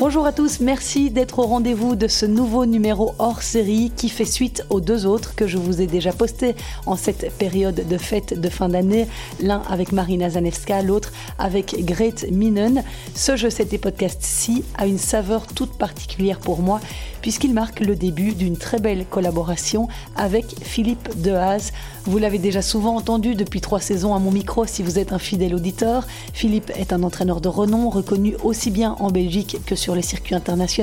Bonjour 0.00 0.26
à 0.26 0.32
tous, 0.32 0.60
merci 0.60 1.10
d'être 1.10 1.40
au 1.40 1.42
rendez-vous 1.42 1.96
de 1.96 2.06
ce 2.06 2.24
nouveau 2.24 2.66
numéro 2.66 3.16
hors 3.18 3.42
série 3.42 3.90
qui 3.96 4.08
fait 4.08 4.24
suite 4.24 4.64
aux 4.70 4.80
deux 4.80 5.06
autres 5.06 5.34
que 5.34 5.48
je 5.48 5.58
vous 5.58 5.80
ai 5.80 5.88
déjà 5.88 6.12
postés 6.12 6.54
en 6.86 6.94
cette 6.94 7.32
période 7.32 7.82
de 7.88 7.98
fête 7.98 8.40
de 8.40 8.48
fin 8.48 8.68
d'année, 8.68 9.08
l'un 9.40 9.60
avec 9.68 9.90
Marina 9.90 10.30
Zanevska, 10.30 10.82
l'autre 10.82 11.10
avec 11.36 11.84
Grete 11.84 12.30
Minen. 12.30 12.84
Ce 13.16 13.34
Je 13.34 13.48
sais 13.48 13.64
podcast-ci 13.64 14.62
a 14.76 14.86
une 14.86 14.98
saveur 14.98 15.48
toute 15.48 15.76
particulière 15.76 16.38
pour 16.38 16.60
moi 16.60 16.80
puisqu'il 17.20 17.52
marque 17.52 17.80
le 17.80 17.96
début 17.96 18.32
d'une 18.32 18.56
très 18.56 18.78
belle 18.78 19.04
collaboration 19.04 19.88
avec 20.14 20.46
Philippe 20.62 21.20
Dehaze. 21.20 21.72
Vous 22.04 22.18
l'avez 22.18 22.38
déjà 22.38 22.62
souvent 22.62 22.96
entendu 22.96 23.34
depuis 23.34 23.60
trois 23.60 23.80
saisons 23.80 24.14
à 24.14 24.18
mon 24.18 24.30
micro 24.30 24.64
si 24.64 24.82
vous 24.82 24.98
êtes 24.98 25.12
un 25.12 25.18
fidèle 25.18 25.54
auditeur. 25.54 26.06
Philippe 26.32 26.70
est 26.76 26.92
un 26.92 27.02
entraîneur 27.02 27.40
de 27.40 27.48
renom 27.48 27.90
reconnu 27.90 28.36
aussi 28.44 28.70
bien 28.70 28.96
en 29.00 29.10
Belgique 29.10 29.58
que 29.66 29.74
sur 29.74 29.87
les 29.94 30.02
circuits 30.02 30.34
internationaux 30.34 30.78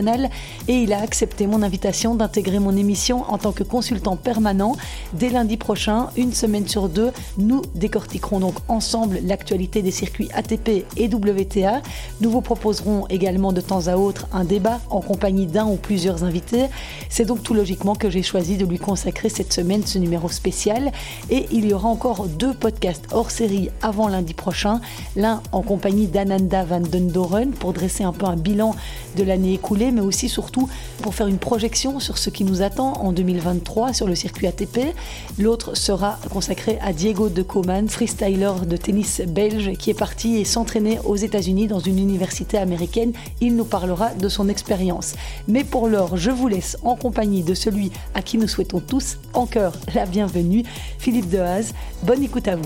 et 0.67 0.73
il 0.73 0.93
a 0.93 1.01
accepté 1.01 1.47
mon 1.47 1.61
invitation 1.61 2.15
d'intégrer 2.15 2.59
mon 2.59 2.75
émission 2.75 3.23
en 3.29 3.37
tant 3.37 3.51
que 3.51 3.63
consultant 3.63 4.15
permanent. 4.15 4.75
Dès 5.13 5.29
lundi 5.29 5.57
prochain, 5.57 6.07
une 6.17 6.33
semaine 6.33 6.67
sur 6.67 6.89
deux, 6.89 7.11
nous 7.37 7.61
décortiquerons 7.75 8.39
donc 8.39 8.55
ensemble 8.67 9.19
l'actualité 9.23 9.81
des 9.81 9.91
circuits 9.91 10.29
ATP 10.33 10.85
et 10.97 11.07
WTA. 11.07 11.81
Nous 12.21 12.29
vous 12.29 12.41
proposerons 12.41 13.07
également 13.07 13.53
de 13.53 13.61
temps 13.61 13.87
à 13.87 13.95
autre 13.95 14.27
un 14.33 14.43
débat 14.43 14.79
en 14.89 15.01
compagnie 15.01 15.45
d'un 15.45 15.65
ou 15.65 15.75
plusieurs 15.75 16.23
invités. 16.23 16.65
C'est 17.09 17.25
donc 17.25 17.43
tout 17.43 17.53
logiquement 17.53 17.95
que 17.95 18.09
j'ai 18.09 18.23
choisi 18.23 18.57
de 18.57 18.65
lui 18.65 18.79
consacrer 18.79 19.29
cette 19.29 19.53
semaine 19.53 19.85
ce 19.85 19.97
numéro 19.97 20.29
spécial. 20.29 20.91
Et 21.29 21.45
il 21.51 21.67
y 21.67 21.73
aura 21.73 21.89
encore 21.89 22.27
deux 22.27 22.53
podcasts 22.53 23.07
hors 23.11 23.31
série 23.31 23.69
avant 23.81 24.07
lundi 24.07 24.33
prochain. 24.33 24.81
L'un 25.15 25.41
en 25.51 25.61
compagnie 25.61 26.07
d'Ananda 26.07 26.63
van 26.63 26.81
den 26.81 27.09
Doren 27.09 27.51
pour 27.51 27.73
dresser 27.73 28.03
un 28.03 28.13
peu 28.13 28.25
un 28.25 28.35
bilan 28.35 28.75
de 29.15 29.23
l'année 29.23 29.53
écoulée, 29.53 29.91
mais 29.91 30.01
aussi 30.01 30.29
surtout 30.29 30.69
pour 31.01 31.15
faire 31.15 31.27
une 31.27 31.37
projection 31.37 31.99
sur 31.99 32.17
ce 32.17 32.29
qui 32.29 32.43
nous 32.43 32.61
attend 32.61 32.93
en 32.93 33.11
2023 33.11 33.93
sur 33.93 34.07
le 34.07 34.15
circuit 34.15 34.47
ATP. 34.47 34.93
L'autre 35.39 35.75
sera 35.75 36.19
consacré 36.29 36.77
à 36.81 36.93
Diego 36.93 37.29
de 37.29 37.41
Coman, 37.41 37.89
freestyler 37.89 38.51
de 38.67 38.77
tennis 38.77 39.21
belge 39.27 39.73
qui 39.77 39.89
est 39.89 39.97
parti 39.97 40.37
et 40.37 40.45
s'entraîner 40.45 40.99
aux 41.05 41.15
États-Unis 41.15 41.67
dans 41.67 41.79
une 41.79 41.97
université 41.97 42.57
américaine. 42.57 43.13
Il 43.41 43.55
nous 43.55 43.65
parlera 43.65 44.13
de 44.13 44.29
son 44.29 44.49
expérience. 44.49 45.15
Mais 45.47 45.63
pour 45.63 45.87
l'heure, 45.87 46.17
je 46.17 46.31
vous 46.31 46.47
laisse 46.47 46.77
en 46.83 46.95
compagnie 46.95 47.43
de 47.43 47.53
celui 47.53 47.91
à 48.13 48.21
qui 48.21 48.37
nous 48.37 48.47
souhaitons 48.47 48.79
tous 48.79 49.17
en 49.33 49.47
la 49.93 50.05
bienvenue, 50.05 50.63
Philippe 50.99 51.29
Dehaze. 51.29 51.73
Bonne 52.03 52.23
écoute 52.23 52.47
à 52.47 52.55
vous. 52.55 52.65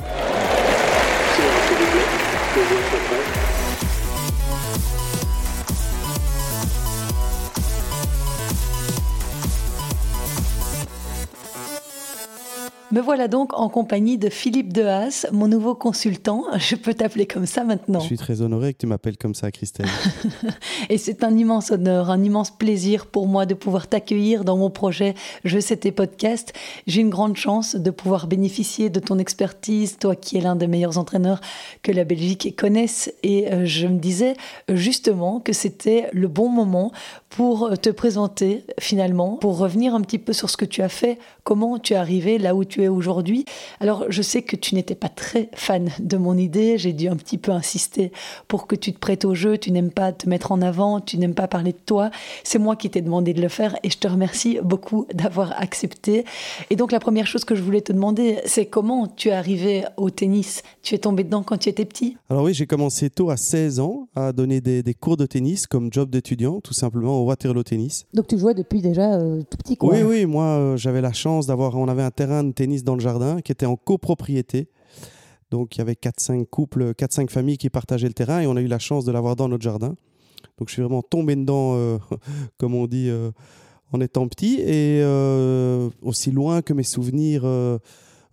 Me 12.92 13.02
voilà 13.02 13.28
donc 13.28 13.54
en 13.54 13.70
compagnie 13.70 14.18
de 14.18 14.30
Philippe 14.30 14.74
Dehaas, 14.74 15.28
mon 15.32 15.48
nouveau 15.48 15.76
consultant. 15.76 16.46
Je 16.58 16.76
peux 16.76 16.96
t'appeler 16.96 17.28
comme 17.28 17.46
ça 17.46 17.64
maintenant. 17.64 18.00
Je 18.00 18.06
suis 18.06 18.18
très 18.18 18.42
honoré 18.42 18.74
que 18.74 18.80
tu 18.80 18.88
m'appelles 18.88 19.18
comme 19.18 19.36
ça, 19.36 19.52
Christelle. 19.52 19.86
Et 20.90 20.98
c'est 20.98 21.24
un 21.24 21.38
immense 21.38 21.70
honneur, 21.70 22.10
un 22.10 22.24
immense 22.24 22.50
plaisir 22.50 23.06
pour 23.06 23.28
moi 23.28 23.46
de 23.46 23.54
pouvoir 23.54 23.86
t'accueillir 23.86 24.44
dans 24.44 24.58
mon 24.58 24.72
projet 24.72 25.14
Je 25.46 25.60
sais 25.60 25.78
tes 25.78 25.92
podcasts. 25.92 26.52
J'ai 26.88 27.02
une 27.02 27.12
grande 27.12 27.38
chance 27.38 27.76
de 27.76 27.92
pouvoir 27.92 28.26
bénéficier 28.26 28.90
de 28.90 29.00
ton 29.00 29.20
expertise, 29.20 30.00
toi 30.00 30.16
qui 30.16 30.38
es 30.38 30.42
l'un 30.42 30.56
des 30.56 30.68
meilleurs 30.68 30.98
entraîneurs 30.98 31.42
que 31.84 31.92
la 31.92 32.06
Belgique 32.06 32.56
connaisse. 32.58 33.14
Et 33.22 33.54
euh, 33.54 33.66
je 33.66 33.86
me 33.86 34.00
disais 34.00 34.34
justement 34.68 35.42
que 35.42 35.54
c'était 35.54 36.10
le 36.12 36.28
bon 36.28 36.50
moment 36.50 36.92
pour 37.30 37.78
te 37.78 37.92
présenter 37.92 38.66
finalement, 38.80 39.36
pour 39.36 39.60
revenir 39.60 39.94
un 39.94 40.02
petit 40.02 40.18
peu 40.18 40.34
sur 40.34 40.50
ce 40.50 40.58
que 40.58 40.66
tu 40.66 40.82
as 40.82 40.90
fait, 40.90 41.20
comment 41.44 41.78
tu 41.78 41.94
es 41.94 41.96
arrivé 41.96 42.40
là 42.40 42.56
où 42.56 42.66
tu 42.66 42.79
aujourd'hui. 42.88 43.46
Alors, 43.80 44.06
je 44.10 44.22
sais 44.22 44.42
que 44.42 44.56
tu 44.56 44.76
n'étais 44.76 44.96
pas 44.96 45.10
très 45.10 45.50
fan 45.54 45.90
de 46.00 46.18
mon 46.18 46.38
idée. 46.38 46.78
J'ai 46.78 46.94
dû 46.94 47.08
un 47.08 47.16
petit 47.16 47.38
peu 47.38 47.52
insister 47.52 48.12
pour 48.48 48.68
que 48.68 48.76
tu 48.76 48.94
te 48.94 49.00
prêtes 49.00 49.26
au 49.26 49.36
jeu. 49.36 49.58
Tu 49.58 49.72
n'aimes 49.72 49.92
pas 49.92 50.12
te 50.12 50.30
mettre 50.30 50.52
en 50.52 50.62
avant, 50.62 51.02
tu 51.02 51.18
n'aimes 51.18 51.34
pas 51.34 51.48
parler 51.48 51.74
de 51.74 51.80
toi. 51.86 52.12
C'est 52.44 52.60
moi 52.60 52.76
qui 52.76 52.90
t'ai 52.90 53.02
demandé 53.02 53.34
de 53.34 53.42
le 53.42 53.50
faire 53.50 53.76
et 53.84 53.90
je 53.90 53.98
te 53.98 54.08
remercie 54.08 54.60
beaucoup 54.64 55.06
d'avoir 55.14 55.60
accepté. 55.60 56.26
Et 56.70 56.76
donc, 56.76 56.92
la 56.92 57.00
première 57.00 57.28
chose 57.28 57.44
que 57.46 57.56
je 57.56 57.62
voulais 57.62 57.82
te 57.82 57.92
demander, 57.92 58.40
c'est 58.46 58.66
comment 58.66 59.08
tu 59.08 59.30
es 59.30 59.32
arrivé 59.32 59.84
au 59.98 60.10
tennis? 60.10 60.64
Tu 60.82 60.96
es 60.96 61.00
tombé 61.00 61.24
dedans 61.24 61.44
quand 61.44 61.58
tu 61.58 61.70
étais 61.70 61.86
petit? 61.86 62.18
Alors 62.30 62.44
oui, 62.44 62.54
j'ai 62.54 62.68
commencé 62.68 63.10
tôt 63.10 63.30
à 63.30 63.38
16 63.38 63.80
ans 63.80 64.08
à 64.16 64.32
donner 64.32 64.62
des, 64.62 64.94
cours 64.94 65.18
de 65.18 65.26
tennis 65.26 65.68
comme 65.68 65.92
job 65.92 66.10
d'étudiant, 66.10 66.62
tout 66.62 66.74
simplement 66.74 67.22
au 67.22 67.26
Waterloo 67.26 67.64
Tennis. 67.64 68.06
Donc 68.14 68.28
tu 68.28 68.38
jouais 68.38 68.54
depuis 68.54 68.82
déjà 68.82 69.16
euh, 69.16 69.42
tout 69.50 69.58
petit 69.58 69.78
quoi 69.78 69.94
Oui, 69.94 70.02
oui, 70.04 70.26
moi 70.26 70.46
euh, 70.46 70.78
j'avais 70.78 71.02
la 71.02 71.14
chance 71.14 71.48
d'avoir, 71.48 71.76
on 71.76 71.88
avait 71.88 72.04
un 72.04 72.12
terrain 72.12 72.44
de 72.44 72.52
tennis 72.52 72.69
dans 72.84 72.96
le 72.96 73.02
jardin 73.02 73.42
qui 73.42 73.52
était 73.52 73.66
en 73.66 73.76
copropriété. 73.76 74.70
Donc 75.52 75.76
il 75.76 75.80
y 75.80 75.82
avait 75.82 75.94
4-5 75.94 76.46
couples, 76.46 76.92
4-5 76.92 77.30
familles 77.30 77.58
qui 77.58 77.70
partageaient 77.70 78.08
le 78.08 78.14
terrain 78.14 78.42
et 78.42 78.48
on 78.48 78.56
a 78.56 78.62
eu 78.62 78.68
la 78.68 78.80
chance 78.80 79.06
de 79.06 79.12
l'avoir 79.12 79.36
dans 79.36 79.48
notre 79.48 79.64
jardin. 79.64 79.96
Donc 80.58 80.68
je 80.68 80.74
suis 80.74 80.82
vraiment 80.82 81.02
tombé 81.02 81.36
dedans, 81.36 81.76
euh, 81.76 81.98
comme 82.58 82.76
on 82.76 82.88
dit, 82.88 83.10
euh, 83.10 83.32
en 83.92 84.02
étant 84.02 84.28
petit. 84.28 84.60
Et 84.60 85.02
euh, 85.02 85.90
aussi 86.02 86.32
loin 86.32 86.62
que 86.62 86.74
mes 86.74 86.84
souvenirs 86.84 87.44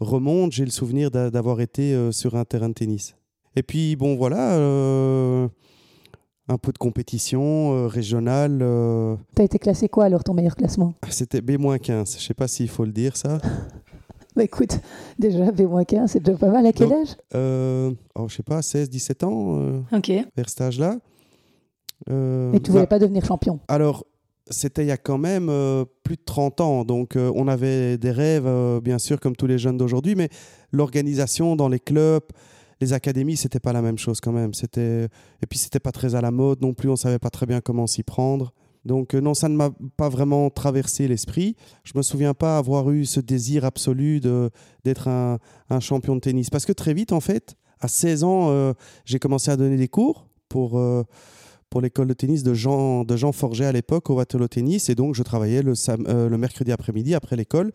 remontent, 0.01 0.51
j'ai 0.51 0.65
le 0.65 0.71
souvenir 0.71 1.11
d'avoir 1.11 1.61
été 1.61 2.13
sur 2.13 2.35
un 2.37 2.45
terrain 2.45 2.69
de 2.69 2.75
tennis. 2.75 3.17
Et 3.55 3.63
puis 3.63 3.97
bon 3.97 4.17
voilà, 4.17 4.57
un 6.49 6.59
peu 6.59 6.73
de 6.73 6.79
compétition 6.79 7.89
régionale. 7.89 8.59
Tu 9.35 9.43
as 9.43 9.45
été 9.47 9.59
classé 9.59 9.89
quoi 9.89 10.05
alors 10.05 10.23
ton 10.23 10.35
meilleur 10.35 10.57
classement? 10.57 10.93
C'était 11.09 11.41
B-15, 11.41 11.87
je 11.89 11.93
ne 11.93 12.05
sais 12.05 12.35
pas 12.35 12.49
s'il 12.49 12.69
faut 12.69 12.85
le 12.85 12.93
dire 12.93 13.17
ça. 13.17 13.39
Bah 14.37 14.45
écoute, 14.45 14.81
déjà, 15.19 15.51
B-15, 15.51 16.09
c'est 16.09 16.23
déjà 16.23 16.37
pas 16.37 16.51
mal. 16.51 16.67
À 16.67 16.73
quel 16.73 16.93
âge? 16.93 17.17
Euh, 17.35 17.91
oh, 18.15 18.29
Je 18.29 18.37
sais 18.37 18.43
pas, 18.43 18.61
16, 18.61 18.91
17 18.91 19.25
ans. 19.25 19.59
Euh, 19.59 19.81
ok. 19.93 20.13
Vers 20.37 20.49
cet 20.51 20.61
âge-là. 20.61 20.99
Euh, 22.11 22.51
Mais 22.53 22.61
tu 22.61 22.71
voulais 22.71 22.87
pas 22.87 22.99
devenir 22.99 23.25
champion 23.25 23.61
Alors, 23.69 24.05
c'était 24.51 24.85
il 24.85 24.89
y 24.89 24.93
a 24.93 24.99
quand 24.99 25.17
même 25.17 25.49
euh, 25.49 25.87
plus 26.03 26.17
de 26.17 26.23
30 26.23 26.61
ans. 26.61 26.85
Donc, 26.85 27.17
on 27.17 27.49
avait 27.49 27.97
des 27.97 28.11
rêves, 28.11 28.49
bien 28.83 28.99
sûr, 28.99 29.21
comme 29.21 29.35
tous 29.35 29.47
les 29.47 29.57
jeunes 29.57 29.79
d'aujourd'hui. 29.79 30.15
Mais 30.17 30.29
l'organisation 30.71 31.57
dans 31.57 31.71
les 31.71 31.81
clubs, 31.81 32.25
les 32.83 32.93
académies, 32.93 33.39
c'était 33.39 33.59
pas 33.59 33.73
la 33.73 33.81
même 33.81 33.97
chose 33.97 34.21
quand 34.21 34.33
même. 34.33 34.53
C'était 34.53 35.05
Et 35.43 35.47
puis, 35.49 35.59
c'était 35.59 35.81
pas 35.81 35.93
très 35.93 36.15
à 36.15 36.21
la 36.21 36.31
mode 36.31 36.61
non 36.61 36.75
plus. 36.75 36.91
On 36.91 36.97
savait 36.97 37.19
pas 37.19 37.31
très 37.31 37.47
bien 37.47 37.63
comment 37.63 37.87
s'y 37.87 38.03
prendre. 38.03 38.53
Donc 38.87 39.15
euh, 39.15 39.21
non, 39.21 39.35
ça 39.35 39.49
ne 39.49 39.57
m'a 39.57 39.71
pas 39.97 40.09
vraiment 40.09 40.49
traversé 40.49 41.09
l'esprit. 41.09 41.57
Je 41.83 41.93
me 41.97 42.03
souviens 42.03 42.35
pas 42.35 42.57
avoir 42.57 42.89
eu 42.91 43.05
ce 43.05 43.19
désir 43.21 43.65
absolu 43.65 44.21
d'être 44.85 45.09
un, 45.09 45.39
champion 45.81 46.15
de 46.15 46.21
tennis. 46.21 46.51
Parce 46.51 46.65
que 46.65 46.73
très 46.73 46.95
vite, 46.95 47.13
en 47.13 47.21
fait, 47.21 47.57
à 47.81 47.89
16 47.89 48.25
ans, 48.25 48.51
euh, 48.51 48.73
j'ai 49.05 49.19
commencé 49.19 49.51
à 49.51 49.57
donner 49.57 49.77
des 49.77 49.89
cours 49.89 50.29
pour, 50.49 50.79
euh, 50.79 51.03
pour 51.69 51.81
l'école 51.81 52.07
de 52.07 52.15
tennis 52.15 52.45
de 52.45 52.55
Jean, 52.55 53.05
de 53.05 53.17
Jean 53.17 53.33
Forget 53.33 53.67
à 53.67 53.73
l'époque 53.73 54.09
au 54.09 54.15
Waterloo 54.15 54.47
Tennis. 54.47 54.89
Et 54.89 54.95
donc, 54.95 55.17
je 55.17 55.25
travaillais 55.25 55.63
le, 55.63 55.75
le 56.29 56.39
mercredi 56.39 56.71
après-midi 56.71 57.15
après 57.15 57.35
l'école 57.35 57.73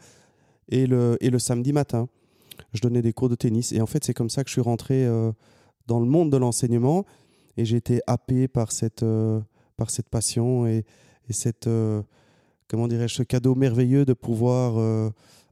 et 0.70 0.88
le, 0.88 1.18
et 1.20 1.30
le 1.30 1.40
samedi 1.40 1.74
matin. 1.74 2.08
Je 2.74 2.80
donnais 2.80 3.02
des 3.02 3.12
cours 3.12 3.28
de 3.28 3.36
tennis. 3.36 3.74
Et 3.74 3.82
en 3.82 3.86
fait, 3.86 4.06
c'est 4.06 4.14
comme 4.14 4.30
ça 4.30 4.44
que 4.44 4.50
je 4.50 4.54
suis 4.54 4.62
rentré 4.62 5.06
dans 5.88 6.00
le 6.00 6.06
monde 6.06 6.32
de 6.32 6.38
l'enseignement. 6.38 7.06
Et 7.58 7.66
j'ai 7.66 7.76
été 7.76 8.00
happé 8.08 8.48
par 8.48 8.72
cette 8.72 9.04
par 9.82 9.90
cette 9.90 10.10
passion 10.10 10.68
et, 10.68 10.86
cette, 11.32 11.66
euh, 11.66 12.04
comment 12.68 12.88
dirais-je, 12.88 13.16
ce 13.16 13.24
cadeau 13.24 13.56
merveilleux 13.56 14.06
de 14.06 14.14
pouvoir 14.14 14.78
euh, 14.78 15.10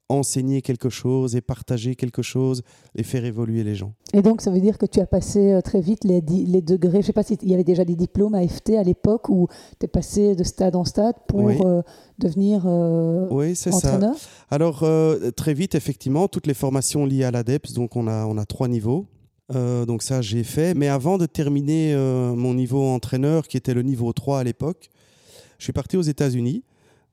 enseigner 0.08 0.62
quelque 0.62 0.90
chose 0.90 1.36
et 1.36 1.42
partager 1.42 1.96
quelque 1.96 2.22
chose 2.22 2.62
et 2.94 3.02
faire 3.02 3.26
évoluer 3.26 3.64
les 3.64 3.74
gens. 3.74 3.94
Et 4.14 4.22
donc, 4.22 4.42
ça 4.42 4.52
veut 4.52 4.60
dire 4.60 4.78
que 4.78 4.86
tu 4.86 5.00
as 5.00 5.08
passé 5.08 5.52
euh, 5.52 5.62
très 5.62 5.82
vite 5.82 6.04
les, 6.04 6.22
les 6.22 6.62
degrés. 6.62 6.98
Je 6.98 6.98
ne 6.98 7.04
sais 7.06 7.14
pas 7.14 7.24
s'il 7.24 7.50
y 7.50 7.56
avait 7.56 7.64
déjà 7.64 7.86
des 7.86 7.96
diplômes 7.96 8.36
à 8.36 8.48
FT 8.48 8.76
à 8.78 8.84
l'époque 8.84 9.30
où 9.30 9.48
tu 9.80 9.86
es 9.86 9.88
passé 9.88 10.36
de 10.36 10.44
stade 10.44 10.76
en 10.76 10.86
stade 10.86 11.16
pour 11.28 11.50
devenir 12.20 12.66
oui, 13.32 13.56
c'est 13.56 13.74
entraîneur? 13.74 14.16
Ça. 14.16 14.28
Alors, 14.52 14.86
très 15.36 15.56
vite, 15.56 15.74
effectivement, 15.74 16.28
toutes 16.28 16.46
les 16.46 16.54
formations 16.54 17.04
liées 17.04 17.24
à 17.24 17.32
l'ADEPS, 17.32 17.74
donc 17.74 17.96
on 17.96 18.06
a, 18.06 18.28
on 18.28 18.38
a 18.38 18.46
trois 18.46 18.68
niveaux. 18.68 19.08
Euh, 19.56 19.86
donc 19.86 20.04
ça, 20.04 20.22
j'ai 20.22 20.44
fait. 20.44 20.74
Mais 20.74 20.88
avant 20.88 21.18
de 21.18 21.26
terminer 21.26 21.94
euh, 21.94 22.34
mon 22.34 22.54
niveau 22.54 22.84
entraîneur, 22.84 23.48
qui 23.48 23.58
était 23.58 23.74
le 23.74 23.82
niveau 23.82 24.14
3 24.14 24.40
à 24.40 24.44
l'époque, 24.44 24.90
je 25.58 25.64
suis 25.64 25.74
parti 25.74 25.98
aux 25.98 26.02
États-Unis. 26.02 26.64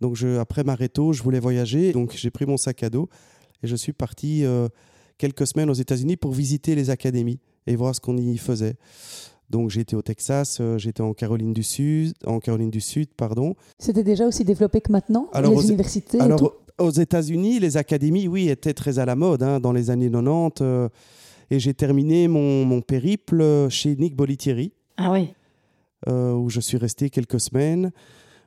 Donc 0.00 0.14
je, 0.14 0.38
après 0.38 0.62
Mareto, 0.62 1.12
je 1.12 1.22
voulais 1.22 1.40
voyager. 1.40 1.92
Donc 1.92 2.12
j'ai 2.14 2.30
pris 2.30 2.46
mon 2.46 2.56
sac 2.56 2.82
à 2.82 2.90
dos 2.90 3.08
et 3.62 3.66
je 3.66 3.76
suis 3.76 3.92
parti 3.92 4.44
euh, 4.44 4.68
quelques 5.18 5.46
semaines 5.46 5.70
aux 5.70 5.74
États-Unis 5.74 6.16
pour 6.16 6.32
visiter 6.32 6.74
les 6.74 6.90
académies 6.90 7.40
et 7.66 7.76
voir 7.76 7.94
ce 7.94 8.00
qu'on 8.00 8.16
y 8.16 8.36
faisait. 8.36 8.76
Donc 9.48 9.70
j'ai 9.70 9.80
été 9.80 9.96
au 9.96 10.02
Texas, 10.02 10.60
j'étais 10.76 11.02
en 11.02 11.14
Caroline 11.14 11.52
du 11.52 11.62
Sud, 11.62 12.14
en 12.26 12.40
Caroline 12.40 12.70
du 12.70 12.80
Sud, 12.80 13.08
pardon. 13.16 13.54
C'était 13.78 14.02
déjà 14.02 14.26
aussi 14.26 14.44
développé 14.44 14.80
que 14.80 14.90
maintenant, 14.90 15.30
les 15.34 15.68
universités. 15.68 16.20
Alors 16.20 16.52
aux 16.78 16.90
États-Unis, 16.90 17.60
les 17.60 17.76
académies, 17.76 18.28
oui, 18.28 18.48
étaient 18.48 18.74
très 18.74 18.98
à 18.98 19.06
la 19.06 19.14
mode 19.14 19.42
hein, 19.42 19.60
dans 19.60 19.72
les 19.72 19.90
années 19.90 20.10
90. 20.10 20.90
Et 21.50 21.60
j'ai 21.60 21.75
terminé 21.75 22.28
mon, 22.28 22.64
mon, 22.64 22.81
périple 22.81 23.69
chez 23.70 23.96
Nick 23.96 24.16
Bolitieri. 24.16 24.72
Ah 24.96 25.12
oui. 25.12 25.34
où 26.06 26.48
je 26.48 26.60
suis 26.60 26.78
resté 26.78 27.10
quelques 27.10 27.40
semaines, 27.40 27.93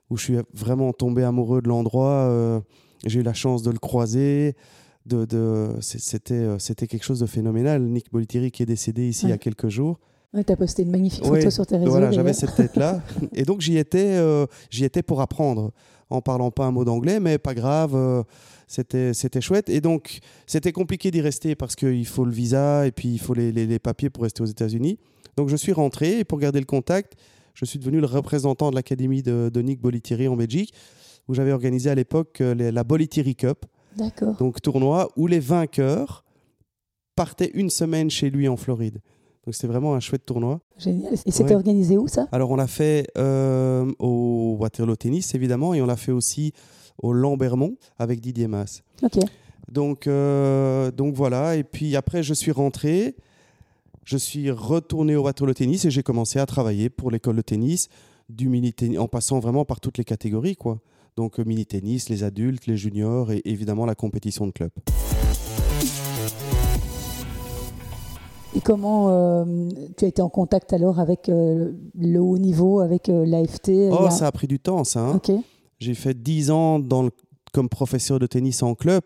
où 0.09 0.17
je 0.17 0.23
suis 0.23 0.37
vraiment 0.53 0.93
tombé 0.93 1.23
amoureux 1.23 1.61
de 1.61 1.67
l'endroit. 1.67 2.63
J'ai 3.05 3.19
eu 3.19 3.23
la 3.23 3.33
chance 3.33 3.63
de 3.63 3.71
le 3.71 3.77
croiser. 3.77 4.55
De, 5.05 5.25
de 5.25 5.69
c'était, 5.79 6.45
c'était 6.59 6.87
quelque 6.87 7.03
chose 7.03 7.19
de 7.19 7.25
phénoménal. 7.25 7.81
Nick 7.81 8.11
Bolitieri 8.11 8.51
qui 8.51 8.63
est 8.63 8.67
décédé 8.67 9.07
ici 9.07 9.25
il 9.25 9.29
y 9.29 9.33
a 9.33 9.37
quelques 9.37 9.69
jours. 9.69 9.99
Oui, 10.33 10.43
tu 10.45 10.51
as 10.51 10.57
posté 10.57 10.83
une 10.83 10.91
magnifique 10.91 11.25
photo 11.25 11.49
sur 11.49 11.65
tes 11.65 11.77
réseaux. 11.77 11.91
Voilà, 11.91 12.11
j'avais 12.11 12.33
cette 12.33 12.55
tête-là. 12.55 13.01
et 13.33 13.43
donc, 13.43 13.61
j'y 13.61 13.77
étais, 13.77 14.19
j'y 14.69 14.83
étais 14.83 15.03
pour 15.03 15.21
apprendre, 15.21 15.71
en 16.09 16.21
parlant 16.21 16.51
pas 16.51 16.65
un 16.65 16.71
mot 16.71 16.83
d'anglais, 16.85 17.19
mais 17.19 17.37
pas 17.37 17.53
grave 17.53 18.25
c'était 18.69 19.13
c'était 19.13 19.41
chouette. 19.41 19.67
Et 19.67 19.81
donc, 19.81 20.19
c'était 20.47 20.71
compliqué 20.71 21.11
d'y 21.11 21.19
rester 21.19 21.55
parce 21.55 21.75
qu'il 21.75 22.05
faut 22.05 22.23
le 22.23 22.31
visa 22.31 22.87
et 22.87 22.91
puis 22.91 23.09
il 23.09 23.19
faut 23.19 23.33
les, 23.33 23.51
les, 23.51 23.79
papiers 23.79 24.09
pour 24.09 24.23
rester 24.23 24.41
aux 24.43 24.45
États-Unis. 24.45 24.97
Donc, 25.35 25.49
je 25.49 25.55
suis 25.57 25.73
rentré 25.73 26.19
et 26.19 26.23
pour 26.23 26.39
garder 26.39 26.59
le 26.59 26.65
contact, 26.65 27.15
je 27.55 27.65
suis 27.65 27.79
devenu 27.79 27.99
le 27.99 28.05
représentant 28.05 28.69
de 28.69 28.75
l'académie 28.75 29.23
de, 29.23 29.49
de, 29.51 29.61
Nick 29.61 29.81
Bolitieri 29.81 30.27
en 30.27 30.37
Belgique, 30.37 30.73
où 31.27 31.33
j'avais 31.33 31.51
organisé 31.51 31.89
à 31.89 31.95
l'époque 31.95 32.39
euh, 32.41 32.71
la 32.71 32.83
Bolitieri 32.83 33.35
Cup. 33.35 33.65
D'accord. 33.97 34.35
Donc, 34.37 34.61
tournoi 34.61 35.09
où 35.17 35.25
les 35.25 35.39
vainqueurs 35.39 36.23
partaient 37.15 37.51
une 37.55 37.71
semaine 37.71 38.09
chez 38.09 38.29
lui 38.29 38.47
en 38.47 38.55
Floride. 38.55 39.01
Donc 39.45 39.55
c'était 39.55 39.67
vraiment 39.67 39.95
un 39.95 39.99
chouette 39.99 40.25
tournoi. 40.25 40.59
Génial. 40.77 41.13
Et 41.25 41.31
c'était 41.31 41.55
organisé 41.55 41.97
où 41.97 42.07
ça? 42.07 42.27
Alors 42.31 42.51
on 42.51 42.55
l'a 42.55 42.67
fait 42.67 43.07
euh, 43.17 43.91
au 43.97 44.57
Waterloo 44.59 44.95
Tennis 44.95 45.33
évidemment 45.33 45.73
et 45.73 45.81
on 45.81 45.85
l'a 45.85 45.95
fait 45.95 46.11
aussi 46.11 46.53
au 46.99 47.13
Lambermont 47.13 47.75
avec 47.97 48.19
Didier 48.21 48.47
Mass. 48.47 48.83
Donc, 49.71 50.07
euh, 50.07 50.91
donc 50.91 51.13
voilà. 51.13 51.55
Et 51.55 51.63
puis 51.63 51.95
après, 51.95 52.23
je 52.23 52.33
suis 52.33 52.51
rentré. 52.51 53.15
Je 54.03 54.17
suis 54.17 54.49
retourné 54.49 55.15
au 55.15 55.23
Waterloo 55.23 55.53
Tennis 55.53 55.85
et 55.85 55.91
j'ai 55.91 56.01
commencé 56.01 56.39
à 56.39 56.45
travailler 56.47 56.89
pour 56.89 57.11
l'école 57.11 57.35
de 57.35 57.41
tennis, 57.43 57.89
du 58.27 58.49
mini 58.49 58.73
tennis, 58.73 58.97
en 58.97 59.07
passant 59.07 59.39
vraiment 59.39 59.65
par 59.65 59.79
toutes 59.79 59.99
les 59.99 60.03
catégories, 60.03 60.55
quoi. 60.55 60.79
Donc 61.15 61.39
euh, 61.39 61.43
mini 61.43 61.65
tennis, 61.65 62.09
les 62.09 62.23
adultes, 62.23 62.65
les 62.65 62.77
juniors 62.77 63.31
et 63.31 63.41
évidemment 63.45 63.85
la 63.85 63.93
compétition 63.93 64.47
de 64.47 64.51
club. 64.51 64.71
Et 68.55 68.61
comment 68.61 69.09
euh, 69.09 69.45
tu 69.95 70.05
as 70.05 70.07
été 70.07 70.23
en 70.23 70.29
contact 70.29 70.73
alors 70.73 70.99
avec 70.99 71.27
le 71.27 72.19
haut 72.19 72.39
niveau, 72.39 72.79
avec 72.79 73.07
l'AFT 73.07 73.69
Oh, 73.91 74.09
ça 74.09 74.25
a 74.25 74.31
pris 74.31 74.47
du 74.47 74.59
temps, 74.59 74.83
ça. 74.83 75.01
Hein. 75.01 75.21
J'ai 75.79 75.93
fait 75.93 76.21
10 76.21 76.51
ans 76.51 76.81
comme 77.53 77.69
professeur 77.69 78.19
de 78.19 78.27
tennis 78.27 78.63
en 78.63 78.75
club, 78.75 79.03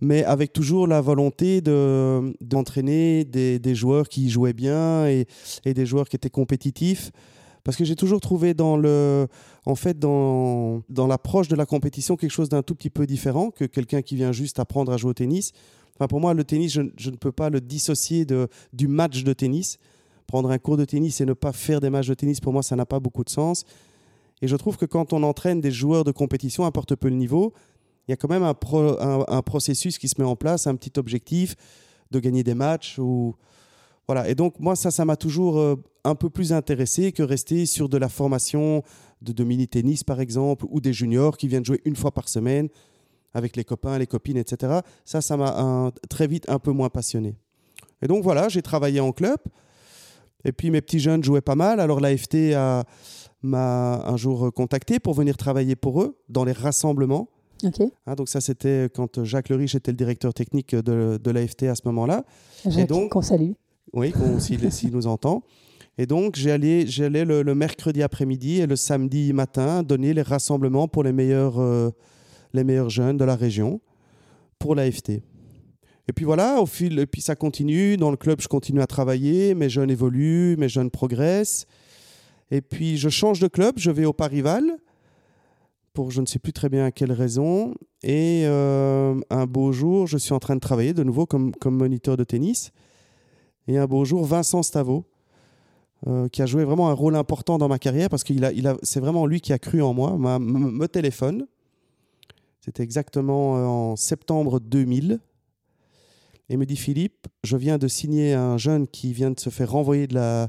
mais 0.00 0.24
avec 0.24 0.52
toujours 0.52 0.86
la 0.86 1.00
volonté 1.00 1.60
d'entraîner 1.60 3.24
des, 3.24 3.58
des, 3.58 3.74
joueurs 3.74 4.08
qui 4.08 4.28
jouaient 4.28 4.52
bien 4.52 5.06
et, 5.06 5.26
des 5.64 5.86
joueurs 5.86 6.08
qui 6.08 6.16
étaient 6.16 6.30
compétitifs. 6.30 7.12
Parce 7.62 7.76
que 7.76 7.84
j'ai 7.84 7.94
toujours 7.94 8.20
trouvé 8.20 8.54
dans 8.54 8.76
le, 8.76 9.28
en 9.66 9.74
fait, 9.74 9.98
dans, 9.98 10.82
dans 10.88 11.06
l'approche 11.06 11.46
de 11.48 11.56
la 11.56 11.66
compétition 11.66 12.16
quelque 12.16 12.30
chose 12.30 12.48
d'un 12.48 12.62
tout 12.62 12.74
petit 12.74 12.90
peu 12.90 13.06
différent 13.06 13.50
que 13.50 13.66
quelqu'un 13.66 14.02
qui 14.02 14.16
vient 14.16 14.32
juste 14.32 14.58
apprendre 14.58 14.92
à 14.92 14.96
jouer 14.96 15.10
au 15.10 15.14
tennis. 15.14 15.52
Enfin, 15.94 16.08
pour 16.08 16.20
moi, 16.20 16.32
le 16.32 16.42
tennis, 16.42 16.72
je, 16.72 16.82
je 16.96 17.10
ne 17.10 17.16
peux 17.16 17.32
pas 17.32 17.50
le 17.50 17.60
dissocier 17.60 18.24
de, 18.24 18.48
du 18.72 18.88
match 18.88 19.22
de 19.22 19.32
tennis. 19.34 19.78
Prendre 20.26 20.50
un 20.50 20.58
cours 20.58 20.78
de 20.78 20.86
tennis 20.86 21.20
et 21.20 21.26
ne 21.26 21.34
pas 21.34 21.52
faire 21.52 21.80
des 21.80 21.90
matchs 21.90 22.08
de 22.08 22.14
tennis, 22.14 22.40
pour 22.40 22.52
moi, 22.52 22.62
ça 22.62 22.74
n'a 22.74 22.86
pas 22.86 22.98
beaucoup 22.98 23.22
de 23.22 23.30
sens. 23.30 23.66
Et 24.42 24.48
je 24.48 24.56
trouve 24.56 24.76
que 24.76 24.86
quand 24.86 25.12
on 25.12 25.22
entraîne 25.22 25.60
des 25.60 25.70
joueurs 25.70 26.04
de 26.04 26.12
compétition, 26.12 26.64
importe 26.64 26.94
peu 26.94 27.08
le 27.08 27.16
niveau, 27.16 27.52
il 28.08 28.10
y 28.10 28.14
a 28.14 28.16
quand 28.16 28.28
même 28.28 28.42
un, 28.42 29.42
processus 29.42 29.98
qui 29.98 30.08
se 30.08 30.20
met 30.20 30.26
en 30.26 30.36
place, 30.36 30.66
un 30.66 30.74
petit 30.74 30.98
objectif 30.98 31.54
de 32.10 32.18
gagner 32.18 32.42
des 32.42 32.54
matchs. 32.54 32.98
Ou... 32.98 33.36
Voilà. 34.08 34.28
Et 34.28 34.34
donc, 34.34 34.58
moi, 34.58 34.74
ça, 34.74 34.90
ça 34.90 35.04
m'a 35.04 35.16
toujours 35.16 35.58
euh, 35.58 35.76
un 36.04 36.14
peu 36.14 36.30
plus 36.30 36.52
intéressé 36.52 37.12
que 37.12 37.22
rester 37.22 37.66
sur 37.66 37.88
de 37.88 37.98
la 37.98 38.08
formation 38.08 38.82
de, 39.22 39.32
de 39.32 39.44
mini-tennis, 39.44 40.02
par 40.02 40.20
exemple, 40.20 40.64
ou 40.70 40.80
des 40.80 40.92
juniors 40.92 41.36
qui 41.36 41.46
viennent 41.46 41.64
jouer 41.64 41.80
une 41.84 41.94
fois 41.94 42.10
par 42.10 42.28
semaine 42.28 42.68
avec 43.32 43.56
les 43.56 43.64
copains, 43.64 43.96
les 43.98 44.06
copines, 44.06 44.38
etc. 44.38 44.80
Ça, 45.04 45.20
ça 45.20 45.36
m'a 45.36 45.92
très 46.08 46.26
vite 46.26 46.48
un 46.48 46.58
peu 46.58 46.72
moins 46.72 46.88
passionné. 46.88 47.36
Et 48.02 48.08
donc, 48.08 48.24
voilà, 48.24 48.48
j'ai 48.48 48.62
travaillé 48.62 48.98
en 48.98 49.12
club. 49.12 49.38
Et 50.44 50.52
puis, 50.52 50.70
mes 50.70 50.80
petits 50.80 51.00
jeunes 51.00 51.22
jouaient 51.22 51.40
pas 51.40 51.54
mal. 51.54 51.80
Alors, 51.80 52.00
l'AFT 52.00 52.54
m'a 53.42 54.04
un 54.06 54.16
jour 54.16 54.52
contacté 54.52 54.98
pour 54.98 55.14
venir 55.14 55.36
travailler 55.36 55.76
pour 55.76 56.02
eux 56.02 56.16
dans 56.28 56.44
les 56.44 56.52
rassemblements. 56.52 57.28
Hein, 58.06 58.14
donc 58.14 58.28
ça, 58.28 58.40
c'était 58.40 58.88
quand 58.94 59.24
Jacques 59.24 59.48
Le 59.50 59.56
Riche 59.56 59.74
était 59.74 59.90
le 59.90 59.96
directeur 59.96 60.32
technique 60.32 60.74
de, 60.74 61.18
de 61.22 61.30
l'AFT 61.30 61.64
à 61.64 61.74
ce 61.74 61.82
moment-là. 61.86 62.24
Jacques, 62.66 62.88
donc, 62.88 63.12
qu'on 63.12 63.22
salue. 63.22 63.52
Oui, 63.92 64.12
s'il 64.70 64.92
nous 64.92 65.06
entend. 65.06 65.42
Et 65.98 66.06
donc, 66.06 66.36
j'allais 66.36 66.84
le, 66.86 67.42
le 67.42 67.54
mercredi 67.54 68.02
après-midi 68.02 68.60
et 68.60 68.66
le 68.66 68.76
samedi 68.76 69.32
matin 69.32 69.82
donner 69.82 70.14
les 70.14 70.22
rassemblements 70.22 70.88
pour 70.88 71.02
les 71.02 71.12
meilleurs, 71.12 71.60
euh, 71.60 71.90
les 72.54 72.64
meilleurs 72.64 72.90
jeunes 72.90 73.18
de 73.18 73.24
la 73.24 73.36
région 73.36 73.80
pour 74.58 74.74
l'AFT. 74.74 75.20
Et 76.10 76.12
puis 76.12 76.24
voilà, 76.24 76.60
au 76.60 76.66
fil, 76.66 76.98
et 76.98 77.06
puis 77.06 77.20
ça 77.20 77.36
continue. 77.36 77.96
Dans 77.96 78.10
le 78.10 78.16
club, 78.16 78.40
je 78.40 78.48
continue 78.48 78.82
à 78.82 78.88
travailler. 78.88 79.54
Mes 79.54 79.68
jeunes 79.68 79.92
évoluent, 79.92 80.56
mes 80.56 80.68
jeunes 80.68 80.90
progressent. 80.90 81.68
Et 82.50 82.62
puis 82.62 82.98
je 82.98 83.08
change 83.08 83.38
de 83.38 83.46
club, 83.46 83.74
je 83.76 83.92
vais 83.92 84.04
au 84.04 84.12
Parival 84.12 84.76
pour 85.92 86.10
je 86.10 86.20
ne 86.20 86.26
sais 86.26 86.40
plus 86.40 86.52
très 86.52 86.68
bien 86.68 86.90
quelle 86.90 87.12
raison. 87.12 87.74
Et 88.02 88.42
euh, 88.46 89.20
un 89.30 89.46
beau 89.46 89.70
jour, 89.70 90.08
je 90.08 90.18
suis 90.18 90.32
en 90.32 90.40
train 90.40 90.56
de 90.56 90.60
travailler 90.60 90.94
de 90.94 91.04
nouveau 91.04 91.26
comme, 91.26 91.54
comme 91.54 91.76
moniteur 91.76 92.16
de 92.16 92.24
tennis. 92.24 92.72
Et 93.68 93.78
un 93.78 93.86
beau 93.86 94.04
jour, 94.04 94.24
Vincent 94.24 94.64
Stavo, 94.64 95.04
euh, 96.08 96.26
qui 96.26 96.42
a 96.42 96.46
joué 96.46 96.64
vraiment 96.64 96.90
un 96.90 96.92
rôle 96.92 97.14
important 97.14 97.56
dans 97.56 97.68
ma 97.68 97.78
carrière 97.78 98.08
parce 98.08 98.24
que 98.24 98.32
a, 98.42 98.50
il 98.50 98.66
a, 98.66 98.76
c'est 98.82 98.98
vraiment 98.98 99.26
lui 99.26 99.40
qui 99.40 99.52
a 99.52 99.60
cru 99.60 99.80
en 99.80 99.94
moi, 99.94 100.18
me 100.18 100.86
téléphone. 100.88 101.46
C'était 102.58 102.82
exactement 102.82 103.58
euh, 103.58 103.64
en 103.64 103.94
septembre 103.94 104.58
2000. 104.58 105.20
Et 106.50 106.56
me 106.56 106.66
dit 106.66 106.76
Philippe, 106.76 107.28
je 107.44 107.56
viens 107.56 107.78
de 107.78 107.86
signer 107.86 108.34
un 108.34 108.58
jeune 108.58 108.88
qui 108.88 109.12
vient 109.12 109.30
de 109.30 109.38
se 109.38 109.50
faire 109.50 109.70
renvoyer 109.70 110.08
de 110.08 110.14
la, 110.14 110.48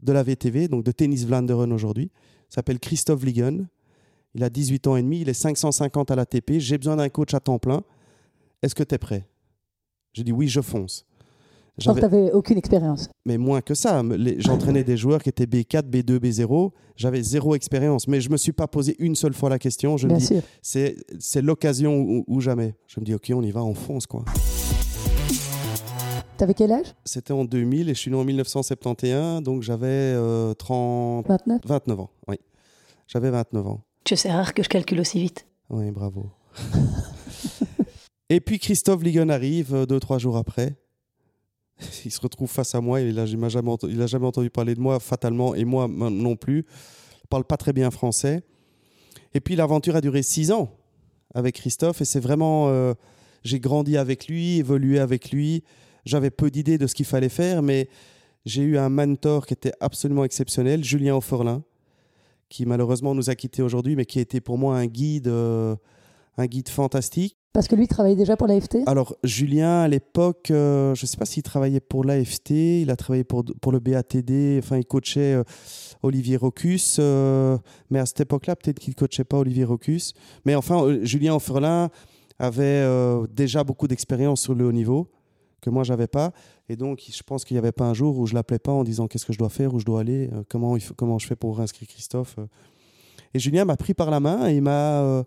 de 0.00 0.12
la 0.12 0.22
VTV, 0.22 0.68
donc 0.68 0.84
de 0.84 0.92
Tennis 0.92 1.26
Vlaanderen 1.26 1.72
aujourd'hui. 1.72 2.12
Il 2.48 2.54
s'appelle 2.54 2.78
Christophe 2.78 3.20
Vliegen. 3.20 3.66
Il 4.34 4.44
a 4.44 4.50
18 4.50 4.86
ans 4.86 4.96
et 4.96 5.02
demi, 5.02 5.20
il 5.20 5.28
est 5.28 5.34
550 5.34 6.12
à 6.12 6.14
l'ATP. 6.14 6.52
J'ai 6.58 6.78
besoin 6.78 6.94
d'un 6.94 7.08
coach 7.08 7.34
à 7.34 7.40
temps 7.40 7.58
plein. 7.58 7.82
Est-ce 8.62 8.76
que 8.76 8.84
tu 8.84 8.94
es 8.94 8.98
prêt? 8.98 9.28
J'ai 10.12 10.22
dit 10.22 10.30
oui, 10.30 10.46
je 10.46 10.60
fonce. 10.60 11.04
Alors, 11.84 11.96
tu 11.96 12.02
n'avais 12.02 12.30
aucune 12.32 12.58
expérience 12.58 13.08
Mais 13.24 13.38
moins 13.38 13.62
que 13.62 13.74
ça. 13.74 14.02
J'entraînais 14.38 14.84
des 14.84 14.96
joueurs 14.96 15.22
qui 15.22 15.30
étaient 15.30 15.46
B4, 15.46 15.90
B2, 15.90 16.18
B0. 16.18 16.70
J'avais 16.96 17.22
zéro 17.22 17.56
expérience. 17.56 18.06
Mais 18.06 18.20
je 18.20 18.28
ne 18.28 18.32
me 18.32 18.36
suis 18.36 18.52
pas 18.52 18.68
posé 18.68 18.94
une 18.98 19.16
seule 19.16 19.32
fois 19.34 19.48
la 19.48 19.58
question. 19.58 19.96
Je 19.96 20.06
Bien 20.06 20.18
me 20.18 20.20
dis, 20.20 20.42
c'est 20.62 21.42
l'occasion 21.42 21.96
ou, 21.98 22.24
ou, 22.28 22.40
jamais. 22.40 22.76
Je 22.86 23.00
me 23.00 23.04
dis, 23.06 23.14
OK, 23.14 23.32
on 23.34 23.42
y 23.42 23.50
va, 23.50 23.64
on 23.64 23.74
fonce. 23.74 24.06
quoi. 24.06 24.24
T'avais 26.36 26.54
quel 26.54 26.72
âge? 26.72 26.94
C'était 27.04 27.32
en 27.32 27.44
2000 27.44 27.88
et 27.88 27.94
je 27.94 27.98
suis 27.98 28.10
né 28.10 28.16
en 28.16 28.24
1971, 28.24 29.42
donc 29.42 29.62
j'avais 29.62 30.14
30... 30.58 31.26
29 31.28 31.60
29 31.64 32.00
ans, 32.00 32.10
oui. 32.28 32.36
J'avais 33.06 33.30
29 33.30 33.66
ans. 33.66 33.84
Tu 34.04 34.16
sais, 34.16 34.32
rare 34.32 34.54
que 34.54 34.62
je 34.62 34.68
calcule 34.68 35.00
aussi 35.00 35.20
vite. 35.20 35.46
Oui, 35.70 35.90
bravo. 35.90 36.30
et 38.28 38.40
puis 38.40 38.58
Christophe 38.58 39.02
Ligon 39.02 39.28
arrive 39.28 39.74
euh, 39.74 39.86
deux, 39.86 40.00
trois 40.00 40.18
jours 40.18 40.36
après. 40.36 40.76
Il 42.04 42.10
se 42.10 42.20
retrouve 42.20 42.50
face 42.50 42.74
à 42.74 42.80
moi, 42.80 43.00
il 43.00 43.14
n'a 43.14 43.26
jamais, 43.26 43.70
entendu, 43.70 44.08
jamais 44.08 44.26
entendu 44.26 44.50
parler 44.50 44.74
de 44.74 44.80
moi 44.80 45.00
fatalement, 45.00 45.54
et 45.54 45.64
moi 45.64 45.88
non 45.88 46.36
plus. 46.36 46.64
Il 47.24 47.28
parle 47.28 47.44
pas 47.44 47.56
très 47.56 47.72
bien 47.72 47.90
français. 47.90 48.42
Et 49.34 49.40
puis 49.40 49.56
l'aventure 49.56 49.96
a 49.96 50.00
duré 50.00 50.22
six 50.22 50.52
ans 50.52 50.70
avec 51.34 51.56
Christophe, 51.56 52.00
et 52.00 52.04
c'est 52.04 52.20
vraiment... 52.20 52.68
Euh, 52.68 52.94
j'ai 53.44 53.58
grandi 53.58 53.96
avec 53.96 54.28
lui, 54.28 54.58
évolué 54.58 55.00
avec 55.00 55.32
lui. 55.32 55.64
J'avais 56.04 56.30
peu 56.30 56.50
d'idées 56.50 56.78
de 56.78 56.86
ce 56.86 56.94
qu'il 56.94 57.06
fallait 57.06 57.28
faire, 57.28 57.62
mais 57.62 57.88
j'ai 58.44 58.62
eu 58.62 58.76
un 58.78 58.88
mentor 58.88 59.46
qui 59.46 59.54
était 59.54 59.72
absolument 59.80 60.24
exceptionnel, 60.24 60.82
Julien 60.82 61.16
Auforlin, 61.16 61.62
qui 62.48 62.66
malheureusement 62.66 63.14
nous 63.14 63.30
a 63.30 63.34
quittés 63.34 63.62
aujourd'hui, 63.62 63.94
mais 63.94 64.04
qui 64.04 64.18
été 64.18 64.40
pour 64.40 64.58
moi 64.58 64.76
un 64.76 64.86
guide, 64.86 65.28
euh, 65.28 65.76
un 66.36 66.46
guide 66.46 66.68
fantastique. 66.68 67.36
Parce 67.52 67.68
que 67.68 67.76
lui 67.76 67.86
travaillait 67.86 68.16
déjà 68.16 68.36
pour 68.36 68.46
l'AFT 68.46 68.78
Alors, 68.86 69.14
Julien, 69.22 69.82
à 69.82 69.88
l'époque, 69.88 70.50
euh, 70.50 70.94
je 70.94 71.04
ne 71.04 71.06
sais 71.06 71.18
pas 71.18 71.26
s'il 71.26 71.42
travaillait 71.42 71.80
pour 71.80 72.02
l'AFT, 72.02 72.50
il 72.50 72.90
a 72.90 72.96
travaillé 72.96 73.24
pour, 73.24 73.44
pour 73.60 73.72
le 73.72 73.78
BATD, 73.78 74.58
enfin, 74.58 74.78
il 74.78 74.86
coachait 74.86 75.34
euh, 75.34 75.44
Olivier 76.02 76.36
Rocus, 76.36 76.98
mais 76.98 77.98
à 77.98 78.06
cette 78.06 78.20
époque-là, 78.20 78.56
peut-être 78.56 78.80
qu'il 78.80 78.92
ne 78.92 78.98
coachait 78.98 79.24
pas 79.24 79.38
Olivier 79.38 79.64
Rocus. 79.64 80.14
Mais 80.44 80.54
enfin, 80.56 80.98
Julien 81.02 81.34
Auferlin 81.34 81.90
avait 82.38 82.84
déjà 83.32 83.62
beaucoup 83.62 83.86
d'expérience 83.86 84.40
sur 84.40 84.54
le 84.54 84.66
haut 84.66 84.72
niveau 84.72 85.08
que 85.62 85.70
moi 85.70 85.84
j'avais 85.84 86.08
pas. 86.08 86.32
Et 86.68 86.76
donc, 86.76 87.02
je 87.10 87.22
pense 87.22 87.44
qu'il 87.46 87.54
n'y 87.54 87.58
avait 87.58 87.72
pas 87.72 87.86
un 87.86 87.94
jour 87.94 88.18
où 88.18 88.26
je 88.26 88.34
l'appelais 88.34 88.58
pas 88.58 88.72
en 88.72 88.84
disant 88.84 89.06
qu'est-ce 89.08 89.24
que 89.24 89.32
je 89.32 89.38
dois 89.38 89.48
faire, 89.48 89.72
où 89.72 89.78
je 89.78 89.86
dois 89.86 90.00
aller, 90.00 90.28
euh, 90.32 90.42
comment, 90.48 90.76
il 90.76 90.82
faut, 90.82 90.92
comment 90.92 91.18
je 91.18 91.26
fais 91.26 91.36
pour 91.36 91.60
inscrire 91.60 91.88
Christophe. 91.88 92.34
Euh. 92.38 92.46
Et 93.32 93.38
Julien 93.38 93.64
m'a 93.64 93.76
pris 93.76 93.94
par 93.94 94.10
la 94.10 94.20
main 94.20 94.46
et 94.48 94.60
m'a 94.60 95.00
euh, 95.00 95.22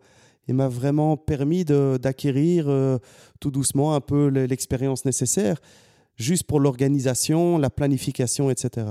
m'a 0.50 0.68
vraiment 0.68 1.18
permis 1.18 1.66
d'acquérir 1.66 2.68
tout 3.40 3.50
doucement 3.50 3.96
un 3.96 4.00
peu 4.00 4.28
l'expérience 4.28 5.04
nécessaire, 5.04 5.60
juste 6.18 6.44
pour 6.44 6.60
l'organisation, 6.60 7.58
la 7.58 7.72
planification, 7.72 8.52
etc. 8.52 8.86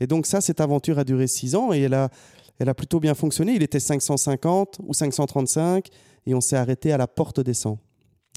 Et 0.00 0.08
donc 0.08 0.26
ça, 0.26 0.40
cette 0.40 0.60
aventure 0.60 0.98
a 0.98 1.04
duré 1.04 1.28
six 1.28 1.54
ans 1.54 1.72
et 1.72 1.82
elle 1.82 1.94
a, 1.94 2.10
elle 2.58 2.68
a 2.68 2.74
plutôt 2.74 2.98
bien 2.98 3.14
fonctionné. 3.14 3.54
Il 3.54 3.62
était 3.62 3.78
550 3.78 4.80
ou 4.84 4.92
535 4.92 5.86
et 6.26 6.34
on 6.34 6.40
s'est 6.40 6.56
arrêté 6.56 6.90
à 6.90 6.96
la 6.96 7.06
porte 7.06 7.38
des 7.38 7.54
100. 7.54 7.78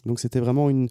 Donc 0.06 0.20
c'était 0.20 0.40
vraiment 0.40 0.70
une, 0.70 0.90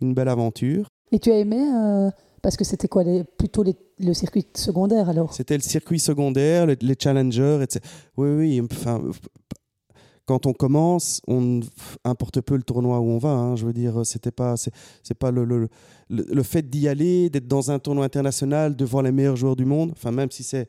une, 0.00 0.14
belle 0.14 0.28
aventure. 0.28 0.88
Et 1.12 1.18
tu 1.18 1.30
as 1.30 1.38
aimé 1.38 1.58
euh, 1.58 2.10
Parce 2.42 2.56
que 2.56 2.64
c'était 2.64 2.88
quoi 2.88 3.04
les, 3.04 3.24
Plutôt 3.24 3.64
le 3.98 4.14
circuit 4.14 4.46
secondaire 4.54 5.08
alors? 5.08 5.32
C'était 5.34 5.56
le 5.56 5.62
circuit 5.62 5.98
secondaire, 5.98 6.66
les, 6.66 6.96
challengers, 6.98 7.60
etc. 7.62 7.80
Oui, 8.16 8.30
oui. 8.30 8.62
Enfin, 8.70 9.02
quand 10.26 10.46
on 10.46 10.52
commence, 10.52 11.20
on 11.26 11.60
importe 12.04 12.40
peu 12.40 12.56
le 12.56 12.62
tournoi 12.62 13.00
où 13.00 13.10
on 13.10 13.18
va. 13.18 13.30
Hein. 13.30 13.56
je 13.56 13.66
veux 13.66 13.72
dire, 13.72 14.06
c'était 14.06 14.30
pas, 14.30 14.54
c'est 14.56 15.18
pas 15.18 15.30
le, 15.30 15.44
le, 15.44 15.68
le 16.08 16.42
fait 16.42 16.68
d'y 16.68 16.88
aller, 16.88 17.30
d'être 17.30 17.48
dans 17.48 17.70
un 17.70 17.78
tournoi 17.78 18.04
international 18.04 18.76
devant 18.76 19.00
les 19.00 19.12
meilleurs 19.12 19.36
joueurs 19.36 19.56
du 19.56 19.64
monde. 19.64 19.90
Enfin, 19.92 20.12
même 20.12 20.30
si 20.30 20.42
c'est 20.42 20.68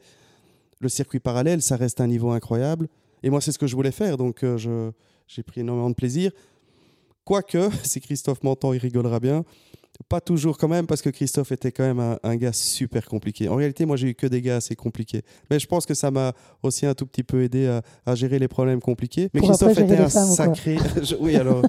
le 0.82 0.90
circuit 0.90 1.20
parallèle, 1.20 1.62
ça 1.62 1.78
reste 1.78 2.02
un 2.02 2.08
niveau 2.08 2.32
incroyable. 2.32 2.88
Et 3.24 3.30
moi, 3.30 3.40
c'est 3.40 3.52
ce 3.52 3.60
que 3.60 3.68
je 3.68 3.76
voulais 3.76 3.92
faire, 3.92 4.18
donc 4.18 4.44
euh, 4.44 4.92
j'ai 5.28 5.44
pris 5.44 5.62
énormément 5.62 5.90
de 5.90 5.96
plaisir. 5.96 6.32
Quoique, 7.32 7.70
si 7.84 8.02
Christophe 8.02 8.44
m'entend, 8.44 8.74
il 8.74 8.80
rigolera 8.80 9.22
bien. 9.22 9.46
Pas 10.10 10.20
toujours 10.20 10.58
quand 10.58 10.68
même, 10.68 10.86
parce 10.86 11.02
que 11.02 11.10
Christophe 11.10 11.54
était 11.54 11.72
quand 11.72 11.86
même 11.86 12.18
un, 12.22 12.36
gars 12.36 12.52
super 12.52 13.06
compliqué. 13.06 13.48
En 13.48 13.56
réalité, 13.56 13.86
moi, 13.86 13.96
j'ai 13.96 14.10
eu 14.10 14.16
que 14.16 14.28
des 14.28 14.42
gars 14.42 14.58
assez 14.58 14.76
compliqués. 14.76 15.22
Mais 15.50 15.58
je 15.58 15.66
pense 15.66 15.86
que 15.86 15.94
ça 15.94 16.12
m'a 16.12 16.34
aussi 16.62 16.86
un 16.86 16.94
tout 16.94 17.06
petit 17.06 17.24
peu 17.24 17.42
aidé 17.42 17.80
à, 18.06 18.16
gérer 18.16 18.38
les 18.38 18.50
problèmes 18.50 18.82
compliqués. 18.82 19.30
Mais 19.34 19.40
Christophe 19.40 19.78
était 19.78 19.96
un 19.96 20.10
sacré. 20.10 20.78
oui, 21.22 21.38
alors. 21.38 21.64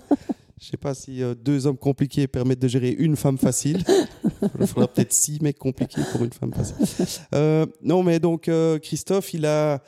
Je 0.60 0.66
sais 0.68 0.76
pas 0.76 0.94
si 0.94 1.22
euh, 1.22 1.34
deux 1.34 1.68
hommes 1.68 1.78
compliqués 1.78 2.26
permettent 2.26 2.62
de 2.62 2.68
gérer 2.68 2.90
une 2.90 3.14
femme 3.14 3.38
facile. 3.38 3.84
Il 4.60 4.66
faudra 4.66 4.88
peut-être 4.88 5.12
six 5.12 5.40
mecs 5.40 5.58
compliqués 5.58 6.02
pour 6.10 6.24
une 6.24 6.32
femme 6.32 6.52
facile. 6.52 7.06
Euh, 7.36 7.66
non, 7.82 8.02
mais 8.02 8.18
donc 8.18 8.48
euh, 8.48 8.80
Christophe, 8.80 9.32
il 9.34 9.46
a, 9.46 9.80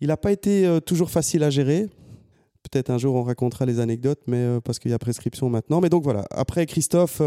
il 0.00 0.10
a 0.10 0.18
pas 0.18 0.32
été 0.32 0.78
toujours 0.84 1.10
facile 1.10 1.42
à 1.42 1.48
gérer. 1.48 1.88
Peut-être 2.70 2.90
un 2.90 2.98
jour 2.98 3.14
on 3.14 3.22
racontera 3.22 3.66
les 3.66 3.80
anecdotes, 3.80 4.20
mais 4.26 4.60
parce 4.64 4.78
qu'il 4.78 4.90
y 4.90 4.94
a 4.94 4.98
prescription 4.98 5.48
maintenant. 5.48 5.80
Mais 5.80 5.88
donc 5.88 6.04
voilà. 6.04 6.24
Après 6.30 6.66
Christophe, 6.66 7.20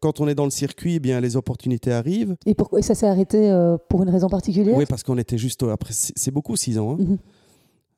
quand 0.00 0.20
on 0.20 0.28
est 0.28 0.34
dans 0.34 0.44
le 0.44 0.50
circuit, 0.50 0.96
eh 0.96 1.00
bien 1.00 1.20
les 1.20 1.36
opportunités 1.36 1.92
arrivent. 1.92 2.36
Et 2.46 2.54
pourquoi 2.54 2.82
ça 2.82 2.94
s'est 2.94 3.06
arrêté 3.06 3.50
pour 3.88 4.02
une 4.02 4.10
raison 4.10 4.28
particulière? 4.28 4.76
Oui, 4.76 4.84
parce 4.86 5.02
qu'on 5.02 5.18
était 5.18 5.38
juste 5.38 5.62
après. 5.62 5.92
C'est 5.92 6.30
beaucoup 6.30 6.56
six 6.56 6.78
ans. 6.78 6.92
Hein. 6.92 6.96
Mhm. 7.02 7.18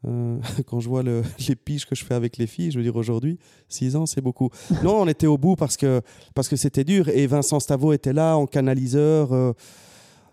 Euh, 0.06 0.38
quand 0.66 0.80
je 0.80 0.88
vois 0.88 1.02
les 1.02 1.56
piges 1.56 1.86
que 1.86 1.94
je 1.94 2.04
fais 2.04 2.14
avec 2.14 2.36
les 2.36 2.46
filles, 2.46 2.70
je 2.70 2.78
veux 2.78 2.84
dire 2.84 2.96
aujourd'hui, 2.96 3.38
6 3.68 3.96
ans, 3.96 4.06
c'est 4.06 4.20
beaucoup. 4.20 4.50
Non, 4.82 5.00
on 5.02 5.08
était 5.08 5.26
au 5.26 5.38
bout 5.38 5.56
parce 5.56 5.76
que 5.76 6.00
parce 6.34 6.48
que 6.48 6.56
c'était 6.56 6.84
dur. 6.84 7.08
Et 7.08 7.26
Vincent 7.26 7.60
Stavo 7.60 7.92
était 7.92 8.12
là 8.12 8.36
en 8.36 8.46
canaliseur. 8.46 9.32
Euh, 9.32 9.52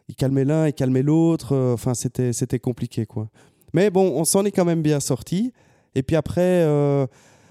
il 0.08 0.16
calmait 0.16 0.46
l'un, 0.46 0.68
il 0.68 0.74
calmait 0.74 1.04
l'autre. 1.04 1.54
Euh, 1.54 1.74
enfin, 1.74 1.94
c'était 1.94 2.34
c'était 2.34 2.60
compliqué, 2.60 3.06
quoi. 3.06 3.30
Mais 3.74 3.90
bon, 3.92 4.14
on 4.16 4.26
s'en 4.26 4.46
est 4.46 4.52
quand 4.52 4.66
même 4.66 4.82
bien 4.82 5.00
sorti. 5.00 5.54
Et 5.96 6.03
puis 6.03 6.15
après, 6.15 6.63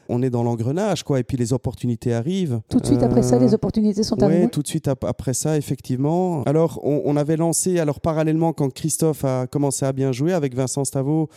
on 0.09 0.23
est 0.23 0.31
dans 0.31 0.43
l'engrenage, 0.43 1.03
quoi. 1.03 1.21
Et 1.21 1.23
puis 1.23 1.37
les 1.37 1.53
opportunités 1.53 2.15
arrivent. 2.15 2.61
Tout 2.69 2.81
de 2.81 2.87
suite 2.87 3.03
après 3.03 3.23
ça, 3.23 3.39
les 3.39 3.55
opportunités 3.55 4.03
sont 4.03 4.21
arrivées. 4.23 4.45
Oui, 4.45 4.51
tout 4.51 4.63
de 4.63 4.67
suite 4.67 4.89
après 4.89 5.35
ça, 5.35 5.57
effectivement. 5.57 6.43
Alors, 6.45 6.81
on, 6.83 7.17
avait 7.17 7.37
lancé, 7.37 7.79
alors 7.79 8.01
parallèlement, 8.01 8.53
quand 8.53 8.73
Christophe 8.73 9.25
a 9.25 9.47
commencé 9.47 9.85
à 9.85 9.93
bien 9.93 10.13
jouer 10.13 10.33
avec 10.33 10.55
Vincent 10.55 10.85
Stavo, 10.85 11.29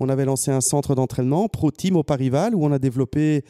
on 0.00 0.08
avait 0.08 0.24
lancé 0.24 0.50
un 0.50 0.60
centre 0.60 0.94
d'entraînement, 0.94 1.48
Pro 1.48 1.70
Team 1.70 1.96
au 1.96 2.02
Parival, 2.02 2.54
où 2.54 2.64
on 2.64 2.72
a 2.72 2.78
développé 2.78 3.44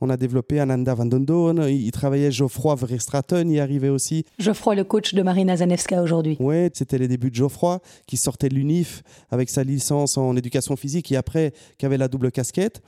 on 0.00 0.08
a 0.10 0.16
développé 0.16 0.60
Ananda 0.60 0.94
Van 0.94 1.06
Dondon, 1.06 1.66
il 1.66 1.90
travaillait 1.90 2.30
Geoffroy 2.30 2.74
Verstraten, 2.74 3.50
y 3.50 3.60
arrivait 3.60 3.88
aussi. 3.88 4.24
Geoffroy, 4.38 4.74
le 4.74 4.84
coach 4.84 5.14
de 5.14 5.22
Marina 5.22 5.56
Zanevska 5.58 6.02
aujourd'hui. 6.02 6.36
Oui, 6.40 6.68
c'était 6.72 6.98
les 6.98 7.08
débuts 7.08 7.30
de 7.30 7.34
Geoffroy, 7.34 7.80
qui 8.06 8.16
sortait 8.16 8.48
de 8.48 8.54
l'UNIF 8.54 9.02
avec 9.30 9.50
sa 9.50 9.62
licence 9.62 10.16
en 10.16 10.36
éducation 10.36 10.76
physique 10.76 11.12
et 11.12 11.16
après, 11.16 11.52
qui 11.78 11.86
avait 11.86 11.98
la 11.98 12.08
double 12.08 12.30
casquette. 12.30 12.82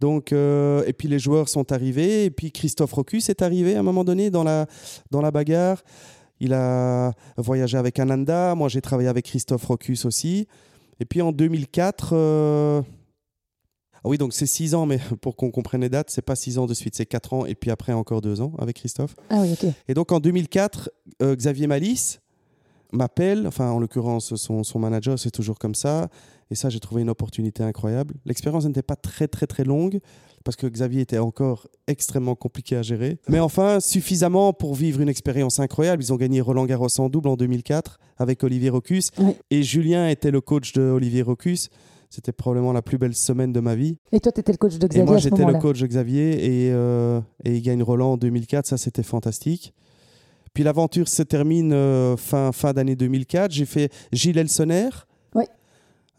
Donc, 0.00 0.32
euh, 0.32 0.84
et 0.86 0.92
puis 0.92 1.08
les 1.08 1.18
joueurs 1.18 1.48
sont 1.48 1.72
arrivés, 1.72 2.26
et 2.26 2.30
puis 2.30 2.52
Christophe 2.52 2.92
Rocus 2.92 3.28
est 3.28 3.42
arrivé 3.42 3.74
à 3.74 3.80
un 3.80 3.82
moment 3.82 4.04
donné 4.04 4.30
dans 4.30 4.44
la, 4.44 4.66
dans 5.10 5.20
la 5.20 5.30
bagarre. 5.30 5.82
Il 6.40 6.52
a 6.52 7.12
voyagé 7.36 7.78
avec 7.78 7.98
Ananda, 7.98 8.54
moi 8.54 8.68
j'ai 8.68 8.80
travaillé 8.80 9.08
avec 9.08 9.24
Christophe 9.24 9.64
Rocus 9.64 10.04
aussi. 10.04 10.46
Et 11.00 11.04
puis 11.04 11.22
en 11.22 11.32
2004, 11.32 12.10
euh, 12.12 12.82
ah 14.04 14.08
oui, 14.08 14.18
donc 14.18 14.34
c'est 14.34 14.46
six 14.46 14.74
ans, 14.74 14.86
mais 14.86 14.98
pour 15.20 15.36
qu'on 15.36 15.50
comprenne 15.50 15.80
les 15.80 15.88
dates, 15.88 16.10
c'est 16.10 16.22
pas 16.22 16.36
six 16.36 16.58
ans 16.58 16.66
de 16.66 16.74
suite, 16.74 16.94
c'est 16.94 17.06
quatre 17.06 17.32
ans, 17.32 17.46
et 17.46 17.54
puis 17.54 17.70
après 17.70 17.92
encore 17.92 18.20
deux 18.20 18.40
ans 18.40 18.52
avec 18.58 18.76
Christophe. 18.76 19.16
Ah 19.30 19.40
oui, 19.40 19.52
ok. 19.52 19.70
Et 19.88 19.94
donc 19.94 20.12
en 20.12 20.20
2004, 20.20 20.90
euh, 21.22 21.34
Xavier 21.34 21.66
Malice 21.66 22.20
m'appelle, 22.92 23.46
enfin 23.46 23.70
en 23.70 23.80
l'occurrence 23.80 24.34
son, 24.36 24.62
son 24.62 24.78
manager, 24.78 25.18
c'est 25.18 25.30
toujours 25.30 25.58
comme 25.58 25.74
ça. 25.74 26.08
Et 26.50 26.54
ça, 26.54 26.68
j'ai 26.68 26.78
trouvé 26.78 27.02
une 27.02 27.10
opportunité 27.10 27.62
incroyable. 27.62 28.14
L'expérience 28.26 28.66
n'était 28.66 28.82
pas 28.82 28.96
très, 28.96 29.28
très, 29.28 29.46
très 29.46 29.64
longue 29.64 30.00
parce 30.44 30.56
que 30.56 30.66
Xavier 30.66 31.00
était 31.00 31.18
encore 31.18 31.66
extrêmement 31.86 32.34
compliqué 32.34 32.76
à 32.76 32.82
gérer. 32.82 33.18
Mais 33.28 33.40
enfin, 33.40 33.80
suffisamment 33.80 34.52
pour 34.52 34.74
vivre 34.74 35.00
une 35.00 35.08
expérience 35.08 35.58
incroyable. 35.58 36.02
Ils 36.02 36.12
ont 36.12 36.16
gagné 36.16 36.42
Roland 36.42 36.66
Garros 36.66 37.00
en 37.00 37.08
double 37.08 37.28
en 37.28 37.36
2004 37.36 37.98
avec 38.18 38.44
Olivier 38.44 38.68
Rocus. 38.68 39.10
Et 39.50 39.62
Julien 39.62 40.08
était 40.08 40.30
le 40.30 40.42
coach 40.42 40.74
de 40.74 40.82
Olivier 40.82 41.22
Rocus. 41.22 41.70
C'était 42.14 42.32
probablement 42.32 42.72
la 42.72 42.82
plus 42.82 42.98
belle 42.98 43.14
semaine 43.14 43.52
de 43.52 43.60
ma 43.60 43.74
vie. 43.74 43.98
Et 44.12 44.20
toi, 44.20 44.32
tu 44.32 44.40
étais 44.40 44.52
le 44.52 44.58
coach 44.58 44.78
de 44.78 44.86
Xavier 44.86 45.02
Et 45.02 45.04
moi, 45.04 45.18
j'étais 45.18 45.44
le 45.44 45.58
coach 45.58 45.80
de 45.80 45.86
Xavier. 45.86 46.66
Et, 46.66 46.72
euh, 46.72 47.20
et 47.44 47.56
il 47.56 47.62
gagne 47.62 47.82
Roland 47.82 48.12
en 48.12 48.16
2004. 48.16 48.66
Ça, 48.66 48.76
c'était 48.76 49.02
fantastique. 49.02 49.74
Puis 50.52 50.62
l'aventure 50.62 51.08
se 51.08 51.22
termine 51.22 51.72
euh, 51.72 52.16
fin, 52.16 52.52
fin 52.52 52.72
d'année 52.72 52.94
2004. 52.94 53.50
J'ai 53.50 53.66
fait 53.66 53.92
Gilles 54.12 54.38
Elsoner 54.38 54.90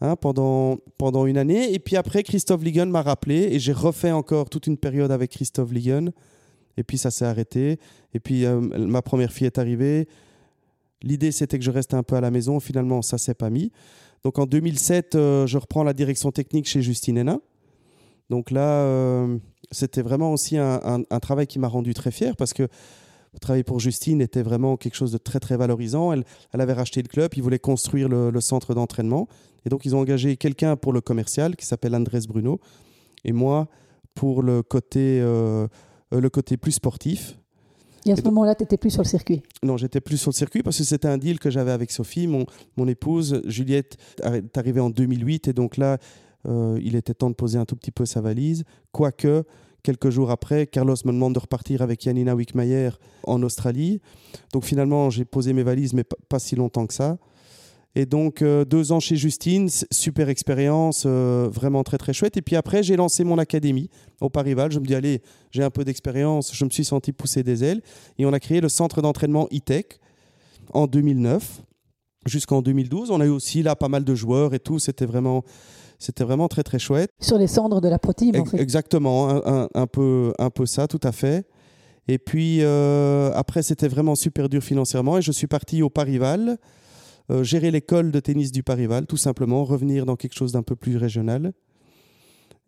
Hein, 0.02 0.14
pendant, 0.16 0.76
pendant 0.98 1.24
une 1.24 1.38
année. 1.38 1.72
Et 1.72 1.78
puis 1.78 1.96
après, 1.96 2.22
Christophe 2.22 2.62
Ligon 2.62 2.84
m'a 2.84 3.00
rappelé 3.00 3.48
et 3.52 3.58
j'ai 3.58 3.72
refait 3.72 4.12
encore 4.12 4.50
toute 4.50 4.66
une 4.66 4.76
période 4.76 5.10
avec 5.10 5.30
Christophe 5.30 5.72
Ligon. 5.72 6.12
Et 6.76 6.82
puis 6.82 6.98
ça 6.98 7.10
s'est 7.10 7.24
arrêté. 7.24 7.78
Et 8.12 8.20
puis 8.20 8.44
euh, 8.44 8.60
ma 8.60 9.00
première 9.00 9.32
fille 9.32 9.46
est 9.46 9.56
arrivée. 9.56 10.06
L'idée, 11.02 11.32
c'était 11.32 11.58
que 11.58 11.64
je 11.64 11.70
reste 11.70 11.94
un 11.94 12.02
peu 12.02 12.14
à 12.14 12.20
la 12.20 12.30
maison. 12.30 12.60
Finalement, 12.60 13.00
ça 13.00 13.16
s'est 13.16 13.34
pas 13.34 13.48
mis. 13.48 13.72
Donc 14.26 14.40
en 14.40 14.46
2007, 14.46 15.14
euh, 15.14 15.46
je 15.46 15.56
reprends 15.56 15.84
la 15.84 15.92
direction 15.92 16.32
technique 16.32 16.66
chez 16.66 16.82
Justine 16.82 17.16
Hénin. 17.16 17.40
Donc 18.28 18.50
là, 18.50 18.80
euh, 18.80 19.38
c'était 19.70 20.02
vraiment 20.02 20.32
aussi 20.32 20.56
un, 20.58 21.04
travail 21.22 21.46
qui 21.46 21.60
m'a 21.60 21.68
rendu 21.68 21.94
très 21.94 22.10
fier 22.10 22.34
parce 22.34 22.52
que 22.52 22.66
travailler 23.40 23.62
pour 23.62 23.78
Justine 23.78 24.20
était 24.20 24.42
vraiment 24.42 24.76
quelque 24.76 24.96
chose 24.96 25.12
de 25.12 25.18
très 25.18 25.38
très 25.38 25.56
valorisant. 25.56 26.10
Elle, 26.12 26.24
avait 26.54 26.72
racheté 26.72 27.02
le 27.02 27.06
club, 27.06 27.34
ils 27.36 27.42
voulaient 27.44 27.60
construire 27.60 28.08
le, 28.08 28.40
centre 28.40 28.74
d'entraînement. 28.74 29.28
Et 29.64 29.68
donc, 29.68 29.84
ils 29.84 29.94
ont 29.94 30.00
engagé 30.00 30.36
quelqu'un 30.36 30.74
pour 30.74 30.92
le 30.92 31.00
commercial 31.00 31.54
qui 31.54 31.64
s'appelle 31.64 31.94
Andrés 31.94 32.26
Bruno 32.26 32.58
et 33.24 33.30
moi 33.30 33.68
pour 34.16 34.42
le 34.42 34.64
côté, 34.64 35.20
euh, 35.20 35.68
le 36.10 36.30
côté 36.30 36.56
plus 36.56 36.72
sportif. 36.72 37.38
Et 38.06 38.12
à 38.12 38.16
ce 38.16 38.22
moment-là, 38.22 38.54
tu 38.54 38.62
n'étais 38.62 38.76
plus 38.76 38.90
sur 38.90 39.02
le 39.02 39.08
circuit 39.08 39.42
Non, 39.62 39.76
j'étais 39.76 40.00
plus 40.00 40.16
sur 40.16 40.30
le 40.30 40.34
circuit 40.36 40.62
parce 40.62 40.78
que 40.78 40.84
c'était 40.84 41.08
un 41.08 41.18
deal 41.18 41.40
que 41.40 41.50
j'avais 41.50 41.72
avec 41.72 41.90
Sophie, 41.90 42.28
mon, 42.28 42.46
mon 42.76 42.86
épouse. 42.86 43.42
Juliette 43.46 43.96
est 44.22 44.56
arrivée 44.56 44.80
en 44.80 44.90
2008 44.90 45.48
et 45.48 45.52
donc 45.52 45.76
là, 45.76 45.98
euh, 46.46 46.78
il 46.82 46.94
était 46.94 47.14
temps 47.14 47.30
de 47.30 47.34
poser 47.34 47.58
un 47.58 47.64
tout 47.64 47.74
petit 47.74 47.90
peu 47.90 48.06
sa 48.06 48.20
valise. 48.20 48.64
Quoique, 48.92 49.44
quelques 49.82 50.10
jours 50.10 50.30
après, 50.30 50.66
Carlos 50.66 50.94
me 51.04 51.12
demande 51.12 51.34
de 51.34 51.40
repartir 51.40 51.82
avec 51.82 52.02
Janina 52.02 52.36
Wickmayer 52.36 52.90
en 53.24 53.42
Australie. 53.42 54.00
Donc 54.52 54.64
finalement, 54.64 55.10
j'ai 55.10 55.24
posé 55.24 55.52
mes 55.52 55.64
valises, 55.64 55.92
mais 55.92 56.04
pas 56.04 56.38
si 56.38 56.54
longtemps 56.54 56.86
que 56.86 56.94
ça. 56.94 57.18
Et 57.98 58.04
donc, 58.04 58.42
euh, 58.42 58.66
deux 58.66 58.92
ans 58.92 59.00
chez 59.00 59.16
Justine, 59.16 59.70
super 59.90 60.28
expérience, 60.28 61.04
euh, 61.06 61.48
vraiment 61.50 61.82
très 61.82 61.96
très 61.96 62.12
chouette. 62.12 62.36
Et 62.36 62.42
puis 62.42 62.54
après, 62.54 62.82
j'ai 62.82 62.94
lancé 62.94 63.24
mon 63.24 63.38
académie 63.38 63.88
au 64.20 64.28
Parival. 64.28 64.70
Je 64.70 64.78
me 64.78 64.84
dis, 64.84 64.94
allez, 64.94 65.22
j'ai 65.50 65.62
un 65.62 65.70
peu 65.70 65.82
d'expérience, 65.82 66.54
je 66.54 66.62
me 66.66 66.70
suis 66.70 66.84
senti 66.84 67.12
pousser 67.12 67.42
des 67.42 67.64
ailes. 67.64 67.80
Et 68.18 68.26
on 68.26 68.34
a 68.34 68.38
créé 68.38 68.60
le 68.60 68.68
centre 68.68 69.00
d'entraînement 69.00 69.48
e-tech 69.50 69.86
en 70.74 70.86
2009 70.86 71.62
jusqu'en 72.26 72.60
2012. 72.60 73.10
On 73.10 73.20
a 73.22 73.24
eu 73.24 73.30
aussi 73.30 73.62
là 73.62 73.74
pas 73.76 73.88
mal 73.88 74.04
de 74.04 74.14
joueurs 74.14 74.52
et 74.52 74.60
tout. 74.60 74.78
C'était 74.78 75.06
vraiment, 75.06 75.42
c'était 75.98 76.24
vraiment 76.24 76.48
très 76.48 76.64
très 76.64 76.78
chouette. 76.78 77.08
Sur 77.22 77.38
les 77.38 77.46
cendres 77.46 77.80
de 77.80 77.88
la 77.88 77.98
protéine, 77.98 78.38
en 78.38 78.44
fait. 78.44 78.60
Exactement, 78.60 79.40
un, 79.74 79.86
peu, 79.86 80.34
un 80.38 80.50
peu 80.50 80.66
ça, 80.66 80.86
tout 80.86 81.00
à 81.02 81.12
fait. 81.12 81.46
Et 82.08 82.18
puis 82.18 82.58
euh, 82.60 83.32
après, 83.34 83.62
c'était 83.62 83.88
vraiment 83.88 84.16
super 84.16 84.50
dur 84.50 84.62
financièrement 84.62 85.16
et 85.16 85.22
je 85.22 85.32
suis 85.32 85.46
parti 85.46 85.82
au 85.82 85.88
Parival 85.88 86.58
euh, 87.30 87.42
gérer 87.42 87.70
l'école 87.70 88.12
de 88.12 88.20
tennis 88.20 88.52
du 88.52 88.62
Parival, 88.62 89.06
tout 89.06 89.16
simplement, 89.16 89.64
revenir 89.64 90.06
dans 90.06 90.16
quelque 90.16 90.34
chose 90.34 90.52
d'un 90.52 90.62
peu 90.62 90.76
plus 90.76 90.96
régional. 90.96 91.52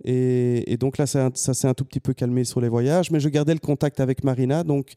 Et, 0.04 0.76
donc 0.78 0.98
là, 0.98 1.06
ça, 1.06 1.30
s'est 1.34 1.66
un 1.66 1.74
tout 1.74 1.84
petit 1.84 2.00
peu 2.00 2.14
calmé 2.14 2.44
sur 2.44 2.60
les 2.60 2.68
voyages, 2.68 3.10
mais 3.10 3.20
je 3.20 3.28
gardais 3.28 3.54
le 3.54 3.60
contact 3.60 4.00
avec 4.00 4.22
Marina. 4.24 4.62
Donc 4.62 4.92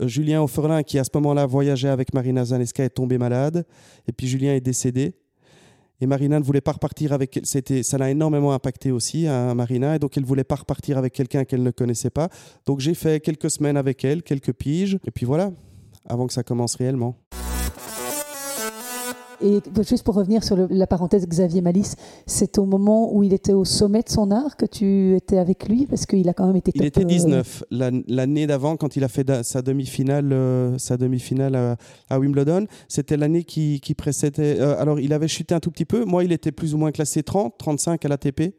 euh, 0.00 0.08
Julien 0.08 0.42
Offerlin, 0.42 0.82
qui 0.82 0.98
à 0.98 1.04
ce 1.04 1.10
moment-là 1.14 1.46
voyageait 1.46 1.88
avec 1.88 2.14
Marina 2.14 2.44
Zaneska, 2.44 2.84
est 2.84 2.90
tombé 2.90 3.18
malade. 3.18 3.66
Et 4.08 4.12
puis 4.12 4.26
Julien 4.26 4.54
est 4.54 4.60
décédé. 4.60 5.14
Et 6.00 6.06
Marina 6.06 6.38
ne 6.38 6.44
voulait 6.44 6.60
pas 6.60 6.72
repartir 6.72 7.12
avec. 7.12 7.38
C'était, 7.44 7.82
ça 7.82 7.98
l'a 7.98 8.10
énormément 8.10 8.52
impacté 8.52 8.90
aussi 8.90 9.26
à 9.26 9.50
hein, 9.50 9.54
Marina, 9.54 9.96
et 9.96 9.98
donc 9.98 10.16
elle 10.16 10.24
ne 10.24 10.28
voulait 10.28 10.44
pas 10.44 10.56
repartir 10.56 10.98
avec 10.98 11.12
quelqu'un 11.12 11.44
qu'elle 11.44 11.62
ne 11.62 11.70
connaissait 11.70 12.10
pas. 12.10 12.28
Donc 12.66 12.80
j'ai 12.80 12.94
fait 12.94 13.20
quelques 13.20 13.50
semaines 13.50 13.76
avec 13.76 14.04
elle, 14.04 14.22
quelques 14.22 14.52
piges, 14.52 14.98
et 15.06 15.10
puis 15.10 15.24
voilà, 15.24 15.52
avant 16.06 16.26
que 16.26 16.32
ça 16.32 16.42
commence 16.42 16.74
réellement. 16.74 17.16
Et 19.42 19.60
juste 19.86 20.04
pour 20.04 20.14
revenir 20.14 20.44
sur 20.44 20.56
la 20.56 20.86
parenthèse 20.86 21.26
Xavier 21.26 21.60
Malice, 21.60 21.96
c'est 22.26 22.58
au 22.58 22.64
moment 22.64 23.14
où 23.14 23.22
il 23.22 23.32
était 23.32 23.52
au 23.52 23.64
sommet 23.64 24.02
de 24.02 24.08
son 24.08 24.30
art 24.30 24.56
que 24.56 24.66
tu 24.66 25.14
étais 25.16 25.38
avec 25.38 25.68
lui 25.68 25.86
parce 25.86 26.06
qu'il 26.06 26.28
a 26.28 26.34
quand 26.34 26.46
même 26.46 26.56
été. 26.56 26.72
Il 26.74 26.84
était 26.84 27.04
19 27.04 27.64
l'année 27.70 28.46
d'avant 28.46 28.76
quand 28.76 28.96
il 28.96 29.04
a 29.04 29.08
fait 29.08 29.24
sa 29.42 29.62
demi-finale, 29.62 30.32
euh, 30.32 30.78
sa 30.78 30.96
demi-finale 30.96 31.76
à, 32.08 32.18
Wimbledon. 32.18 32.66
C'était 32.88 33.16
l'année 33.16 33.44
qui, 33.44 33.80
précédait. 33.96 34.60
Euh, 34.60 34.80
alors 34.80 35.00
il 35.00 35.12
avait 35.12 35.28
chuté 35.28 35.54
un 35.54 35.60
tout 35.60 35.70
petit 35.70 35.84
peu. 35.84 36.04
Moi, 36.04 36.24
il 36.24 36.32
était 36.32 36.52
plus 36.52 36.74
ou 36.74 36.78
moins 36.78 36.92
classé 36.92 37.22
30, 37.22 37.54
35 37.58 38.04
à 38.04 38.08
l'ATP. 38.08 38.54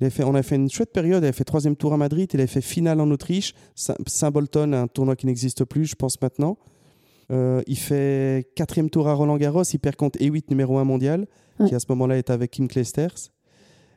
fait, 0.00 0.24
on 0.24 0.34
a 0.34 0.42
fait 0.42 0.56
une 0.56 0.70
chouette 0.70 0.92
période. 0.92 1.22
Il 1.22 1.28
a 1.28 1.32
fait 1.32 1.44
troisième 1.44 1.76
tour 1.76 1.92
à 1.92 1.96
Madrid. 1.96 2.30
Il 2.32 2.40
a 2.40 2.46
fait 2.46 2.60
finale 2.60 3.00
en 3.00 3.10
Autriche. 3.10 3.54
Saint-Bolton, 3.74 4.72
un 4.72 4.86
tournoi 4.86 5.16
qui 5.16 5.26
n'existe 5.26 5.64
plus, 5.64 5.86
je 5.86 5.94
pense 5.94 6.20
maintenant. 6.20 6.56
Euh, 7.30 7.62
il 7.66 7.78
fait 7.78 8.48
quatrième 8.54 8.90
tour 8.90 9.08
à 9.08 9.14
Roland 9.14 9.36
Garros, 9.36 9.62
il 9.62 9.78
perd 9.78 9.96
contre 9.96 10.18
E8 10.18 10.44
numéro 10.50 10.78
1 10.78 10.84
mondial, 10.84 11.26
qui 11.66 11.74
à 11.74 11.78
ce 11.78 11.86
moment-là 11.90 12.16
est 12.18 12.30
avec 12.30 12.50
Kim 12.50 12.68
Clijsters. 12.68 13.30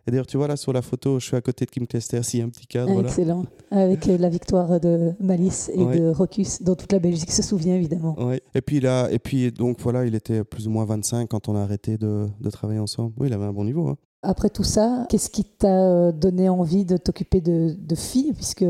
Et 0.05 0.11
d'ailleurs, 0.11 0.27
tu 0.27 0.35
vois 0.35 0.49
là 0.49 0.57
sur 0.57 0.73
la 0.73 0.81
photo, 0.81 1.17
je 1.17 1.27
suis 1.27 1.37
à 1.37 1.41
côté 1.41 1.63
de 1.63 1.71
Kim 1.71 1.87
Clijsters, 1.87 2.23
il 2.33 2.39
y 2.39 2.41
a 2.41 2.45
un 2.45 2.49
petit 2.49 2.67
cadre. 2.67 2.99
Excellent, 2.99 3.45
avec 3.71 4.07
euh, 4.09 4.17
la 4.17 4.27
victoire 4.27 4.81
de 4.81 5.13
Malice 5.21 5.71
et 5.73 5.77
de 5.77 6.09
Rocus, 6.09 6.61
dont 6.61 6.75
toute 6.75 6.91
la 6.91 6.99
Belgique 6.99 7.31
se 7.31 7.41
souvient 7.41 7.75
évidemment. 7.75 8.17
Et 8.53 8.61
puis 8.61 8.81
là, 8.81 9.07
et 9.11 9.19
puis 9.19 9.51
donc 9.51 9.79
voilà, 9.79 10.05
il 10.05 10.13
était 10.13 10.43
plus 10.43 10.67
ou 10.67 10.71
moins 10.71 10.83
25 10.83 11.29
quand 11.29 11.47
on 11.47 11.55
a 11.55 11.61
arrêté 11.61 11.97
de, 11.97 12.27
de 12.41 12.49
travailler 12.49 12.79
ensemble. 12.79 13.13
Oui, 13.17 13.27
il 13.29 13.33
avait 13.33 13.45
un 13.45 13.53
bon 13.53 13.63
niveau. 13.63 13.87
Hein. 13.87 13.97
Après 14.25 14.49
tout 14.49 14.63
ça, 14.63 15.05
qu'est-ce 15.09 15.29
qui 15.29 15.43
t'a 15.43 15.67
euh, 15.67 16.11
donné 16.13 16.47
envie 16.47 16.85
de 16.85 16.95
t'occuper 16.95 17.41
de, 17.41 17.95
filles? 17.95 18.31
Puisque 18.33 18.65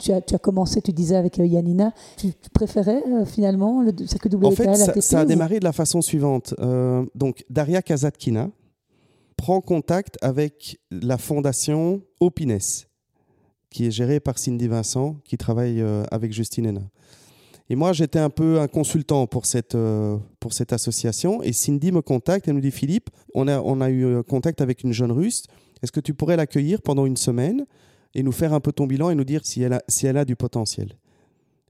tu 0.00 0.12
as, 0.12 0.20
tu 0.20 0.34
as 0.34 0.38
commencé, 0.38 0.82
tu 0.82 0.92
disais 0.92 1.14
avec 1.14 1.38
euh, 1.38 1.46
Yanina, 1.46 1.92
tu, 2.16 2.32
préférais 2.52 3.04
euh, 3.06 3.24
finalement 3.24 3.82
le 3.82 3.92
circuit 4.06 4.28
WTA 4.34 4.48
En 4.48 4.50
fait, 4.50 4.74
ça, 4.74 5.00
ça, 5.00 5.20
a 5.20 5.24
démarré 5.24 5.60
de 5.60 5.64
la 5.64 5.72
façon 5.72 6.02
suivante. 6.02 6.54
donc, 7.14 7.44
Daria 7.48 7.82
Kazatkina 7.82 8.50
prend 9.36 9.60
contact 9.60 10.18
avec 10.22 10.80
la 10.90 11.18
fondation 11.18 12.02
Opines, 12.18 12.58
qui 13.70 13.86
est 13.86 13.92
gérée 13.92 14.18
par 14.18 14.38
Cindy 14.38 14.66
Vincent, 14.66 15.16
qui 15.24 15.38
travaille 15.38 15.84
avec 16.10 16.32
Justine 16.32 16.66
Hénin. 16.66 16.90
Et 17.68 17.74
moi, 17.74 17.92
j'étais 17.92 18.18
un 18.18 18.30
peu 18.30 18.60
un 18.60 18.68
consultant 18.68 19.26
pour 19.26 19.46
cette, 19.46 19.74
euh, 19.74 20.18
pour 20.38 20.52
cette 20.52 20.72
association. 20.72 21.42
Et 21.42 21.52
Cindy 21.52 21.90
me 21.90 22.00
contacte, 22.00 22.46
elle 22.46 22.54
me 22.54 22.60
dit 22.60 22.70
Philippe, 22.70 23.10
on 23.34 23.48
a, 23.48 23.60
on 23.60 23.80
a 23.80 23.90
eu 23.90 24.04
euh, 24.04 24.22
contact 24.22 24.60
avec 24.60 24.84
une 24.84 24.92
jeune 24.92 25.10
russe. 25.10 25.44
Est-ce 25.82 25.92
que 25.92 26.00
tu 26.00 26.14
pourrais 26.14 26.36
l'accueillir 26.36 26.80
pendant 26.80 27.06
une 27.06 27.16
semaine 27.16 27.66
et 28.14 28.22
nous 28.22 28.32
faire 28.32 28.52
un 28.52 28.60
peu 28.60 28.72
ton 28.72 28.86
bilan 28.86 29.10
et 29.10 29.14
nous 29.14 29.24
dire 29.24 29.44
si 29.44 29.62
elle 29.62 29.72
a, 29.72 29.82
si 29.88 30.06
elle 30.06 30.16
a 30.16 30.24
du 30.24 30.36
potentiel? 30.36 30.96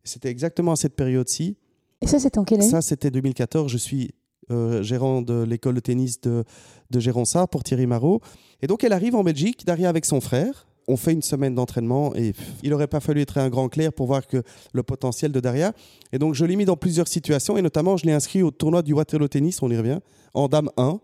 C'était 0.05 0.29
exactement 0.29 0.73
à 0.73 0.77
cette 0.77 0.95
période-ci. 0.95 1.57
Et 2.03 2.07
ça, 2.07 2.19
c'était 2.19 2.39
en 2.39 2.45
quelle 2.45 2.61
année? 2.61 2.71
Ça, 2.71 2.83
c'était 2.83 3.11
2014. 3.11 3.73
Je 3.73 3.79
suis 3.79 4.11
euh, 4.51 4.83
gérant 4.83 5.23
de 5.23 5.43
l'école 5.43 5.75
de 5.75 5.81
tennis 5.81 6.21
de, 6.21 6.45
de 6.91 7.47
pour 7.47 7.65
Thierry 7.65 7.87
Marot. 7.87 8.21
Et 8.61 8.67
donc, 8.67 8.85
elle 8.85 8.93
arrive 8.93 9.15
en 9.17 9.25
Belgique, 9.25 9.65
derrière 9.65 9.89
avec 9.89 10.05
son 10.05 10.21
frère 10.21 10.67
on 10.89 10.97
fait 10.97 11.13
une 11.13 11.23
semaine 11.23 11.55
d'entraînement 11.55 12.15
et 12.15 12.33
il 12.63 12.71
n'aurait 12.71 12.87
pas 12.87 13.01
fallu 13.01 13.21
être 13.21 13.39
un 13.39 13.49
grand 13.49 13.69
clair 13.69 13.93
pour 13.93 14.07
voir 14.07 14.27
que 14.27 14.43
le 14.73 14.83
potentiel 14.83 15.33
de 15.33 15.41
Daria. 15.41 15.73
Et 16.13 16.19
donc, 16.19 16.35
je 16.35 16.45
l'ai 16.45 16.57
mis 16.57 16.65
dans 16.65 16.77
plusieurs 16.77 17.09
situations 17.09 17.57
et 17.57 17.63
notamment, 17.63 17.97
je 17.97 18.07
l'ai 18.07 18.13
inscrit 18.13 18.43
au 18.43 18.51
tournoi 18.51 18.83
du 18.83 18.93
Waterloo 18.93 19.29
Tennis, 19.29 19.63
on 19.63 19.71
y 19.71 19.77
revient, 19.77 19.99
en 20.35 20.49
Dame 20.49 20.71
1, 20.77 21.01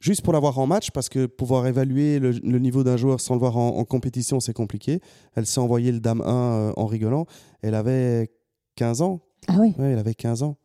juste 0.00 0.22
pour 0.22 0.32
l'avoir 0.32 0.58
en 0.58 0.66
match 0.66 0.90
parce 0.90 1.08
que 1.08 1.26
pouvoir 1.26 1.66
évaluer 1.66 2.18
le, 2.18 2.58
niveau 2.58 2.84
d'un 2.84 2.96
joueur 2.96 3.20
sans 3.20 3.34
le 3.34 3.40
voir 3.40 3.56
en, 3.56 3.84
compétition, 3.84 4.40
c'est 4.40 4.52
compliqué. 4.52 5.00
Elle 5.34 5.46
s'est 5.46 5.60
envoyée 5.60 5.92
le 5.92 6.00
Dame 6.00 6.20
1 6.20 6.24
euh, 6.26 6.72
en 6.76 6.86
rigolant. 6.86 7.26
Elle 7.62 7.74
avait 7.74 8.30
15 8.76 9.02
ans. 9.02 9.20
Ah 9.48 9.56
oui 9.58 9.74
elle 9.78 9.98
avait 9.98 10.14
15 10.14 10.42
ans. 10.42 10.56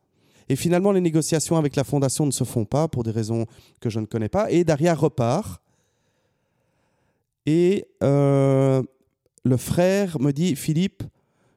Et 0.50 0.56
finalement, 0.56 0.92
les 0.92 1.02
négociations 1.02 1.58
avec 1.58 1.76
la 1.76 1.84
fondation 1.84 2.26
ne 2.26 2.32
se 2.32 2.44
font 2.44 2.66
pas 2.66 2.88
pour 2.88 3.04
des 3.04 3.12
raisons 3.12 3.46
que 3.82 3.90
je 3.90 4.00
ne 4.00 4.06
connais 4.06 4.30
pas. 4.30 4.50
Et 4.50 4.64
Daria 4.64 4.94
repart 4.96 5.62
et 7.48 7.88
euh, 8.04 8.84
le 9.46 9.58
frère 9.58 10.20
me 10.20 10.32
dit, 10.32 10.56
Philippe, 10.58 11.02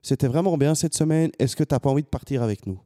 c'était 0.02 0.28
vraiment 0.28 0.56
bien 0.56 0.76
cette 0.76 0.94
semaine, 0.94 1.32
est-ce 1.40 1.56
que 1.56 1.64
tu 1.64 1.74
n'as 1.74 1.80
pas 1.80 1.90
envie 1.90 2.04
de 2.04 2.08
partir 2.08 2.44
avec 2.44 2.64
nous? 2.66 2.78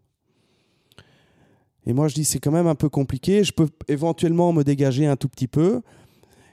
Et 1.86 1.92
moi, 1.92 2.08
je 2.08 2.14
dis, 2.14 2.24
c'est 2.24 2.38
quand 2.38 2.50
même 2.50 2.66
un 2.66 2.74
peu 2.74 2.88
compliqué, 2.88 3.44
je 3.44 3.52
peux 3.52 3.68
éventuellement 3.88 4.54
me 4.54 4.64
dégager 4.64 5.04
un 5.04 5.16
tout 5.16 5.28
petit 5.28 5.48
peu. 5.48 5.82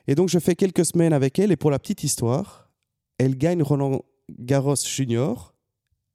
Et 0.08 0.14
donc, 0.14 0.28
je 0.28 0.40
fais 0.40 0.56
quelques 0.56 0.86
semaines 0.86 1.14
avec 1.14 1.40
elle, 1.40 1.54
et 1.54 1.56
pour 1.56 1.72
la 1.72 1.80
petite 1.80 2.04
histoire, 2.04 2.70
elle 3.18 3.38
gagne 3.38 3.64
Roland 3.64 4.04
Garros 4.38 4.76
Junior 4.76 5.56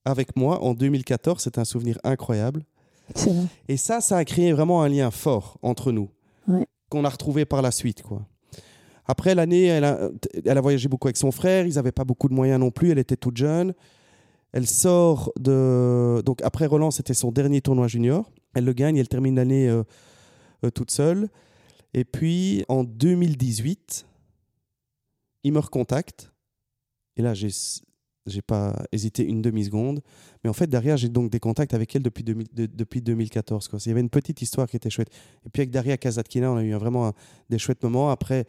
avec 0.05 0.37
moi 0.37 0.62
en 0.62 0.75
2014, 0.75 1.42
c'est 1.42 1.57
un 1.57 1.64
souvenir 1.64 1.99
incroyable. 2.05 2.64
Et 3.68 3.79
ça, 3.79 4.03
ça 4.03 4.18
a 4.18 4.25
créé 4.27 4.53
vraiment 4.53 4.83
un 4.83 4.88
lien 4.88 5.11
fort 5.11 5.59
entre 5.62 5.92
nous, 5.92 6.11
qu'on 6.90 7.07
a 7.07 7.09
retrouvé 7.09 7.46
par 7.46 7.62
la 7.62 7.70
suite. 7.70 8.03
quoi. 8.03 8.27
Après 9.09 9.35
l'année, 9.35 9.64
elle 9.64 9.85
a, 9.85 10.61
voyagé 10.61 10.88
beaucoup 10.88 11.07
avec 11.07 11.16
son 11.16 11.31
frère. 11.31 11.66
Ils 11.66 11.75
n'avaient 11.75 11.92
pas 11.92 12.05
beaucoup 12.05 12.29
de 12.29 12.35
moyens 12.35 12.61
non 12.61 12.71
plus. 12.71 12.90
Elle 12.90 12.99
était 12.99 13.16
toute 13.16 13.37
jeune. 13.37 13.75
Elle 14.53 14.66
sort 14.66 15.33
de. 15.38 16.23
Donc 16.25 16.42
après 16.42 16.66
Roland, 16.66 16.90
c'était 16.90 17.14
son 17.14 17.31
dernier 17.31 17.61
tournoi 17.61 17.88
junior. 17.88 18.31
Elle 18.55 18.64
le 18.64 18.73
gagne. 18.73 18.97
Elle 18.97 19.09
termine 19.09 19.37
l'année 19.37 19.69
euh, 19.69 19.83
euh, 20.64 20.71
toute 20.71 20.90
seule. 20.90 21.29
Et 21.95 22.05
puis 22.05 22.64
en 22.69 22.85
2018, 22.85 24.07
il 25.45 25.53
me 25.53 25.61
recontacte. 25.61 26.33
Et 27.16 27.23
là, 27.23 27.33
j'ai 27.33 27.51
j'ai 28.27 28.42
pas 28.42 28.75
hésité 28.92 29.25
une 29.25 29.40
demi-seconde. 29.40 30.03
Mais 30.42 30.51
en 30.51 30.53
fait, 30.53 30.66
derrière, 30.66 30.97
j'ai 30.97 31.09
donc 31.09 31.31
des 31.31 31.38
contacts 31.38 31.75
avec 31.75 31.95
elle 31.95 32.03
depuis, 32.03 32.25
depuis 32.25 33.01
2014. 33.01 33.69
Quoi. 33.69 33.79
Il 33.85 33.88
y 33.88 33.92
avait 33.92 34.01
une 34.01 34.11
petite 34.11 34.42
histoire 34.42 34.66
qui 34.66 34.77
était 34.77 34.90
chouette. 34.90 35.11
Et 35.45 35.49
puis 35.49 35.62
avec 35.62 35.71
Daria 35.71 35.97
Kazatkina, 35.97 36.51
on 36.51 36.57
a 36.57 36.64
eu 36.64 36.73
vraiment 36.75 37.12
des 37.49 37.59
chouettes 37.59 37.83
moments. 37.85 38.11
Après, 38.11 38.47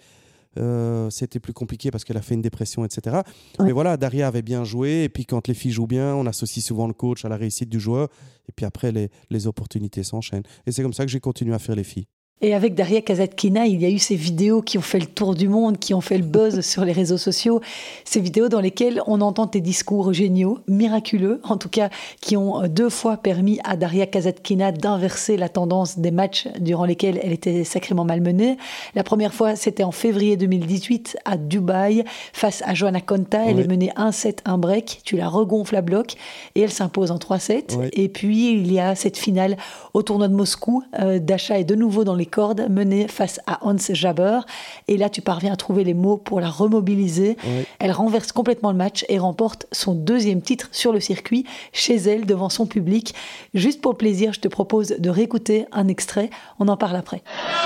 euh, 0.58 1.10
c'était 1.10 1.39
plus 1.39 1.54
compliqué 1.54 1.91
parce 1.91 2.04
qu'elle 2.04 2.17
a 2.17 2.22
fait 2.22 2.34
une 2.34 2.41
dépression, 2.41 2.86
etc. 2.86 3.17
Mais 3.60 3.72
voilà, 3.72 3.98
Daria 3.98 4.28
avait 4.28 4.41
bien 4.41 4.63
joué. 4.63 5.04
Et 5.04 5.10
puis 5.10 5.26
quand 5.26 5.48
les 5.48 5.54
filles 5.54 5.72
jouent 5.72 5.88
bien, 5.88 6.15
on 6.15 6.26
associe 6.26 6.63
souvent 6.63 6.88
le 6.88 6.93
coach 6.93 7.26
à 7.26 7.30
la 7.30 7.38
réussite 7.38 7.70
du 7.70 7.80
joueur. 7.80 8.10
Et 8.50 8.52
puis 8.56 8.65
après, 8.65 8.91
les, 8.91 9.10
les 9.30 9.48
opportunités 9.48 10.04
s'enchaînent. 10.04 10.43
Et 10.65 10.72
c'est 10.72 10.84
comme 10.84 10.93
ça 10.93 11.06
que 11.06 11.12
j'ai 11.12 11.20
continué 11.20 11.54
à 11.54 11.60
faire 11.60 11.76
les 11.76 11.84
filles. 11.84 12.08
Et 12.39 12.54
avec 12.54 12.76
Daria 12.76 13.02
Kazatkina, 13.02 13.65
il 13.65 13.82
y 13.82 13.86
a 13.86 13.89
eu 13.89 13.97
ces 13.97 14.15
vidéos 14.15 14.62
qui 14.62 14.78
ont 14.78 14.82
fait 14.82 15.00
le 15.00 15.08
tour 15.08 15.34
du 15.34 15.50
monde, 15.50 15.80
qui 15.80 15.95
ont 15.95 16.02
fait 16.02 16.19
le 16.19 16.23
buzz 16.23 16.62
sur 16.65 16.86
les 16.86 16.91
réseaux 16.91 17.17
sociaux. 17.17 17.62
Ces 18.06 18.19
vidéos 18.19 18.47
dans 18.47 18.60
lesquelles 18.60 19.02
on 19.08 19.21
entend 19.21 19.47
tes 19.47 19.60
discours 19.60 20.13
géniaux, 20.13 20.60
miraculeux, 20.67 21.41
en 21.43 21.58
tout 21.58 21.69
cas, 21.69 21.89
qui 22.21 22.38
ont 22.38 22.62
euh, 22.62 22.67
deux 22.67 22.91
fois 22.91 23.17
permis 23.17 23.60
à 23.63 23.76
Daria 23.76 24.06
Kazatkina 24.06 24.71
d'inverser 24.71 25.36
la 25.36 25.50
tendance 25.50 25.97
des 25.97 26.12
matchs 26.12 26.47
durant 26.60 26.86
lesquels 26.86 27.19
elle 27.23 27.32
était 27.32 27.63
sacrément 27.63 28.06
malmenée. 28.06 28.58
La 28.93 29.04
première 29.04 29.34
fois, 29.34 29.56
c'était 29.56 29.84
en 29.84 29.91
février 29.91 30.38
2018 30.38 31.17
à 31.26 31.38
Dubaï, 31.38 32.04
face 32.34 32.62
à 32.67 32.76
Joanna 32.76 33.02
Konta. 33.02 33.45
Elle 33.47 33.62
est 33.62 33.67
menée 33.67 33.91
1-7, 33.97 34.41
1 34.45 34.60
break. 34.60 35.02
Tu 35.04 35.17
la 35.17 35.28
regonfles 35.28 35.76
à 35.76 35.82
bloc 35.82 36.13
et 36.54 36.62
elle 36.62 36.71
s'impose 36.71 37.10
en 37.10 37.17
3-7. 37.17 37.89
Et 37.93 38.10
puis, 38.10 38.52
il 38.52 38.71
y 38.71 38.80
a 38.80 38.93
cette 38.93 39.17
finale 39.17 39.58
au 39.95 40.04
tournoi 40.04 40.28
de 40.28 40.36
Moscou. 40.36 40.84
Euh, 41.00 41.17
Dasha 41.17 41.58
est 41.58 41.63
de 41.63 41.73
nouveau 41.73 42.04
dans 42.04 42.13
les 42.13 42.27
cordes 42.28 42.68
menée 42.70 43.08
face 43.08 43.40
à 43.48 43.60
Hans 43.66 43.76
Jaber. 43.78 44.40
Et 44.88 44.98
là, 44.98 45.10
tu 45.10 45.22
parviens 45.22 45.54
à 45.54 45.56
trouver 45.56 45.84
les 45.84 45.94
mots 45.94 46.18
pour 46.18 46.40
la 46.40 46.50
remobiliser. 46.50 47.38
Elle 47.80 47.92
renverse 47.92 48.32
complètement 48.32 48.72
le 48.72 48.78
match 48.78 49.06
et 49.10 49.20
remporte 49.20 49.66
son 49.72 49.94
deuxième 49.94 50.42
titre 50.42 50.70
sur 50.72 50.94
le 50.94 51.00
circuit, 51.00 51.46
chez 51.74 51.96
elle, 51.96 52.26
devant 52.26 52.50
son 52.50 52.66
public. 52.66 53.16
Juste 53.54 53.82
pour 53.82 53.94
le 53.94 53.98
plaisir, 53.98 54.34
je 54.34 54.40
te 54.40 54.48
propose 54.48 54.90
de 54.90 55.10
réécouter 55.10 55.66
un 55.72 55.88
extrait. 55.88 56.30
On 56.60 56.68
en 56.68 56.78
parle 56.78 56.96
après. 56.96 57.22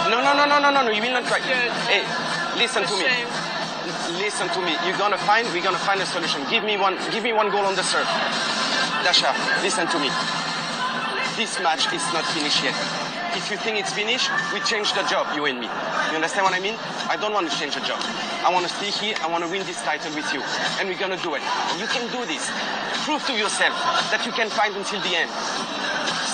Non, 0.09 0.17
non, 0.17 0.35
non, 0.35 0.47
non, 0.47 0.71
non, 0.71 0.83
non, 0.83 0.91
you 0.91 1.01
will 1.01 1.11
not 1.11 1.23
cry. 1.23 1.39
Hey, 1.89 2.01
listen 2.59 2.83
to 2.83 2.95
me. 2.95 3.05
Listen 4.23 4.47
to 4.49 4.59
me. 4.61 4.71
You're 4.85 4.97
gonna 4.97 5.17
find, 5.17 5.47
we're 5.53 5.63
gonna 5.63 5.77
find 5.77 5.99
a 6.01 6.05
solution. 6.05 6.39
Give 6.49 6.63
me 6.63 6.77
one, 6.77 6.95
give 7.11 7.23
me 7.23 7.33
one 7.33 7.49
goal 7.49 7.65
on 7.65 7.75
the 7.75 7.83
serve. 7.83 8.07
Dasha, 9.03 9.33
listen 9.63 9.87
to 9.87 9.99
me. 9.99 10.09
This 11.37 11.59
match 11.59 11.91
is 11.93 12.03
not 12.13 12.23
finished 12.25 12.63
yet. 12.63 13.00
If 13.35 13.49
you 13.49 13.57
think 13.57 13.77
it's 13.79 13.93
finished, 13.93 14.29
we 14.53 14.59
change 14.61 14.93
the 14.93 15.03
job, 15.07 15.27
you 15.35 15.45
and 15.45 15.59
me. 15.59 15.67
You 16.09 16.15
understand 16.15 16.43
what 16.43 16.53
I 16.53 16.59
mean? 16.59 16.75
I 17.07 17.17
don't 17.19 17.33
want 17.33 17.49
to 17.49 17.53
change 17.57 17.75
the 17.75 17.81
job. 17.81 17.99
I 18.43 18.49
want 18.51 18.67
to 18.67 18.71
stay 18.71 18.91
here. 18.91 19.15
I 19.21 19.27
want 19.27 19.43
to 19.43 19.49
win 19.49 19.65
this 19.65 19.81
title 19.81 20.13
with 20.15 20.27
you. 20.33 20.41
And 20.79 20.89
we're 20.89 20.99
going 20.99 21.15
to 21.15 21.23
do 21.23 21.35
it. 21.35 21.43
You 21.79 21.87
can 21.87 22.05
do 22.11 22.25
this. 22.25 22.49
Prove 23.07 23.23
to 23.27 23.33
yourself 23.33 23.73
that 24.11 24.23
you 24.25 24.31
can 24.31 24.49
fight 24.49 24.75
until 24.75 24.99
the 25.01 25.13
end. 25.15 25.31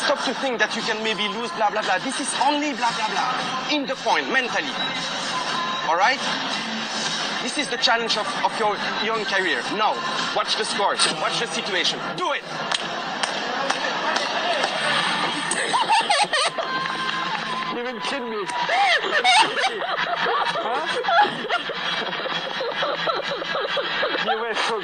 Stop 0.05 0.23
to 0.25 0.33
think 0.39 0.59
that 0.59 0.75
you 0.75 0.81
can 0.81 1.01
maybe 1.03 1.27
lose, 1.35 1.51
blah, 1.59 1.69
blah, 1.69 1.83
blah. 1.83 1.99
This 1.99 2.19
is 2.19 2.31
only 2.43 2.73
blah, 2.73 2.91
blah, 2.95 3.09
blah. 3.11 3.75
In 3.75 3.85
the 3.85 3.95
point, 4.01 4.31
mentally. 4.31 4.71
All 5.85 5.97
right? 5.99 6.21
This 7.43 7.57
is 7.57 7.67
the 7.69 7.77
challenge 7.77 8.17
of, 8.17 8.27
of 8.43 8.51
your 8.59 8.75
young 9.05 9.23
career. 9.25 9.61
Now, 9.77 9.93
watch 10.35 10.57
the 10.57 10.65
scores. 10.65 11.05
Watch 11.21 11.39
the 11.39 11.47
situation. 11.47 11.99
Do 12.17 12.33
it. 12.33 12.43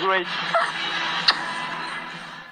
Great. 0.05 0.27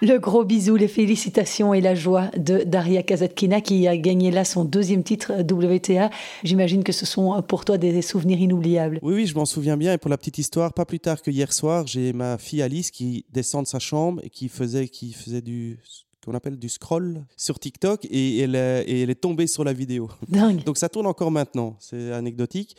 Le 0.04 0.18
gros 0.18 0.44
bisou, 0.44 0.78
les 0.78 0.88
félicitations 0.88 1.76
et 1.76 1.82
la 1.82 1.94
joie 1.94 2.32
de 2.36 2.64
Daria 2.66 3.04
Kazatkina 3.04 3.62
qui 3.62 3.88
a 3.88 3.96
gagné 3.96 4.32
là 4.32 4.44
son 4.44 4.66
deuxième 4.66 5.04
titre 5.04 5.44
WTA. 5.44 6.10
J'imagine 6.44 6.84
que 6.84 6.92
ce 6.92 7.06
sont 7.06 7.40
pour 7.44 7.66
toi 7.66 7.78
des 7.78 8.02
souvenirs 8.02 8.40
inoubliables. 8.40 8.98
Oui, 9.04 9.14
oui, 9.14 9.28
je 9.28 9.36
m'en 9.36 9.46
souviens 9.46 9.78
bien. 9.78 9.94
Et 9.94 10.00
pour 10.00 10.10
la 10.10 10.18
petite 10.18 10.40
histoire, 10.40 10.74
pas 10.74 10.86
plus 10.86 11.00
tard 11.00 11.22
que 11.22 11.30
hier 11.30 11.54
soir, 11.54 11.86
j'ai 11.86 12.14
ma 12.14 12.40
fille 12.40 12.64
Alice 12.64 12.90
qui 12.90 13.26
descend 13.32 13.66
de 13.66 13.68
sa 13.68 13.78
chambre 13.78 14.22
et 14.24 14.32
qui 14.32 14.50
faisait 14.50 15.42
du 15.42 15.78
qu'on 16.26 16.34
appelle 16.34 16.58
du 16.58 16.70
scroll 16.70 17.26
sur 17.38 17.60
TikTok 17.60 18.06
et 18.06 18.40
elle, 18.40 18.56
et 18.56 19.02
elle 19.02 19.10
est 19.10 19.22
tombée 19.22 19.48
sur 19.48 19.64
la 19.64 19.74
vidéo. 19.74 20.10
Dingue. 20.28 20.64
Donc 20.64 20.78
ça 20.78 20.90
tourne 20.90 21.08
encore 21.08 21.32
maintenant, 21.32 21.76
c'est 21.80 22.12
anecdotique. 22.12 22.76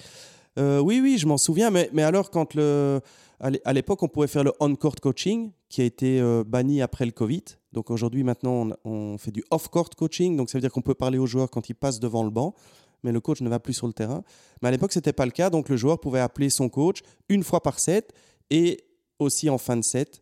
Euh, 0.59 0.81
oui, 0.81 1.01
oui, 1.03 1.19
je 1.19 1.27
m'en 1.27 1.39
souviens, 1.39 1.71
mais, 1.71 1.89
mais 1.93 2.03
alors 2.03 2.31
quand 2.31 2.55
le, 2.55 3.01
à 3.41 3.73
l'époque 3.73 4.03
on 4.03 4.09
pouvait 4.09 4.27
faire 4.27 4.45
le 4.45 4.53
on-court 4.61 4.97
coaching 4.97 5.51
qui 5.69 5.81
a 5.81 5.85
été 5.85 6.21
euh, 6.21 6.45
banni 6.47 6.83
après 6.83 7.07
le 7.07 7.13
Covid. 7.13 7.45
Donc 7.73 7.91
aujourd'hui 7.91 8.23
maintenant 8.23 8.69
on, 8.85 8.91
on 8.91 9.19
fait 9.19 9.31
du 9.31 9.43
off-court 9.51 9.91
coaching, 9.91 10.37
donc 10.37 10.51
ça 10.51 10.59
veut 10.59 10.63
dire 10.63 10.71
qu'on 10.73 10.83
peut 10.83 10.95
parler 10.95 11.19
aux 11.19 11.27
joueurs 11.27 11.51
quand 11.51 11.69
ils 11.69 11.75
passent 11.75 12.01
devant 12.01 12.25
le 12.25 12.31
banc 12.31 12.55
mais 13.03 13.13
le 13.13 13.21
coach 13.21 13.41
ne 13.41 13.49
va 13.49 13.59
plus 13.59 13.75
sur 13.75 13.87
le 13.87 13.93
terrain. 13.93 14.23
Mais 14.61 14.69
à 14.69 14.71
l'époque, 14.71 14.93
ce 14.93 14.99
n'était 14.99 15.13
pas 15.13 15.25
le 15.25 15.33
cas, 15.33 15.51
donc 15.51 15.69
le 15.69 15.77
joueur 15.77 16.01
pouvait 16.01 16.21
appeler 16.21 16.51
son 16.51 16.69
coach 16.69 17.03
une 17.29 17.43
fois 17.43 17.63
par 17.63 17.79
set 17.79 18.13
et 18.51 18.85
aussi 19.19 19.51
en 19.51 19.59
fin 19.59 19.77
de 19.77 19.83
set. 19.83 20.22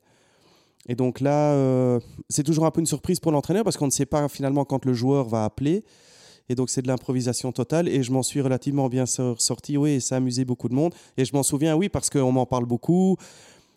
Et 0.89 0.95
donc 0.95 1.21
là, 1.21 1.53
euh, 1.53 2.01
c'est 2.29 2.43
toujours 2.43 2.67
un 2.67 2.71
peu 2.71 2.81
une 2.81 2.87
surprise 2.87 3.21
pour 3.21 3.33
l'entraîneur 3.33 3.65
parce 3.65 3.77
qu'on 3.77 3.87
ne 3.87 3.93
sait 3.93 4.07
pas 4.07 4.29
finalement 4.29 4.65
quand 4.65 4.85
le 4.85 4.95
joueur 4.95 5.29
va 5.29 5.45
appeler. 5.45 5.85
Et 6.49 6.55
donc 6.55 6.69
c'est 6.69 6.83
de 6.83 6.89
l'improvisation 6.89 7.53
totale 7.53 7.89
et 7.89 8.03
je 8.03 8.11
m'en 8.11 8.23
suis 8.23 8.41
relativement 8.41 8.89
bien 8.89 9.07
sorti, 9.07 9.77
oui, 9.77 9.91
et 9.91 10.01
ça 10.01 10.17
a 10.17 10.19
amusé 10.19 10.45
beaucoup 10.45 10.69
de 10.69 10.75
monde. 10.75 10.95
Et 11.17 11.25
je 11.25 11.33
m'en 11.35 11.45
souviens, 11.45 11.77
oui, 11.77 11.89
parce 11.89 12.11
qu'on 12.11 12.33
m'en 12.33 12.47
parle 12.47 12.65
beaucoup, 12.65 13.17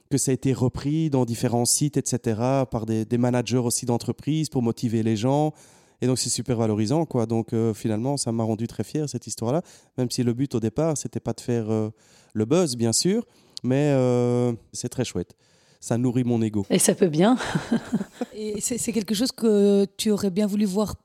que 0.10 0.18
ça 0.18 0.32
a 0.32 0.34
été 0.34 0.54
repris 0.54 1.12
dans 1.12 1.26
différents 1.26 1.66
sites, 1.66 1.98
etc., 1.98 2.40
par 2.72 2.88
des, 2.88 3.06
managers 3.18 3.58
aussi 3.58 3.86
d'entreprise 3.86 4.50
pour 4.50 4.64
motiver 4.64 5.04
les 5.04 5.16
gens. 5.16 5.54
Et 6.02 6.08
donc 6.08 6.18
c'est 6.18 6.30
super 6.30 6.58
valorisant, 6.58 7.06
quoi. 7.06 7.28
Donc 7.28 7.54
euh, 7.54 7.76
finalement, 7.76 8.18
ça 8.18 8.32
m'a 8.32 8.44
rendu 8.44 8.66
très 8.66 8.84
fier 8.84 9.08
cette 9.08 9.28
histoire-là, 9.28 9.62
même 9.98 10.10
si 10.10 10.24
le 10.24 10.34
but 10.34 10.56
au 10.56 10.60
départ, 10.60 10.98
c'était 10.98 11.20
pas 11.20 11.34
de 11.34 11.42
faire 11.42 11.70
euh, 11.70 11.90
le 12.34 12.46
buzz, 12.46 12.76
bien 12.76 12.92
sûr, 12.92 13.24
mais 13.64 13.94
c'est 14.74 14.90
très 14.90 15.06
chouette 15.06 15.36
ça 15.84 15.98
nourrit 15.98 16.24
mon 16.24 16.42
ego. 16.42 16.66
Et 16.70 16.80
ça 16.80 16.96
peut 16.96 17.10
bien. 17.10 17.38
Et 18.34 18.62
c'est 18.62 18.94
quelque 18.94 19.14
chose 19.14 19.34
que 19.34 19.86
tu 19.98 20.12
aurais 20.12 20.30
bien 20.30 20.48
voulu 20.48 20.64
voir 20.64 20.96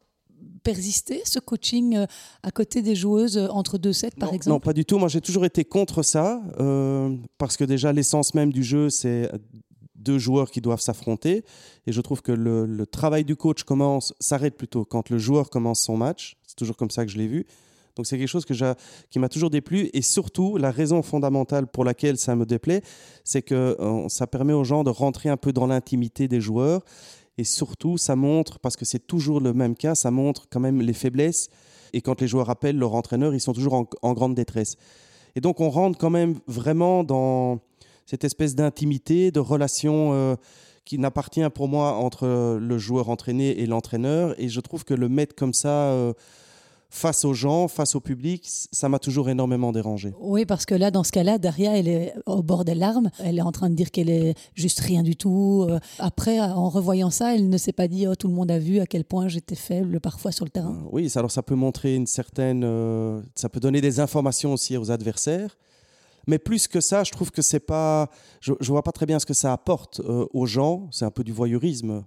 persister, 0.63 1.21
ce 1.25 1.41
coaching 1.41 1.97
euh, 1.97 2.07
à 2.45 2.53
côté 2.53 2.81
des 2.81 2.95
joueuses 2.95 3.39
euh, 3.39 3.49
entre 3.49 3.77
deux 3.77 3.93
sets, 3.93 4.13
par 4.21 4.33
exemple? 4.33 4.51
Non, 4.51 4.61
pas 4.61 4.73
du 4.73 4.85
tout. 4.85 4.99
Moi, 4.99 5.09
j'ai 5.09 5.21
toujours 5.21 5.45
été 5.45 5.65
contre 5.65 6.05
ça, 6.05 6.41
euh, 6.61 7.17
parce 7.39 7.57
que 7.57 7.65
déjà, 7.65 7.93
l'essence 7.93 8.35
même 8.35 8.53
du 8.53 8.63
jeu, 8.63 8.89
c'est 8.89 9.29
deux 9.97 10.19
joueurs 10.19 10.49
qui 10.49 10.61
doivent 10.61 10.81
s'affronter. 10.81 11.45
Et 11.89 11.93
je 11.93 12.01
trouve 12.01 12.23
que 12.23 12.31
le, 12.31 12.65
le 12.65 12.87
travail 12.87 13.25
du 13.25 13.35
coach 13.35 13.65
commence, 13.65 14.15
s'arrête 14.21 14.57
plutôt 14.57 14.85
quand 14.85 15.11
le 15.11 15.19
joueur 15.19 15.51
commence 15.51 15.81
son 15.81 15.97
match. 15.97 16.37
C'est 16.47 16.57
toujours 16.57 16.77
comme 16.77 16.91
ça 16.91 17.05
que 17.05 17.11
je 17.11 17.19
l'ai 17.19 17.27
vu. 17.27 17.47
Donc 17.99 18.07
c'est 18.07 18.17
quelque 18.17 18.29
chose 18.29 18.45
qui 18.47 19.19
m'a 19.19 19.29
toujours 19.29 19.51
déplu. 19.51 19.91
Et 19.93 20.03
surtout, 20.03 20.57
la 20.57 20.71
raison 20.71 21.03
fondamentale 21.03 21.67
pour 21.67 21.85
laquelle 21.85 22.17
ça 22.17 22.37
me 22.37 22.47
déplaît, 22.47 22.81
c'est 23.25 23.43
que 23.43 23.77
euh, 23.81 24.09
ça 24.09 24.29
permet 24.29 24.53
aux 24.53 24.63
gens 24.63 24.85
de 24.85 24.91
rentrer 24.91 25.29
un 25.29 25.37
peu 25.37 25.53
dans 25.53 25.67
l'intimité 25.67 26.29
des 26.29 26.41
joueurs. 26.41 26.85
Et 27.39 27.45
surtout, 27.45 27.99
ça 27.99 28.15
montre, 28.15 28.61
parce 28.61 28.77
que 28.77 28.85
c'est 28.85 29.05
toujours 29.05 29.41
le 29.41 29.53
même 29.53 29.75
cas, 29.75 29.97
ça 29.97 30.13
montre 30.13 30.47
quand 30.49 30.61
même 30.61 30.81
les 30.81 30.93
faiblesses. 30.93 31.49
Et 31.93 32.01
quand 32.01 32.21
les 32.21 32.29
joueurs 32.29 32.51
appellent 32.51 32.79
leur 32.79 32.95
entraîneur, 32.95 33.35
ils 33.35 33.41
sont 33.41 33.53
toujours 33.53 33.89
en, 34.03 34.13
grande 34.13 34.37
détresse. 34.37 34.77
Et 35.35 35.41
donc 35.41 35.61
on 35.61 35.69
rentre 35.69 35.99
quand 35.99 36.11
même 36.11 36.39
vraiment 36.47 37.03
dans 37.03 37.59
cette 38.07 38.23
espèce 38.23 38.55
d'intimité, 38.55 39.33
de 39.33 39.41
relation 39.41 40.13
euh, 40.13 40.37
qui 40.85 40.99
n'appartient 40.99 41.49
pour 41.53 41.67
moi 41.67 41.95
entre 41.95 42.59
le 42.61 42.79
joueur 42.79 43.09
entraîné 43.09 43.61
et 43.61 43.67
l'entraîneur. 43.67 44.41
Et 44.41 44.49
je 44.49 44.61
trouve 44.61 44.85
que 44.85 44.95
le 44.95 45.09
mettre 45.09 45.35
comme 45.35 45.53
ça... 45.53 45.91
Euh, 45.91 46.13
face 46.91 47.25
aux 47.25 47.35
gens, 47.35 47.69
face 47.69 47.95
au 47.95 48.01
public, 48.01 48.49
ça 48.73 48.89
m'a 48.89 48.99
toujours 48.99 49.29
énormément 49.29 49.73
dérangé. 49.73 50.15
Oui, 50.21 50.47
parce 50.47 50.65
que 50.65 50.75
là, 50.75 50.91
dans 50.91 51.05
ce 51.05 51.13
cas-là, 51.13 51.39
Daria, 51.39 51.77
elle 51.77 51.89
est 51.89 52.15
au 52.27 52.43
bord 52.43 52.65
des 52.65 52.75
larmes. 52.75 53.11
Elle 53.19 53.39
est 53.39 53.43
en 53.43 53.53
train 53.53 53.69
de 53.69 53.75
dire 53.75 53.91
qu'elle 53.91 54.09
est 54.09 54.35
juste 54.55 54.81
rien 54.81 55.03
du 55.03 55.15
tout. 55.15 55.67
Euh, 55.69 55.79
après, 55.99 56.41
en 56.41 56.69
revoyant 56.71 57.11
ça, 57.11 57.35
elle 57.35 57.49
ne 57.49 57.59
s'est 57.59 57.73
pas 57.73 57.89
dit, 57.89 58.07
oh, 58.07 58.15
tout 58.15 58.29
le 58.29 58.35
monde 58.35 58.51
a 58.51 58.59
vu 58.59 58.81
à 58.81 58.87
quel 58.87 59.05
point 59.05 59.29
j'étais 59.29 59.55
faible 59.55 60.01
parfois 60.01 60.33
sur 60.33 60.47
le 60.47 60.51
terrain. 60.51 60.79
Euh, 60.85 60.89
oui, 60.93 61.13
alors 61.15 61.31
ça 61.31 61.43
peut 61.43 61.55
montrer 61.55 61.95
une 61.95 62.07
certaine... 62.07 62.65
Euh, 62.65 63.21
ça 63.35 63.51
peut 63.51 63.61
donner 63.61 63.83
des 63.83 64.01
informations 64.01 64.55
aussi 64.55 64.77
aux 64.77 64.91
adversaires. 64.91 65.59
Mais 66.27 66.39
plus 66.39 66.69
que 66.69 66.81
ça, 66.81 67.05
je 67.05 67.11
trouve 67.11 67.31
que 67.31 67.43
c'est 67.43 67.61
pas... 67.61 68.11
Je, 68.41 68.53
ne 68.53 68.67
vois 68.67 68.83
pas 68.83 68.93
très 68.93 69.07
bien 69.07 69.19
ce 69.19 69.27
que 69.27 69.35
ça 69.35 69.53
apporte 69.53 70.01
aux 70.01 70.47
gens. 70.47 70.89
C'est 70.91 71.07
un 71.07 71.11
peu 71.11 71.25
du 71.25 71.33
voyeurisme. 71.33 72.05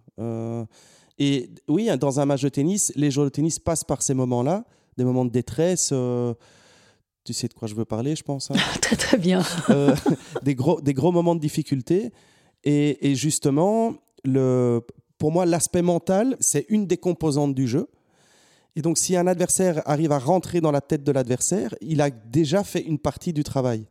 Et 1.24 1.52
oui, 1.68 1.88
dans 2.00 2.20
un 2.20 2.26
match 2.26 2.42
de 2.42 2.50
tennis, 2.50 2.92
les 2.96 3.12
joueurs 3.12 3.26
de 3.26 3.30
tennis 3.30 3.60
passent 3.60 3.84
par 3.84 4.02
ces 4.02 4.16
moments-là, 4.16 4.66
des 4.98 5.04
moments 5.04 5.24
de 5.24 5.30
détresse. 5.30 5.92
Euh, 5.94 6.34
tu 7.24 7.32
sais 7.32 7.48
de 7.48 7.54
quoi 7.54 7.68
je 7.68 7.76
veux 7.76 7.86
parler, 7.86 8.16
je 8.16 8.24
pense. 8.24 8.50
Hein. 8.50 8.56
très 8.82 8.96
très 8.96 9.20
bien. 9.20 9.44
Euh, 9.70 9.96
des, 10.42 10.56
gros, 10.56 10.82
des 10.82 10.96
gros 10.96 11.12
moments 11.12 11.36
de 11.36 11.40
difficulté. 11.40 12.12
Et, 12.64 13.14
justement, 13.14 13.94
le, 14.24 14.82
pour 15.20 15.32
moi, 15.32 15.46
l'aspect 15.46 15.84
mental, 15.84 16.38
c'est 16.40 16.66
une 16.70 16.88
des 16.88 16.98
composantes 16.98 17.54
du 17.54 17.68
jeu. 17.68 17.88
Et 18.76 18.82
donc, 18.82 18.98
si 18.98 19.16
un 19.16 19.28
adversaire 19.28 19.88
arrive 19.88 20.14
à 20.14 20.18
rentrer 20.18 20.60
dans 20.60 20.72
la 20.72 20.82
tête 20.82 21.04
de 21.04 21.12
l'adversaire, 21.12 21.76
il 21.82 22.02
a 22.02 22.10
déjà 22.10 22.64
fait 22.64 22.82
une 22.82 22.98
partie 22.98 23.32
du 23.32 23.44
travail. 23.44 23.86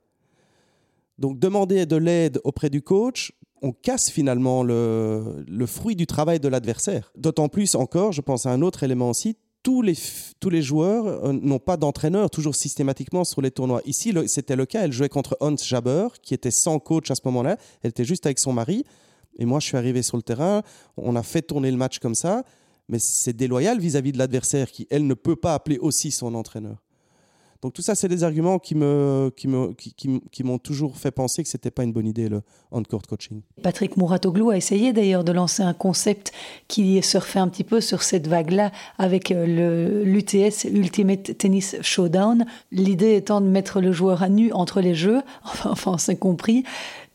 Donc, 1.17 1.39
demander 1.39 1.87
de 1.87 1.95
l'aide 1.95 2.41
auprès 2.43 2.71
du 2.71 2.83
coach, 2.83 3.31
on 3.63 3.73
casse 3.73 4.11
finalement 4.11 4.63
le, 4.63 5.65
fruit 5.67 5.97
du 5.97 6.07
travail 6.07 6.41
de 6.41 6.49
l'adversaire. 6.49 7.13
D'autant 7.17 7.49
plus 7.49 7.75
encore, 7.75 8.13
je 8.13 8.21
pense 8.21 8.47
à 8.47 8.51
un 8.51 8.63
autre 8.63 8.83
élément 8.83 9.11
aussi, 9.11 9.37
tous 9.63 9.83
les, 9.83 10.63
joueurs 10.63 11.07
euh, 11.07 11.33
n'ont 11.33 11.59
pas 11.59 11.77
d'entraîneur 11.77 12.31
toujours 12.31 12.55
systématiquement 12.55 13.25
sur 13.25 13.43
les 13.43 13.51
tournois. 13.51 13.83
Ici, 13.85 14.15
c'était 14.27 14.57
le 14.57 14.65
cas. 14.65 14.85
Elle 14.85 14.93
jouait 14.93 15.11
contre 15.11 15.37
Hans 15.41 15.57
Jaber, 15.57 16.09
qui 16.23 16.33
était 16.33 16.51
sans 16.51 16.79
coach 16.79 17.11
à 17.11 17.15
ce 17.15 17.21
moment-là. 17.27 17.59
Elle 17.83 17.91
était 17.91 18.05
juste 18.05 18.25
avec 18.25 18.39
son 18.39 18.55
mari. 18.55 18.85
Et 19.39 19.45
moi, 19.45 19.61
je 19.61 19.67
suis 19.67 19.77
arrivé 19.77 20.01
sur 20.03 20.17
le 20.17 20.23
terrain. 20.23 20.63
On 20.97 21.15
a 21.15 21.23
fait 21.23 21.43
tourner 21.43 21.71
le 21.71 21.77
match 21.77 21.99
comme 21.99 22.15
ça. 22.15 22.43
Mais 22.89 22.99
c'est 22.99 23.35
déloyal 23.35 23.79
vis-à-vis 23.79 24.11
-vis 24.11 24.15
de 24.15 24.19
l'adversaire 24.19 24.71
qui, 24.71 24.87
elle, 24.91 25.07
ne 25.07 25.15
peut 25.15 25.37
pas 25.37 25.55
appeler 25.55 25.79
aussi 25.79 26.11
son 26.11 26.35
entraîneur. 26.35 26.79
Donc 27.63 27.75
tout 27.75 27.83
ça, 27.83 27.95
c'est 27.95 28.09
des 28.09 28.25
arguments 28.25 28.59
qui 28.59 28.75
me, 28.75 29.31
qui 29.37 29.47
me, 29.47 29.75
qui, 29.75 29.95
qui, 30.31 30.45
m'ont 30.45 30.59
toujours 30.59 30.97
fait 30.97 31.11
penser 31.11 31.43
que 31.43 31.49
c'était 31.49 31.71
pas 31.71 31.83
une 31.83 31.93
bonne 31.93 32.07
idée 32.07 32.29
le 32.29 32.41
on-court 32.71 33.03
coaching. 33.03 33.43
Patrick 33.63 33.99
Mouratoglou 33.99 34.51
a 34.51 34.57
essayé 34.57 34.95
d'ailleurs 34.95 35.25
de 35.25 35.33
lancer 35.33 35.63
un 35.63 35.75
concept 35.75 36.33
qui 36.69 37.03
surfait 37.03 37.39
un 37.39 37.49
petit 37.49 37.65
peu 37.65 37.83
sur 37.83 38.03
cette 38.03 38.29
vague-là 38.29 38.73
avec 38.97 39.31
euh, 39.31 40.05
l'UTS 40.05 40.65
Ultimate 40.65 41.37
Tennis 41.37 41.77
Showdown. 41.83 42.47
L'idée 42.73 43.17
étant 43.17 43.43
de 43.43 43.47
mettre 43.47 43.83
le 43.83 43.93
joueur 43.93 44.23
à 44.23 44.31
nu 44.31 44.53
entre 44.53 44.81
les 44.81 44.95
jeux, 44.95 45.21
enfin, 45.45 45.71
enfin 45.71 45.99
c'est 45.99 46.17
compris, 46.17 46.65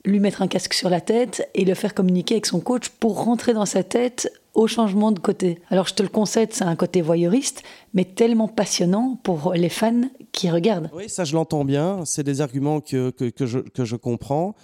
lui 0.06 0.20
mettre 0.20 0.44
un 0.44 0.48
casque 0.48 0.76
sur 0.76 0.92
la 0.92 1.02
tête 1.02 1.50
et 1.56 1.66
le 1.66 1.74
faire 1.74 1.96
communiquer 1.96 2.36
avec 2.36 2.46
son 2.46 2.60
coach 2.60 2.90
pour 2.90 3.24
rentrer 3.24 3.54
dans 3.54 3.66
sa 3.66 3.84
tête 3.84 4.32
au 4.56 4.68
changement 4.68 5.12
de 5.12 5.20
côté. 5.20 5.60
Alors 5.70 5.88
je 5.88 5.94
te 5.94 6.02
le 6.02 6.10
concède, 6.10 6.54
c'est 6.54 6.64
un 6.64 6.76
côté 6.76 7.02
voyeuriste, 7.02 7.62
mais 7.94 8.06
tellement 8.06 8.48
passionnant 8.48 9.20
pour 9.22 9.54
les 9.54 9.70
fans 9.70 10.02
qui 10.32 10.50
regardent. 10.50 10.90
Oui, 10.94 11.10
ça 11.10 11.26
je 11.26 11.36
l'entends 11.36 11.66
bien, 11.66 12.04
c'est 12.06 12.24
des 12.24 12.42
arguments 12.42 12.82
que, 12.82 13.12
que, 13.12 13.46
je, 13.46 13.60
que, 13.60 13.86
je, 13.86 13.96
comprends. 13.96 14.56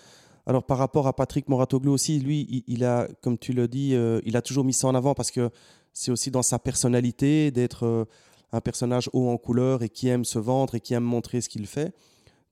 Alors 0.47 0.63
par 0.63 0.77
rapport 0.77 1.07
à 1.07 1.13
Patrick 1.13 1.47
Moratoglou 1.49 1.91
aussi, 1.91 2.19
lui, 2.19 2.63
il, 2.67 2.83
a, 2.85 3.07
comme 3.21 3.37
tu 3.37 3.53
le 3.53 3.67
dis, 3.67 3.93
euh, 3.93 4.21
il 4.25 4.37
a 4.37 4.41
toujours 4.41 4.63
mis 4.63 4.73
ça 4.73 4.87
en 4.87 4.95
avant 4.95 5.13
parce 5.13 5.29
que 5.29 5.49
c'est 5.93 6.11
aussi 6.11 6.31
dans 6.31 6.41
sa 6.41 6.57
personnalité 6.57 7.51
d'être 7.51 7.85
euh, 7.85 8.05
un 8.53 8.61
personnage 8.61 9.09
haut 9.13 9.29
en 9.29 9.37
couleur 9.37 9.83
et 9.83 9.89
qui 9.89 10.07
aime 10.07 10.25
se 10.25 10.39
vendre 10.39 10.75
et 10.75 10.79
qui 10.79 10.93
aime 10.93 11.03
montrer 11.03 11.41
ce 11.41 11.49
qu'il 11.49 11.67
fait. 11.67 11.93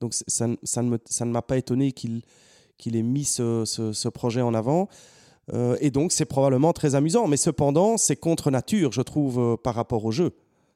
Donc 0.01 0.13
ça, 0.13 0.47
ça 0.63 0.81
ne 0.81 1.31
m'a 1.31 1.41
pas 1.41 1.57
étonné 1.57 1.93
qu'il 1.93 2.21
qu'il 2.77 2.95
ait 2.95 3.03
mis 3.03 3.25
ce, 3.25 3.65
ce, 3.65 3.91
ce 3.91 4.07
projet 4.07 4.41
en 4.41 4.53
avant. 4.53 4.87
Euh, 5.53 5.77
et 5.81 5.91
donc, 5.91 6.11
c'est 6.11 6.25
probablement 6.25 6.73
très 6.73 6.95
amusant. 6.95 7.27
Mais 7.27 7.37
cependant, 7.37 7.97
c'est 7.97 8.15
contre 8.15 8.51
nature, 8.51 8.91
je 8.91 9.01
trouve, 9.01 9.39
euh, 9.39 9.57
par 9.57 9.75
rapport 9.75 10.05
au 10.05 10.11
jeu. 10.11 10.31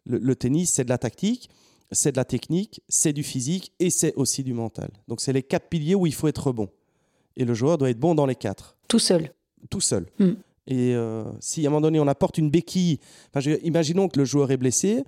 Le, 0.06 0.36
tennis, 0.36 0.74
c'est 0.74 0.84
de 0.84 0.90
la 0.90 0.98
tactique, 0.98 1.50
c'est 1.92 2.12
de 2.12 2.18
la 2.18 2.26
technique, 2.26 2.82
c'est 2.90 3.14
du 3.14 3.24
physique 3.24 3.72
et 3.80 3.90
c'est 3.90 4.14
aussi 4.16 4.44
du 4.44 4.54
mental. 4.54 4.90
Donc, 5.08 5.22
c'est 5.22 5.32
les 5.32 5.44
quatre 5.44 5.70
piliers 5.70 5.96
où 5.96 6.06
il 6.06 6.14
faut 6.14 6.28
être 6.28 6.52
bon. 6.52 6.68
Et 7.38 7.46
le 7.46 7.54
joueur 7.54 7.78
doit 7.78 7.90
être 7.90 8.00
bon 8.00 8.14
dans 8.14 8.26
les 8.26 8.36
quatre. 8.36 8.76
Tout 8.90 9.00
seul. 9.00 9.32
Tout 9.70 9.80
seul. 9.80 10.08
Hmm. 10.20 10.34
Et 10.68 10.94
euh, 10.94 11.24
si 11.40 11.66
à 11.66 11.70
un 11.70 11.72
moment 11.72 11.82
donné, 11.82 12.00
on 12.00 12.08
apporte 12.08 12.38
une 12.38 12.50
béquille, 12.50 13.00
imaginons 13.64 14.08
que 14.08 14.20
le 14.20 14.26
joueur 14.26 14.52
est 14.52 14.58
blessé, 14.58 15.04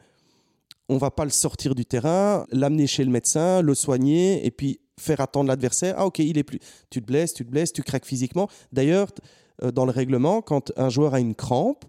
on 0.89 0.97
va 0.97 1.11
pas 1.11 1.23
le 1.23 1.31
sortir 1.31 1.75
du 1.75 1.85
terrain, 1.85 2.45
l'amener 2.51 2.87
chez 2.87 3.03
le 3.03 3.11
médecin, 3.11 3.61
le 3.61 3.73
soigner 3.73 4.45
et 4.45 4.51
puis 4.51 4.79
faire 4.99 5.19
attendre 5.19 5.47
l'adversaire. 5.47 5.95
Ah 5.97 6.05
ok, 6.05 6.19
il 6.19 6.37
est 6.37 6.43
plus. 6.43 6.59
Tu 6.89 7.01
te 7.01 7.05
blesses, 7.05 7.33
tu 7.33 7.45
te 7.45 7.51
blesses, 7.51 7.73
tu 7.73 7.83
craques 7.83 8.05
physiquement. 8.05 8.47
D'ailleurs, 8.71 9.11
dans 9.61 9.85
le 9.85 9.91
règlement, 9.91 10.41
quand 10.41 10.71
un 10.77 10.89
joueur 10.89 11.13
a 11.13 11.19
une 11.19 11.35
crampe, 11.35 11.85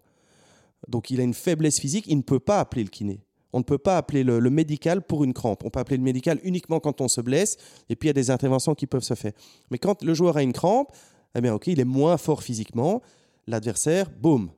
donc 0.89 1.11
il 1.11 1.21
a 1.21 1.25
une 1.25 1.35
faiblesse 1.35 1.81
physique, 1.81 2.05
il 2.09 2.17
ne 2.17 2.23
peut 2.23 2.41
pas 2.41 2.61
appeler 2.61 2.85
le 2.85 2.91
kiné. 2.91 3.21
On 3.53 3.61
ne 3.61 3.65
peut 3.65 3.79
pas 3.79 3.97
appeler 3.97 4.23
le, 4.23 4.51
médical 4.51 5.03
pour 5.03 5.25
une 5.25 5.33
crampe. 5.33 5.65
On 5.65 5.71
peut 5.71 5.81
appeler 5.81 5.97
le 5.97 6.03
médical 6.03 6.39
uniquement 6.43 6.79
quand 6.81 7.01
on 7.01 7.09
se 7.09 7.21
blesse, 7.21 7.57
et 7.89 7.97
puis 7.97 8.07
il 8.07 8.11
y 8.11 8.11
a 8.11 8.15
des 8.15 8.31
interventions 8.31 8.75
qui 8.75 8.87
peuvent 8.87 9.03
se 9.03 9.15
faire. 9.15 9.33
Mais 9.71 9.79
quand 9.79 10.03
le 10.03 10.15
joueur 10.15 10.37
a 10.37 10.43
une 10.43 10.53
crampe, 10.53 10.93
eh 11.35 11.41
bien 11.41 11.55
ok, 11.55 11.67
il 11.69 11.81
est 11.81 11.85
moins 11.85 12.17
fort 12.19 12.43
physiquement. 12.43 13.03
l'adversaire, 13.47 14.11
boum, 14.11 14.51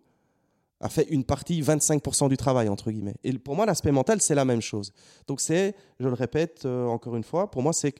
a 0.81 0.89
fait 0.89 1.07
une 1.11 1.25
partie, 1.25 1.61
25% 1.61 2.29
du 2.29 2.37
travail, 2.37 2.69
entre 2.69 2.91
guillemets. 2.91 3.17
Et 3.23 3.33
pour 3.39 3.55
moi, 3.55 3.67
l'aspect 3.67 3.93
mental, 3.93 4.21
c'est 4.21 4.35
la 4.35 4.45
même 4.45 4.63
chose. 4.63 4.93
Donc 5.27 5.41
c'est, 5.41 5.75
je 6.01 6.09
le 6.09 6.15
répète 6.15 6.63
euh, 6.65 6.87
encore 6.87 7.17
une 7.17 7.25
fois, 7.25 7.51
pour 7.51 7.63
moi, 7.63 7.73
c'est 7.73 7.95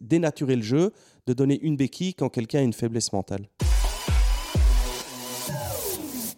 dénaturer 0.00 0.56
le 0.56 0.62
jeu, 0.62 0.92
de 1.26 1.32
donner 1.32 1.60
une 1.62 1.76
béquille 1.76 2.14
quand 2.14 2.28
quelqu'un 2.28 2.58
a 2.58 2.62
une 2.62 2.72
faiblesse 2.72 3.12
mentale. 3.12 3.48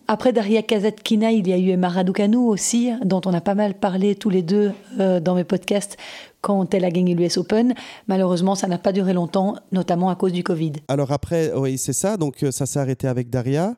Après 0.07 0.33
Daria 0.33 0.63
Kazatkina, 0.63 1.33
il 1.33 1.49
y 1.49 1.53
a 1.53 1.59
eu 1.59 1.71
Emma 1.71 1.89
Raducanu 1.89 2.37
aussi, 2.37 2.91
dont 3.05 3.23
on 3.25 3.33
a 3.33 3.41
pas 3.41 3.55
mal 3.55 3.75
parlé 3.75 4.15
tous 4.15 4.31
les 4.31 4.43
deux 4.43 4.73
euh, 5.01 5.19
dans 5.19 5.35
mes 5.35 5.45
podcasts 5.45 5.97
quand 6.43 6.75
elle 6.75 6.85
a 6.85 6.91
gagné 6.91 7.15
l'US 7.15 7.39
Open. 7.39 7.75
Malheureusement, 8.07 8.55
ça 8.55 8.67
n'a 8.67 8.77
pas 8.77 8.93
duré 8.93 9.15
longtemps, 9.15 9.57
notamment 9.73 10.11
à 10.11 10.15
cause 10.15 10.33
du 10.33 10.43
Covid. 10.43 10.73
Alors 10.89 11.11
après, 11.11 11.53
oui, 11.55 11.79
c'est 11.79 11.95
ça. 11.95 12.19
Donc 12.19 12.43
euh, 12.43 12.51
ça 12.51 12.67
s'est 12.67 12.79
arrêté 12.79 13.09
avec 13.09 13.31
Daria. 13.31 13.77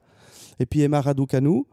Et 0.58 0.66
puis 0.66 0.80
Emma 0.82 1.00
Raducanu. 1.00 1.64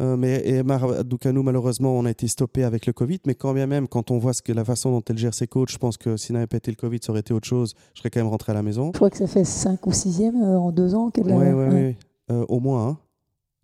Euh, 0.00 0.16
mais 0.16 0.46
Emma 0.46 0.78
Raducanu, 0.78 1.42
malheureusement, 1.42 1.92
on 1.92 2.04
a 2.04 2.10
été 2.10 2.28
stoppé 2.28 2.64
avec 2.64 2.86
le 2.86 2.92
Covid. 2.92 3.18
Mais 3.26 3.34
quand 3.34 3.52
bien 3.52 3.66
même, 3.66 3.88
quand 3.88 4.10
on 4.10 4.18
voit 4.18 4.32
ce 4.32 4.42
que, 4.42 4.52
la 4.52 4.64
façon 4.64 4.92
dont 4.92 5.02
elle 5.08 5.18
gère 5.18 5.34
ses 5.34 5.46
coachs, 5.46 5.72
je 5.72 5.78
pense 5.78 5.96
que 5.96 6.16
s'il 6.16 6.34
n'avait 6.34 6.46
pas 6.46 6.58
été 6.58 6.70
le 6.70 6.76
Covid, 6.76 6.98
ça 7.02 7.10
aurait 7.10 7.20
été 7.20 7.34
autre 7.34 7.48
chose. 7.48 7.74
Je 7.94 8.00
serais 8.00 8.10
quand 8.10 8.20
même 8.20 8.28
rentré 8.28 8.52
à 8.52 8.54
la 8.54 8.62
maison. 8.62 8.90
Je 8.92 8.98
crois 8.98 9.10
que 9.10 9.16
ça 9.16 9.26
fait 9.26 9.44
5 9.44 9.84
ou 9.86 9.90
6e 9.90 10.36
euh, 10.36 10.58
en 10.58 10.70
deux 10.70 10.94
ans 10.94 11.10
qu'elle 11.10 11.32
a. 11.32 11.36
Oui, 11.36 11.48
oui, 11.48 11.66
oui. 11.72 11.96
Euh, 12.30 12.44
au 12.48 12.60
moins. 12.60 12.88
Hein. 12.88 12.98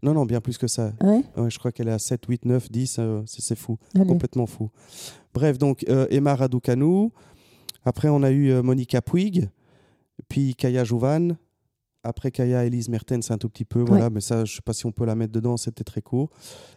Non, 0.05 0.15
non, 0.15 0.25
bien 0.27 0.41
plus 0.41 0.59
que 0.59 0.69
ça. 0.69 0.93
Ouais? 1.03 1.25
je 1.49 1.59
crois 1.59 1.73
qu'elle 1.73 1.89
est 1.89 1.93
à 1.93 1.99
7, 1.99 2.27
8, 2.29 2.45
9, 2.45 2.71
10. 2.71 3.01
c'est 3.27 3.59
fou. 3.59 3.79
Complètement 3.97 4.47
fou. 4.47 4.71
Bref, 5.33 5.59
donc 5.59 5.85
Emma 6.11 6.37
Raducanu. 6.37 7.11
Après, 7.85 8.09
on 8.09 8.23
a 8.23 8.31
eu 8.31 8.63
Monica 8.63 9.03
Puig. 9.03 9.49
Puis 10.29 10.55
Kaya 10.55 10.85
Jouvan. 10.85 11.37
Après 12.03 12.31
Kaya, 12.31 12.65
Elise 12.67 12.91
Mertens 12.91 13.31
un 13.31 13.39
tout 13.39 13.49
petit 13.49 13.65
peu, 13.65 13.81
voilà, 13.81 14.11
mais 14.11 14.21
ça, 14.21 14.45
je 14.45 14.53
ne 14.53 14.57
sais 14.57 14.63
pas 14.63 14.75
si 14.75 14.85
on 14.85 14.93
peut 14.93 15.07
la 15.07 15.15
mettre 15.15 15.33
dedans, 15.33 15.57
c'était 15.57 15.85
très 15.85 16.03
court. 16.03 16.29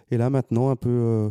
Et 0.09 0.17
là, 0.17 0.29
maintenant, 0.29 0.69
un 0.69 0.77
peu 0.77 0.89
euh, 0.89 1.29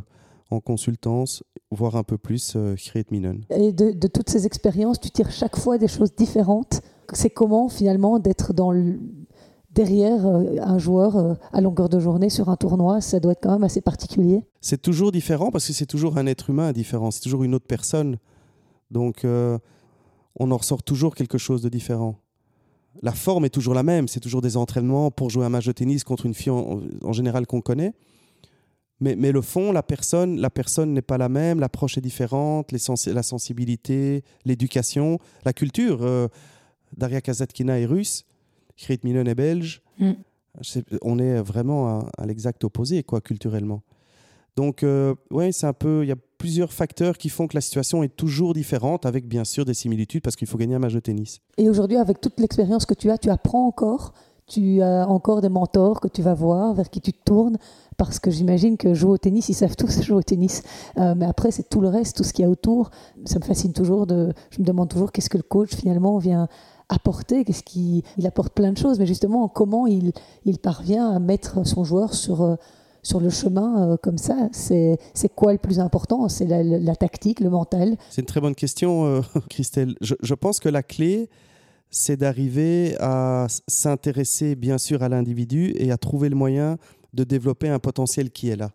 en 0.51 0.61
consultance, 0.61 1.43
voire 1.71 1.97
un 1.97 2.03
peu 2.03 2.19
plus, 2.19 2.53
euh, 2.57 2.77
Minen. 3.11 3.43
Et 3.49 3.73
de, 3.73 4.07
toutes 4.07 4.29
ces 4.29 4.45
expériences, 4.45 5.01
tu 5.01 5.11
tires 5.11 5.31
chaque 5.31 5.57
fois 5.57 5.79
des 5.79 5.89
choses 5.89 6.15
différentes. 6.15 6.83
C'est 7.15 7.31
comment, 7.31 7.71
finalement, 7.71 8.19
d'être 8.19 8.53
dans 8.53 8.71
derrière 9.77 10.27
euh, 10.27 10.57
un 10.61 10.79
joueur 10.79 11.17
euh, 11.17 11.35
à 11.53 11.61
longueur 11.61 11.89
de 11.89 12.01
journée 12.01 12.31
sur 12.31 12.49
un 12.49 12.57
tournoi, 12.57 13.01
ça 13.01 13.21
doit 13.21 13.33
être 13.33 13.41
quand 13.41 13.53
même 13.53 13.65
assez 13.65 13.81
particulier. 13.81 14.43
C'est 14.61 14.83
toujours 14.83 15.13
différent 15.13 15.53
parce 15.53 15.69
que 15.69 15.73
c'est 15.73 15.87
toujours 15.87 16.19
un 16.19 16.27
être 16.27 16.51
humain 16.51 16.73
différent, 16.73 17.13
c'est 17.13 17.21
toujours 17.21 17.45
une 17.45 17.55
autre 17.55 17.67
personne. 17.69 18.19
Donc 18.91 19.25
on 19.25 20.51
en 20.51 20.57
ressort 20.57 20.83
toujours 20.83 21.15
quelque 21.15 21.39
chose 21.39 21.61
de 21.63 21.69
différent 21.69 22.17
la 23.03 23.13
forme 23.13 23.45
est 23.45 23.51
toujours 23.51 23.75
la 23.75 23.83
même. 23.83 24.09
C'est 24.09 24.21
toujours 24.21 24.43
des 24.43 24.57
entraînements 24.57 25.11
pour 25.11 25.31
jouer 25.31 25.45
un 25.45 25.49
match 25.49 25.67
de 25.67 25.73
tennis 25.73 26.05
contre 26.05 26.27
une 26.27 26.35
fille 26.35 26.53
en, 26.53 27.13
général 27.13 27.47
qu'on 27.47 27.61
connaît. 27.61 27.95
Mais, 29.01 29.15
le 29.31 29.43
fond, 29.43 29.73
la 29.73 29.83
personne, 29.83 30.41
la 30.41 30.49
personne 30.49 30.95
n'est 30.95 31.03
pas 31.03 31.19
la 31.19 31.29
même, 31.29 31.61
l'approche 31.61 31.99
est 31.99 32.01
différente, 32.01 32.73
la 32.73 33.23
sensibilité, 33.23 34.25
l'éducation, 34.47 35.19
la 35.45 35.53
culture. 35.53 35.99
Euh, 36.01 36.29
Daria 36.97 37.21
Kazatkina 37.21 37.79
est 37.79 37.85
russe, 37.85 38.25
Krit 38.77 39.01
Minen 39.05 39.27
est 39.29 39.35
belge. 39.35 39.83
Mm. 39.99 40.13
on 41.03 41.19
est 41.19 41.41
vraiment 41.41 41.89
à, 41.89 42.11
à 42.19 42.27
l'exact 42.27 42.65
opposé, 42.65 43.03
quoi, 43.03 43.21
culturellement. 43.21 43.83
Donc, 44.57 44.83
euh, 44.83 45.15
ouais, 45.31 45.53
c'est 45.53 45.67
un 45.67 45.73
peu. 45.75 46.03
Il 46.03 46.09
y 46.09 46.13
a 46.13 46.17
plusieurs 46.39 46.73
facteurs 46.73 47.19
qui 47.19 47.29
font 47.29 47.47
que 47.47 47.55
la 47.55 47.61
situation 47.61 48.03
est 48.03 48.15
toujours 48.15 48.55
différente, 48.55 49.05
avec 49.05 49.29
bien 49.29 49.45
sûr 49.45 49.65
des 49.65 49.75
similitudes, 49.75 50.23
parce 50.23 50.37
qu'il 50.37 50.49
faut 50.49 50.59
gagner 50.59 50.75
un 50.75 50.79
match 50.79 50.95
de 50.95 51.01
tennis. 51.01 51.41
Et 51.59 51.69
aujourd'hui, 51.69 51.99
avec 51.99 52.21
toute 52.21 52.41
l'expérience 52.41 52.87
que 52.87 52.95
tu 52.95 53.11
as, 53.11 53.19
tu 53.19 53.31
apprends 53.31 53.67
encore 53.67 54.13
tu 54.49 54.81
as 54.81 55.09
encore 55.09 55.41
des 55.41 55.49
mentors 55.49 56.01
que 56.01 56.09
tu 56.09 56.23
vas 56.23 56.35
voir, 56.35 56.73
vers 56.73 56.89
qui 56.89 57.01
tu 57.01 57.13
te 57.13 57.19
tournes, 57.25 57.59
parce 57.97 58.21
que 58.21 58.31
j'imagine 58.31 58.77
que 58.77 58.95
jouer 58.95 59.11
au 59.11 59.19
tennis, 59.19 59.49
ils 59.49 59.55
savent 59.55 59.75
tous 59.77 60.03
jouer 60.03 60.19
au 60.19 60.23
tennis. 60.23 60.63
Euh, 60.99 61.15
mais 61.17 61.27
après, 61.27 61.51
c'est 61.51 61.69
tout 61.69 61.81
le 61.81 61.89
reste, 61.89 62.17
tout 62.17 62.23
ce 62.23 62.33
qu'il 62.33 62.45
y 62.45 62.47
a 62.47 62.51
autour. 62.51 62.91
Ça 63.25 63.39
me 63.39 63.45
fascine 63.45 63.73
toujours. 63.73 64.07
De, 64.07 64.33
je 64.51 64.61
me 64.61 64.65
demande 64.65 64.89
toujours 64.89 65.11
qu'est-ce 65.11 65.31
que 65.31 65.37
le 65.37 65.43
coach 65.43 65.75
finalement 65.75 66.19
vient 66.19 66.49
apporter, 66.89 67.45
qu'est-ce 67.45 67.63
qu'il 67.63 68.03
il 68.17 68.27
apporte 68.27 68.55
plein 68.55 68.73
de 68.73 68.79
choses, 68.79 68.99
mais 68.99 69.07
justement 69.07 69.49
comment 69.49 69.87
il, 69.87 70.13
il 70.45 70.59
parvient 70.59 71.11
à 71.11 71.19
mettre 71.19 71.67
son 71.67 71.85
joueur 71.85 72.15
sur, 72.15 72.43
euh, 72.43 72.57
sur 73.03 73.21
le 73.21 73.31
chemin 73.31 73.93
euh, 73.93 73.97
comme 73.97 74.19
ça 74.19 74.49
C'est 74.53 74.99
quoi 75.35 75.53
le 75.53 75.59
plus 75.59 75.81
important? 75.81 76.29
C'est 76.29 76.47
la, 76.47 76.97
tactique, 76.97 77.41
le 77.41 77.51
mental? 77.51 77.97
C'est 78.11 78.21
une 78.21 78.27
très 78.27 78.41
bonne 78.41 78.55
question, 78.55 79.07
euh, 79.07 79.21
Christelle. 79.51 79.97
Je, 80.01 80.35
pense 80.35 80.61
que 80.61 80.69
la 80.69 80.83
clé, 80.83 81.31
c'est 81.91 82.17
d'arriver 82.17 82.97
à 83.01 83.47
s'intéresser 83.69 84.57
bien 84.57 84.79
sûr 84.79 85.03
à 85.03 85.09
l'individu 85.09 85.73
et 85.77 85.93
à 85.93 85.97
trouver 85.97 86.29
le 86.29 86.37
moyen 86.37 86.79
de 87.15 87.25
développer 87.25 87.69
un 87.69 87.79
potentiel 87.79 88.31
qui 88.31 88.49
est 88.49 88.57
là. 88.57 88.71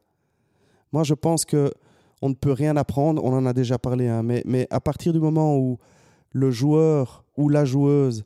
Moi, 0.92 1.04
je 1.04 1.14
pense 1.14 1.46
que 1.46 1.72
on 2.22 2.30
ne 2.30 2.36
peut 2.36 2.52
rien 2.52 2.78
apprendre, 2.78 3.24
on 3.24 3.34
en 3.34 3.46
a 3.46 3.54
déjà 3.54 3.80
parlé, 3.80 4.08
hein, 4.08 4.22
mais, 4.22 4.44
mais 4.46 4.68
à 4.70 4.80
partir 4.80 5.12
du 5.12 5.20
moment 5.20 5.58
où 5.58 5.80
le 6.32 6.52
joueur 6.52 7.21
ou 7.38 7.50
la 7.50 7.66
joueuse 7.66 8.24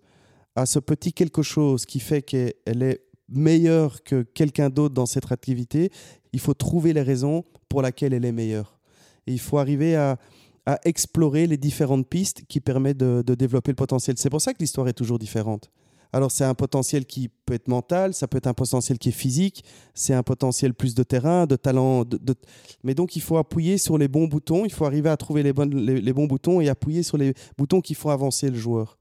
a 0.56 0.66
ce 0.66 0.80
petit 0.80 1.14
quelque 1.14 1.42
chose 1.42 1.86
qui 1.86 2.00
fait 2.00 2.22
qu'elle 2.22 2.54
est 2.66 3.02
meilleure 3.30 4.04
que 4.04 4.22
quelqu'un 4.22 4.70
d'autre 4.70 4.94
dans 4.94 5.06
cette 5.06 5.32
activité, 5.32 5.92
il 6.32 6.40
faut 6.40 6.54
trouver 6.54 6.94
les 6.94 7.02
raisons 7.02 7.44
pour 7.70 7.82
lesquelles 7.82 8.14
elle 8.14 8.26
est 8.26 8.32
meilleure. 8.32 8.78
Et 9.28 9.34
il 9.34 9.40
faut 9.40 9.58
arriver 9.58 9.96
à, 9.96 10.18
explorer 10.84 11.46
les 11.46 11.58
différentes 11.58 12.08
pistes 12.08 12.44
qui 12.48 12.60
permettent 12.60 12.98
de, 12.98 13.36
développer 13.36 13.70
le 13.70 13.76
potentiel. 13.76 14.16
C'est 14.18 14.32
pour 14.32 14.42
ça 14.42 14.52
que 14.52 14.58
l'histoire 14.60 14.88
est 14.88 14.94
toujours 14.94 15.20
différente. 15.20 15.70
Alors 16.14 16.32
c'est 16.32 16.44
un 16.44 16.54
potentiel 16.54 17.06
qui 17.06 17.30
peut 17.46 17.54
être 17.54 17.68
mental, 17.68 18.14
ça 18.14 18.28
peut 18.28 18.38
être 18.38 18.48
un 18.48 18.54
potentiel 18.54 18.98
qui 18.98 19.10
est 19.10 19.14
physique, 19.14 19.64
c'est 19.94 20.14
un 20.14 20.24
potentiel 20.24 20.74
plus 20.74 20.96
de 20.96 21.04
terrain, 21.04 21.46
de 21.46 21.56
talent. 21.56 22.04
Mais 22.84 22.94
donc 22.94 23.16
il 23.16 23.22
faut 23.22 23.38
appuyer 23.38 23.78
sur 23.78 23.98
les 23.98 24.08
bons 24.08 24.28
boutons, 24.28 24.66
il 24.66 24.72
faut 24.72 24.86
arriver 24.86 25.10
à 25.10 25.18
trouver 25.18 25.44
les, 25.44 25.54
les 25.54 26.14
bons 26.14 26.26
boutons 26.26 26.62
et 26.62 26.70
appuyer 26.70 27.04
sur 27.04 27.18
les 27.18 27.34
boutons 27.58 27.82
qui 27.82 27.94
font 27.94 28.10
avancer 28.10 28.50
le 28.50 28.58
joueur. 28.58 28.98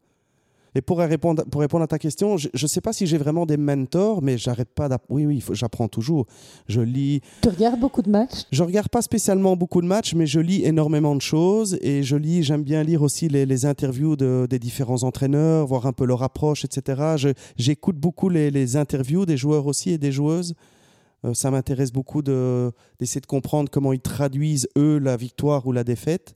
Et 0.75 0.83
pour 0.83 0.99
répondre, 0.99 1.45
pour 1.45 1.61
répondre 1.61 1.85
à 1.85 1.87
ta 1.87 1.99
question, 1.99 2.37
je 2.37 2.49
ne 2.61 2.67
sais 2.67 2.81
pas 2.81 2.93
si 2.93 3.07
j'ai 3.07 3.19
vraiment 3.19 3.47
des 3.47 3.57
mentors, 3.57 4.23
mais 4.23 4.37
j'arrête 4.39 4.71
pas 4.75 4.89
d'apprendre. 4.89 5.21
Oui, 5.21 5.27
oui, 5.27 5.45
j'apprends 5.53 5.87
toujours. 5.87 6.27
Je 6.67 6.81
lis. 6.81 7.21
Tu 7.43 7.49
regardes 7.49 7.79
beaucoup 7.79 8.03
de 8.03 8.11
matchs? 8.11 8.45
Je 8.51 8.63
regarde 8.63 8.89
pas 8.89 9.03
spécialement 9.03 9.57
beaucoup 9.57 9.81
de 9.81 9.87
matchs, 9.87 10.15
mais 10.15 10.27
je 10.27 10.41
lis 10.41 10.65
énormément 10.65 11.15
de 11.15 11.21
choses. 11.21 11.79
Et 11.81 12.03
je 12.03 12.17
lis, 12.17 12.43
j'aime 12.43 12.65
bien 12.65 12.83
lire 12.83 13.03
aussi 13.03 13.29
les, 13.29 13.67
interviews 13.67 14.17
de, 14.17 14.47
des 14.51 14.59
différents 14.59 15.05
entraîneurs, 15.05 15.67
voir 15.67 15.87
un 15.87 15.93
peu 15.93 16.05
leur 16.05 16.23
approche, 16.23 16.65
etc. 16.65 17.33
J'écoute 17.57 17.97
beaucoup 17.97 18.29
les, 18.29 18.77
interviews 18.77 19.27
des 19.27 19.37
joueurs 19.37 19.67
aussi 19.67 19.91
et 19.91 19.99
des 19.99 20.11
joueuses. 20.11 20.55
Euh, 21.25 21.35
ça 21.35 21.51
m'intéresse 21.51 21.93
beaucoup 21.93 22.23
d'essayer 22.23 23.21
de 23.21 23.27
comprendre 23.27 23.71
comment 23.71 23.93
ils 23.93 24.01
traduisent, 24.01 24.69
eux, 24.77 24.99
la 24.99 25.17
victoire 25.17 25.67
ou 25.67 25.73
la 25.73 25.85
défaite. 25.85 26.35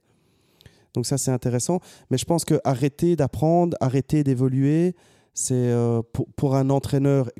Donc 0.98 1.06
ça, 1.06 1.16
c'est 1.16 1.30
intéressant. 1.30 1.78
Mais 2.10 2.18
je 2.18 2.24
pense 2.24 2.44
que 2.44 2.60
arrêter 2.64 3.14
d'apprendre, 3.14 3.76
arrêter 3.80 4.24
d'évoluer, 4.24 4.96
c'est 5.32 5.54
euh, 5.54 6.02
pour, 6.34 6.56
un 6.56 6.70
entraîneur 6.70 7.30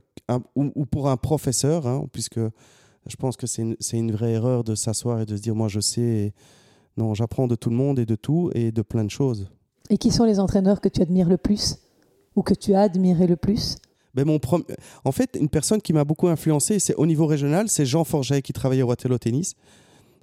ou, 0.54 0.86
pour 0.86 1.08
un 1.08 1.16
professeur, 1.16 1.88
hein, 1.88 2.06
puisque 2.12 2.38
je 2.38 3.16
pense 3.16 3.36
que 3.36 3.48
c'est 3.48 3.76
une, 3.94 4.12
vraie 4.12 4.34
erreur 4.34 4.62
de 4.62 4.76
s'asseoir 4.76 5.20
et 5.20 5.26
de 5.26 5.36
se 5.36 5.42
dire, 5.42 5.56
moi, 5.56 5.66
je 5.66 5.80
sais. 5.80 6.32
Non, 6.96 7.14
j'apprends 7.14 7.48
de 7.48 7.56
tout 7.56 7.68
le 7.68 7.74
monde 7.74 7.98
et 7.98 8.06
de 8.06 8.14
tout 8.14 8.52
et 8.54 8.70
de 8.70 8.82
plein 8.82 9.02
de 9.02 9.10
choses. 9.10 9.50
Et 9.90 9.98
qui 9.98 10.12
sont 10.12 10.24
les 10.24 10.38
entraîneurs 10.38 10.80
que 10.80 10.88
tu 10.88 11.02
admires 11.02 11.28
le 11.28 11.36
plus 11.36 11.78
ou 12.36 12.44
que 12.44 12.54
tu 12.54 12.74
as 12.74 12.82
admiré 12.82 13.26
le 13.26 13.34
plus? 13.34 13.74
Ben 14.14 14.24
mon 14.24 14.38
En 15.04 15.10
fait, 15.10 15.36
une 15.40 15.48
personne 15.48 15.82
qui 15.82 15.92
m'a 15.92 16.04
beaucoup 16.04 16.28
influencé, 16.28 16.78
c'est 16.78 16.94
au 16.94 17.06
niveau 17.06 17.26
régional, 17.26 17.68
c'est 17.68 17.86
Jean 17.86 18.04
Forget 18.04 18.40
qui 18.40 18.52
travaillait 18.52 18.82
au 18.82 18.88
Waterloo 18.88 19.18
Tennis. 19.18 19.56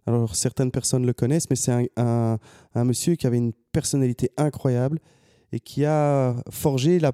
Alors 0.08 0.36
certaines 0.36 0.72
personnes 0.72 1.06
le 1.06 1.14
connaissent, 1.14 1.50
mais 1.50 1.56
c'est 1.56 1.90
un, 1.98 2.38
monsieur 2.76 3.16
qui 3.16 3.26
avait 3.26 3.38
une 3.38 3.54
personnalité 3.72 4.30
incroyable 4.38 5.00
et 5.52 5.60
qui 5.60 5.86
a 5.86 6.36
forgé 6.50 7.00
la 7.00 7.12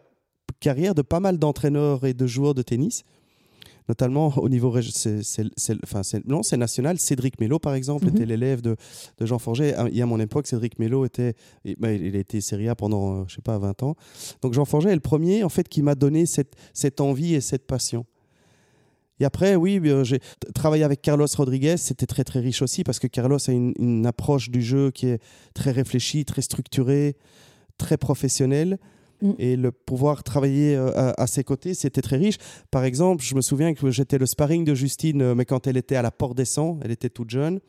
carrière 0.60 0.93
de 0.93 1.01
pas 1.01 1.19
mal 1.19 1.38
d'entraîneurs 1.38 2.06
et 2.06 2.13
de 2.13 2.27
joueurs 2.27 2.54
de 2.54 2.62
tennis, 2.62 3.04
notamment 3.88 4.34
au 4.38 4.49
niveau 4.49 4.75
c'est, 4.82 5.21
enfin, 5.84 6.01
non, 6.25 6.43
c'est 6.43 6.58
national. 6.58 6.99
Cédric 6.99 7.39
Mello, 7.39 7.60
par 7.60 7.75
exemple, 7.75 8.06
mhm. 8.06 8.15
était 8.15 8.25
l'élève 8.25 8.62
de, 8.62 8.75
Jean 9.21 9.39
Forget. 9.39 9.73
Il 9.89 9.97
y 9.97 10.01
a 10.01 10.06
mon 10.06 10.19
époque, 10.19 10.47
Cédric 10.47 10.77
Mello 10.77 11.06
était, 11.06 11.36
bah, 11.77 11.93
il 11.93 12.15
a 12.15 12.19
été 12.19 12.41
Serie 12.41 12.67
A 12.67 12.75
pendant, 12.75 13.25
je 13.27 13.36
sais 13.36 13.41
pas, 13.41 13.58
20 13.58 13.84
ans. 13.84 13.95
Donc 14.41 14.54
Jean 14.54 14.65
Forget 14.65 14.91
est 14.91 14.95
le 14.95 15.01
premier, 15.01 15.43
en 15.43 15.49
fait, 15.49 15.69
qui 15.69 15.82
m'a 15.82 15.95
donné 15.95 16.25
cette, 16.25 16.56
cette 16.73 16.99
envie 16.99 17.36
et 17.36 17.41
cette 17.41 17.65
passion. 17.67 18.06
Et 19.21 19.25
après, 19.25 19.55
oui, 19.55 19.79
euh, 19.86 20.03
j'ai 20.03 20.19
travaillé 20.55 20.84
avec 20.84 21.03
Carlos 21.03 21.27
Rodriguez. 21.38 21.77
C'était 21.77 22.07
très, 22.07 22.23
très 22.23 22.39
riche 22.39 22.63
aussi 22.63 22.84
parce 22.84 22.97
que 22.97 23.05
Carlos 23.05 23.38
a 23.47 23.51
une, 23.51 24.05
approche 24.07 24.49
du 24.49 24.63
jeu 24.63 24.89
qui 24.89 25.07
est 25.07 25.21
très 25.53 25.69
réfléchie, 25.69 26.25
très 26.25 26.41
structurée, 26.41 27.15
très 27.77 27.97
professionnelle. 27.97 28.79
Mm. 29.21 29.31
Et 29.38 29.55
le 29.57 29.71
pouvoir 29.71 30.23
travailler 30.23 30.75
euh, 30.75 31.13
à, 31.15 31.27
ses 31.27 31.43
côtés, 31.43 31.75
c'était 31.75 32.01
très 32.01 32.17
riche. 32.17 32.38
Par 32.71 32.84
exemple, 32.84 33.23
je 33.23 33.36
me 33.36 33.41
souviens 33.41 33.75
que 33.75 33.91
j'étais 33.91 34.17
le 34.17 34.25
sparring 34.25 34.65
de 34.65 34.73
Justine, 34.73 35.21
euh, 35.21 35.36
mais 35.36 35.45
quand 35.45 35.67
elle 35.67 35.77
était 35.77 35.95
à 35.95 36.01
la 36.01 36.10
Porte 36.10 36.36
des 36.36 36.45
Sangs, 36.45 36.79
elle 36.84 36.89
était 36.89 37.10
toute 37.10 37.29
jeune. 37.29 37.60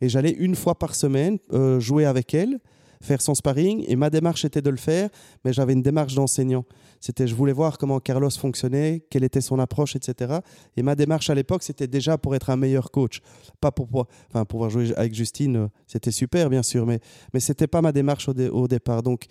Et 0.00 0.08
j'allais 0.08 0.32
une 0.32 0.56
fois 0.56 0.76
par 0.76 0.96
semaine 0.96 1.38
jouer 1.80 2.04
avec 2.04 2.32
elle 2.32 2.60
faire 3.00 3.20
son 3.20 3.34
sparring 3.34 3.84
et 3.88 3.96
ma 3.96 4.10
démarche 4.10 4.44
était 4.44 4.62
de 4.62 4.70
le 4.70 4.76
faire, 4.76 5.08
mais 5.44 5.52
j'avais 5.52 5.72
une 5.72 5.82
démarche 5.82 6.14
d'enseignant. 6.14 6.64
C'était, 7.00 7.26
je 7.26 7.34
voulais 7.34 7.52
voir 7.52 7.78
comment 7.78 8.00
Carlos 8.00 8.30
fonctionnait, 8.30 9.04
quelle 9.10 9.24
était 9.24 9.40
son 9.40 9.58
approche, 9.58 9.94
etc. 9.96 10.38
Et 10.76 10.82
ma 10.82 10.94
démarche 10.94 11.30
à 11.30 11.34
l'époque, 11.34 11.62
c'était 11.62 11.86
déjà 11.86 12.18
pour 12.18 12.34
être 12.34 12.50
un 12.50 12.56
meilleur 12.56 12.90
coach, 12.90 13.20
pas 13.60 13.70
pour, 13.70 13.88
pour 13.88 14.06
enfin, 14.30 14.44
pouvoir 14.44 14.70
jouer 14.70 14.92
avec 14.96 15.14
Justine, 15.14 15.56
euh, 15.56 15.68
c'était 15.86 16.10
super 16.10 16.50
bien 16.50 16.62
sûr, 16.62 16.86
mais 16.86 17.00
mais 17.32 17.40
c'était 17.40 17.66
pas 17.66 17.82
ma 17.82 17.92
démarche 17.92 18.28
au, 18.28 18.68
départ. 18.68 19.02
Donc 19.02 19.26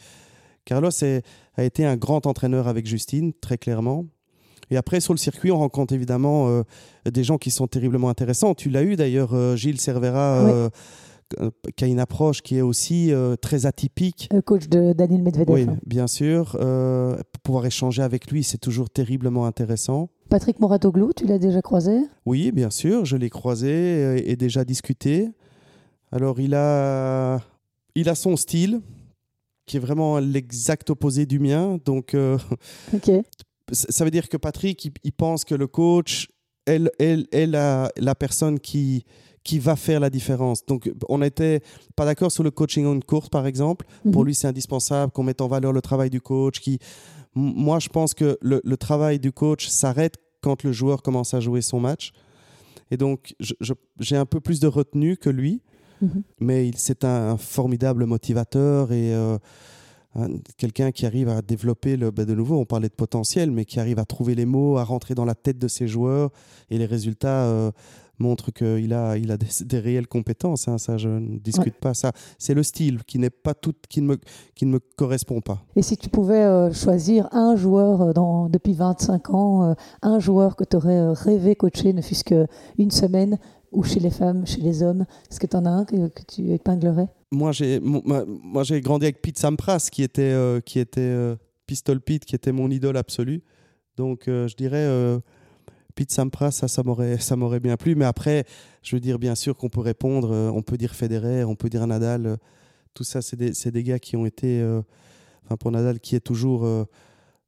Carlos 0.66 0.92
a 1.56 1.64
été 1.64 1.86
un 1.86 1.98
grand 1.98 2.26
entraîneur 2.26 2.68
avec 2.68 2.86
Justine, 2.86 3.34
très 3.34 3.58
clairement. 3.58 4.06
Et 4.70 4.78
après, 4.78 5.00
sur 5.00 5.14
le 5.14 5.18
circuit, 5.18 5.52
on 5.52 5.60
rencontre 5.60 5.94
évidemment 5.94 6.50
euh, 6.50 6.64
des 7.10 7.24
gens 7.24 7.38
qui 7.38 7.52
sont 7.52 7.68
terriblement 7.68 8.10
intéressants. 8.10 8.54
Tu 8.54 8.70
l'as 8.70 8.84
eu 8.84 8.96
d'ailleurs, 8.96 9.34
euh, 9.34 9.56
Gilles 9.56 9.80
Cervera, 9.80 10.46
euh, 10.46 10.70
qui 11.76 11.84
a 11.84 11.88
une 11.88 12.00
approche 12.00 12.42
qui 12.42 12.58
est 12.58 12.62
aussi 12.62 13.12
très 13.42 13.66
atypique. 13.66 14.30
coach 14.46 14.68
de 14.68 14.94
Daniel 14.94 15.22
Medvedev. 15.22 15.54
Oui, 15.54 15.68
bien 15.86 16.08
sûr. 16.08 16.58
pouvoir 17.44 17.66
échanger 17.66 18.02
avec 18.02 18.32
lui, 18.32 18.44
c'est 18.44 18.58
toujours 18.58 18.90
terriblement 18.90 19.46
intéressant. 19.46 20.10
Patrick 20.30 20.60
Moratoglou, 20.60 21.14
tu 21.14 21.26
l'as 21.26 21.40
déjà 21.40 21.62
croisé? 21.62 22.02
Oui, 22.26 22.52
bien 22.52 22.70
sûr, 22.70 23.06
je 23.06 23.16
l'ai 23.16 23.30
croisé 23.30 24.30
et, 24.30 24.36
déjà 24.36 24.66
discuté. 24.66 25.30
Alors, 26.12 26.40
il 26.40 26.54
a, 26.54 27.40
il 27.96 28.10
a 28.10 28.16
son 28.16 28.36
style 28.36 28.82
qui 29.66 29.78
est 29.78 29.82
vraiment 29.82 30.20
l'exact 30.20 30.90
opposé 30.90 31.26
du 31.26 31.40
mien. 31.40 31.80
Donc, 31.86 32.16
Ok 32.94 33.12
ça 33.72 34.04
veut 34.04 34.12
dire 34.12 34.30
que 34.30 34.38
Patrick, 34.38 34.92
il, 35.04 35.12
pense 35.12 35.44
que 35.46 35.56
le 35.56 35.68
coach 35.68 36.30
est, 36.66 36.80
la, 37.48 37.92
la, 37.98 38.16
personne 38.16 38.60
qui, 38.60 39.06
qui 39.48 39.60
va 39.60 39.78
faire 39.78 40.02
la 40.02 40.10
différence. 40.10 40.66
Donc, 40.66 40.92
on 41.08 41.20
n'était 41.20 41.62
pas 41.96 42.04
d'accord 42.04 42.34
sur 42.34 42.44
le 42.44 42.52
coaching 42.52 42.86
en 42.86 43.00
course, 43.00 43.30
par 43.30 43.48
exemple. 43.48 43.86
Pour 44.12 44.22
mhm. 44.22 44.28
lui, 44.28 44.36
c'est 44.36 44.48
indispensable 44.48 45.14
qu'on 45.14 45.24
mette 45.24 45.40
en 45.40 45.48
valeur 45.48 45.72
le 45.72 45.82
travail 45.82 46.10
du 46.10 46.20
coach. 46.20 46.60
Qui... 46.60 46.80
Moi, 47.34 47.80
je 47.80 47.88
pense 47.88 48.14
que 48.14 48.38
le, 48.42 48.60
le 48.62 48.78
travail 48.78 49.20
du 49.20 49.32
coach 49.32 49.68
s'arrête 49.68 50.16
quand 50.42 50.64
le 50.64 50.74
joueur 50.74 51.02
commence 51.02 51.34
à 51.34 51.40
jouer 51.40 51.62
son 51.62 51.80
match. 51.80 52.12
Et 52.92 52.98
donc, 52.98 53.36
j'ai 54.00 54.18
un 54.18 54.26
peu 54.26 54.42
plus 54.42 54.60
de 54.60 54.68
retenue 54.68 55.16
que 55.16 55.30
lui. 55.30 55.62
Mhm. 56.02 56.24
Mais 56.42 56.72
c'est 56.76 57.06
un, 57.06 57.38
formidable 57.38 58.06
motivateur 58.06 58.92
et... 58.92 59.16
Euh, 59.16 59.38
quelqu'un 60.58 60.92
qui 60.92 61.06
arrive 61.06 61.30
à 61.30 61.44
développer 61.44 61.96
le, 61.96 62.10
ben, 62.10 62.26
de 62.26 62.34
nouveau, 62.34 62.58
on 62.58 62.66
parlait 62.66 62.90
de 62.90 62.94
potentiel, 62.94 63.52
mais 63.52 63.66
qui 63.66 63.80
arrive 63.80 64.00
à 64.00 64.06
trouver 64.06 64.34
les 64.34 64.48
mots, 64.48 64.78
à 64.78 64.84
rentrer 64.84 65.14
dans 65.14 65.26
la 65.26 65.36
tête 65.36 65.60
de 65.60 65.68
ses 65.68 65.88
joueurs, 65.88 66.32
et 66.72 66.80
les 66.80 66.88
résultats 66.88 67.44
euh, 67.44 67.72
montrent 68.20 68.52
qu'il 68.52 68.94
a, 68.94 69.18
il 69.18 69.32
a 69.32 69.38
des, 69.38 69.80
réelles 69.80 70.08
compétences. 70.08 70.68
Hein, 70.68 70.78
ça, 70.78 70.98
je 70.98 71.10
ne 71.10 71.38
discute 71.40 71.76
pas 71.76 71.94
ça. 71.94 72.12
C'est 72.38 72.54
le 72.54 72.64
style 72.64 73.04
qui 73.06 73.20
n'est 73.20 73.30
pas 73.30 73.54
tout, 73.54 73.74
qui 73.90 74.02
ne 74.02 74.08
me, 74.08 74.18
qui 74.56 74.66
ne 74.66 74.72
me 74.72 74.80
correspond 74.80 75.42
pas. 75.42 75.64
Et 75.76 75.82
si 75.82 75.98
tu 75.98 76.10
pouvais 76.10 76.44
euh, 76.44 76.72
choisir 76.72 77.28
un 77.32 77.56
joueur 77.56 78.02
euh, 78.02 78.14
dans, 78.14 78.50
depuis 78.50 78.74
25 78.74 79.30
ans, 79.32 79.76
un 80.02 80.20
joueur 80.20 80.56
que 80.56 80.64
tu 80.64 80.76
aurais 80.78 81.14
rêvé 81.14 81.56
coacher, 81.56 81.94
ne 81.94 82.02
fût-ce 82.02 82.24
qu'une 82.24 82.92
semaine, 82.92 83.38
ou 83.72 83.84
chez 83.84 84.00
les 84.00 84.10
femmes, 84.10 84.46
chez 84.46 84.62
les 84.62 84.84
hommes 84.84 85.06
Est-ce 85.30 85.40
que 85.40 85.48
tu 85.48 85.56
en 85.56 85.66
as 85.66 85.70
un 85.70 85.86
que, 85.86 85.96
tu 86.28 86.52
épinglerais? 86.52 87.08
Moi, 87.32 87.52
j'ai 87.52 87.80
moi, 87.80 88.64
j'ai 88.64 88.82
grandi 88.82 89.06
avec 89.06 89.22
Pete 89.22 89.38
Sampras, 89.38 89.90
qui 89.92 90.04
était, 90.04 90.22
euh, 90.22 90.62
qui 90.62 90.80
était 90.80 91.02
euh, 91.02 91.36
Pistol 91.66 92.00
Pete, 92.00 92.26
qui 92.26 92.36
était 92.36 92.52
mon 92.52 92.70
idole 92.70 92.98
absolue. 92.98 93.44
Donc, 93.98 94.28
euh, 94.28 94.48
je 94.48 94.56
dirais 94.56 94.88
Pete 95.98 96.12
Sampras, 96.12 96.52
ça, 96.52 96.68
ça 96.68 96.84
m'aurait, 96.84 97.18
ça 97.18 97.36
m'aurait 97.36 97.60
bien 97.60 97.76
plu. 97.76 97.96
Mais 97.96 98.06
après, 98.06 98.46
je 98.84 98.96
veux 98.96 99.00
dire, 99.00 99.20
bien 99.20 99.36
sûr 99.36 99.58
qu'on 99.58 99.70
peut 99.70 99.82
répondre. 99.82 100.32
on 100.54 100.62
peut 100.62 100.78
dire 100.78 100.94
Federer, 100.94 101.44
on 101.44 101.56
peut 101.56 101.70
dire 101.70 101.86
Nadal. 101.88 102.38
tout 102.94 103.04
ça, 103.04 103.22
c'est 103.22 103.36
des, 103.36 103.52
des, 103.72 103.84
gars 103.84 104.00
qui 104.00 104.16
ont 104.16 104.26
été, 104.26 104.64
enfin 105.44 105.58
pour 105.58 105.72
Nadal, 105.72 106.00
qui 106.00 106.16
est 106.16 106.22
toujours 106.22 106.68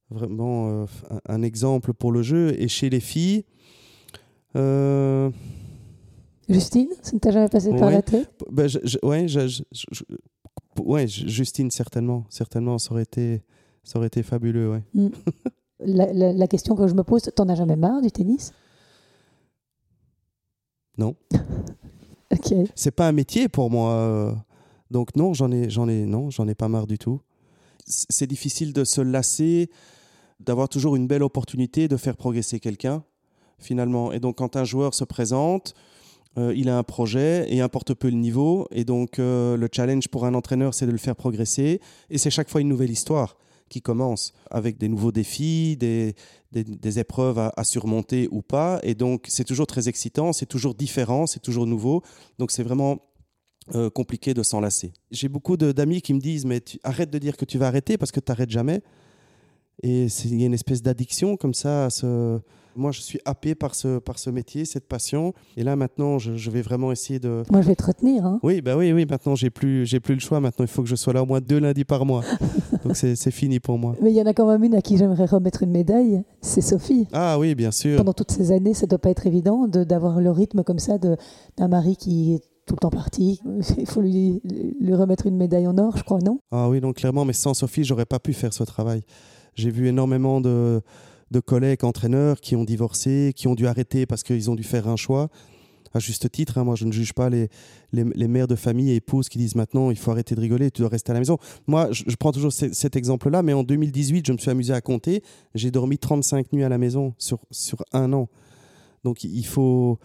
vraiment 0.09 0.83
un, 0.83 0.87
un, 1.27 1.41
exemple 1.43 1.93
pour 1.93 2.11
le 2.11 2.23
jeu. 2.23 2.55
Et 2.59 2.67
chez 2.67 2.89
les 2.89 2.99
filles. 2.99 3.45
Justine, 6.49 6.89
ça 7.03 7.11
ne 7.13 7.19
t'a 7.19 7.29
jamais 7.29 7.47
passé 7.47 7.69
par 7.75 7.91
la 7.91 8.01
tête? 8.01 8.27
Ben, 8.51 8.67
ouais, 10.77 11.07
Justine, 11.07 11.69
certainement. 11.69 12.25
Certainement, 12.29 12.79
ça 12.79 12.91
aurait 12.91 13.03
été, 13.03 13.43
ça 13.83 13.99
aurait 13.99 14.07
été 14.07 14.23
fabuleux. 14.23 14.71
Ouais. 14.71 14.83
Mm. 14.95 15.09
la, 15.79 16.47
question 16.47 16.75
que 16.75 16.87
je 16.87 16.93
me 16.93 17.03
pose, 17.03 17.29
t'en 17.35 17.47
as 17.49 17.55
jamais 17.55 17.75
marre 17.75 18.01
du 18.01 18.11
tennis? 18.11 18.53
Non. 20.97 21.15
ok. 22.31 22.53
C'est 22.75 22.91
pas 22.91 23.07
un 23.07 23.11
métier 23.11 23.47
pour 23.47 23.69
moi. 23.69 23.93
Euh, 23.93 24.33
donc 24.91 25.15
non, 25.15 25.33
j'en 25.33 25.51
ai, 25.51 25.69
j'en 25.69 25.87
ai, 25.87 26.05
non, 26.05 26.29
j'en 26.29 26.47
ai 26.47 26.55
pas 26.55 26.67
marre 26.67 26.87
du 26.87 26.97
tout. 26.97 27.21
C'est 27.85 28.27
difficile 28.27 28.73
de 28.73 28.83
se 28.83 29.01
lasser, 29.01 29.69
d'avoir 30.39 30.69
toujours 30.69 30.95
une 30.95 31.07
belle 31.07 31.23
opportunité 31.23 31.87
de 31.87 31.97
faire 31.97 32.17
progresser 32.17 32.59
quelqu'un, 32.59 33.03
finalement. 33.57 34.11
Et 34.11 34.19
donc 34.19 34.37
quand 34.37 34.55
un 34.55 34.63
joueur 34.63 34.93
se 34.93 35.03
présente, 35.05 35.73
euh, 36.37 36.53
il 36.55 36.69
a 36.69 36.77
un 36.77 36.83
projet 36.83 37.47
et 37.49 37.61
importe 37.61 37.93
peu 37.93 38.09
le 38.09 38.15
niveau. 38.15 38.67
Et 38.71 38.83
donc, 38.83 39.19
euh, 39.19 39.57
le 39.57 39.67
challenge 39.71 40.07
pour 40.09 40.25
un 40.25 40.33
entraîneur, 40.33 40.73
c'est 40.73 40.85
de 40.85 40.91
le 40.91 40.97
faire 40.97 41.15
progresser. 41.15 41.81
Et 42.09 42.17
c'est 42.17 42.29
chaque 42.29 42.49
fois 42.49 42.61
une 42.61 42.67
nouvelle 42.67 42.91
histoire 42.91 43.37
qui 43.69 43.81
commence 43.81 44.33
avec 44.51 44.77
des 44.77 44.89
nouveaux 44.89 45.11
défis, 45.11 45.77
des, 45.77 46.15
des, 46.51 46.99
épreuves 46.99 47.39
à, 47.39 47.63
surmonter 47.63 48.27
ou 48.31 48.41
pas. 48.41 48.79
Et 48.83 48.95
donc, 48.95 49.25
c'est 49.27 49.43
toujours 49.43 49.67
très 49.67 49.87
excitant, 49.87 50.33
c'est 50.33 50.45
toujours 50.45 50.75
différent, 50.75 51.27
c'est 51.27 51.39
toujours 51.39 51.65
nouveau. 51.65 52.03
Donc, 52.37 52.51
c'est 52.51 52.63
vraiment 52.63 52.99
euh, 53.75 53.89
compliqué 53.89 54.33
de 54.33 54.43
s'en 54.43 54.59
lasser. 54.59 54.91
J'ai 55.11 55.29
beaucoup 55.29 55.57
d'amis 55.57 56.01
qui 56.01 56.13
me 56.13 56.19
disent, 56.19 56.45
mais 56.45 56.61
arrête 56.83 57.09
de 57.11 57.19
dire 57.19 57.37
que 57.37 57.45
tu 57.45 57.57
vas 57.57 57.67
arrêter 57.67 57.97
parce 57.97 58.11
que 58.11 58.19
tu 58.19 58.31
n'arrêtes 58.31 58.51
jamais. 58.51 58.81
Et 59.81 60.07
il 60.25 60.41
y 60.41 60.43
a 60.43 60.47
une 60.47 60.53
espèce 60.53 60.81
d'addiction 60.81 61.37
comme 61.37 61.53
ça 61.53 61.85
à 61.85 61.89
ce 61.89 62.39
moi, 62.79 62.91
je 62.91 63.01
suis 63.01 63.19
happé 63.25 63.55
par 63.55 63.75
ce, 63.75 63.99
par 63.99 64.19
ce 64.19 64.29
métier, 64.29 64.65
cette 64.65 64.87
passion. 64.87 65.33
Et 65.57 65.63
là, 65.63 65.75
maintenant, 65.75 66.17
je, 66.17 66.49
vais 66.49 66.61
vraiment 66.61 66.91
essayer 66.91 67.19
de. 67.19 67.43
Moi, 67.51 67.61
je 67.61 67.67
vais 67.67 67.75
te 67.75 67.83
retenir. 67.83 68.25
Hein. 68.25 68.39
Oui, 68.41 68.61
bah 68.61 68.77
oui, 68.77 68.91
oui. 68.93 69.05
Maintenant, 69.05 69.35
j'ai 69.35 69.49
plus, 69.49 69.85
j'ai 69.85 69.99
plus 69.99 70.13
le 70.13 70.19
choix. 70.19 70.39
Maintenant, 70.39 70.63
il 70.63 70.69
faut 70.69 70.81
que 70.81 70.89
je 70.89 70.95
sois 70.95 71.13
là 71.13 71.21
au 71.23 71.25
moins 71.25 71.41
deux 71.41 71.59
lundis 71.59 71.83
par 71.83 72.05
mois. 72.05 72.23
Donc, 72.85 72.95
c'est 72.95 73.31
fini 73.31 73.59
pour 73.59 73.77
moi. 73.77 73.95
Mais 74.01 74.11
il 74.11 74.15
y 74.15 74.21
en 74.21 74.25
a 74.25 74.33
quand 74.33 74.47
même 74.47 74.63
une 74.63 74.75
à 74.75 74.81
qui 74.81 74.97
j'aimerais 74.97 75.25
remettre 75.25 75.63
une 75.63 75.71
médaille. 75.71 76.23
C'est 76.41 76.61
Sophie. 76.61 77.07
Ah 77.11 77.37
oui, 77.37 77.55
bien 77.55 77.71
sûr. 77.71 77.97
Pendant 77.97 78.13
toutes 78.13 78.31
ces 78.31 78.51
années, 78.51 78.73
ça 78.73 78.87
doit 78.87 78.99
pas 78.99 79.09
être 79.09 79.27
évident 79.27 79.67
d'avoir 79.67 80.19
le 80.21 80.31
rythme 80.31 80.63
comme 80.63 80.79
ça 80.79 80.97
d'un 80.97 81.67
mari 81.67 81.97
qui 81.97 82.35
est 82.35 82.41
tout 82.65 82.75
le 82.75 82.79
temps 82.79 82.89
parti. 82.89 83.41
Il 83.77 83.87
faut 83.87 84.01
lui, 84.01 84.41
lui 84.79 84.93
remettre 84.93 85.25
une 85.25 85.35
médaille 85.37 85.67
en 85.67 85.77
or, 85.77 85.97
je 85.97 86.03
crois, 86.03 86.19
non? 86.19 86.39
Ah 86.51 86.69
oui, 86.69 86.79
donc 86.79 86.97
clairement, 86.97 87.25
mais 87.25 87.33
sans 87.33 87.53
Sophie, 87.53 87.83
j'aurais 87.83 88.05
pas 88.05 88.19
pu 88.19 88.33
faire 88.33 88.53
ce 88.53 88.63
travail. 88.63 89.01
J'ai 89.55 89.71
vu 89.71 89.87
énormément 89.87 90.39
de, 90.39 90.81
de 91.31 91.39
collègues 91.39 91.83
entraîneurs 91.83 92.39
qui 92.39 92.55
ont 92.55 92.63
divorcé, 92.63 93.33
qui 93.35 93.47
ont 93.47 93.55
dû 93.55 93.67
arrêter 93.67 94.05
parce 94.05 94.23
qu'ils 94.23 94.49
ont 94.49 94.55
dû 94.55 94.63
faire 94.63 94.87
un 94.87 94.95
choix. 94.95 95.29
À 95.93 95.99
juste 95.99 96.31
titre, 96.31 96.57
hein, 96.57 96.63
moi 96.63 96.75
je 96.75 96.85
ne 96.85 96.91
juge 96.91 97.13
pas 97.13 97.29
les, 97.29 97.49
les, 97.91 98.27
mères 98.27 98.47
de 98.47 98.55
famille 98.55 98.91
et 98.91 98.95
épouses 98.95 99.29
qui 99.29 99.37
disent 99.37 99.55
maintenant 99.55 99.89
il 99.91 99.97
faut 99.97 100.11
arrêter 100.11 100.35
de 100.35 100.41
rigoler, 100.41 100.69
tu 100.71 100.81
dois 100.81 100.89
rester 100.89 101.11
à 101.11 101.13
la 101.13 101.19
maison. 101.19 101.37
Moi 101.67 101.89
je, 101.91 102.15
prends 102.15 102.31
toujours 102.31 102.53
cet 102.53 102.95
exemple-là, 102.95 103.41
mais 103.41 103.53
en 103.53 103.63
2018 103.63 104.27
je 104.27 104.31
me 104.33 104.37
suis 104.37 104.51
amusé 104.51 104.73
à 104.73 104.81
compter, 104.81 105.23
j'ai 105.55 105.71
dormi 105.71 105.97
35 105.97 106.53
nuits 106.53 106.63
à 106.63 106.69
la 106.69 106.77
maison 106.77 107.13
sur, 107.17 107.39
sur 107.51 107.83
un 107.93 108.13
an. 108.13 108.29
Donc 109.03 109.23
il 109.23 109.45
faut... 109.45 109.99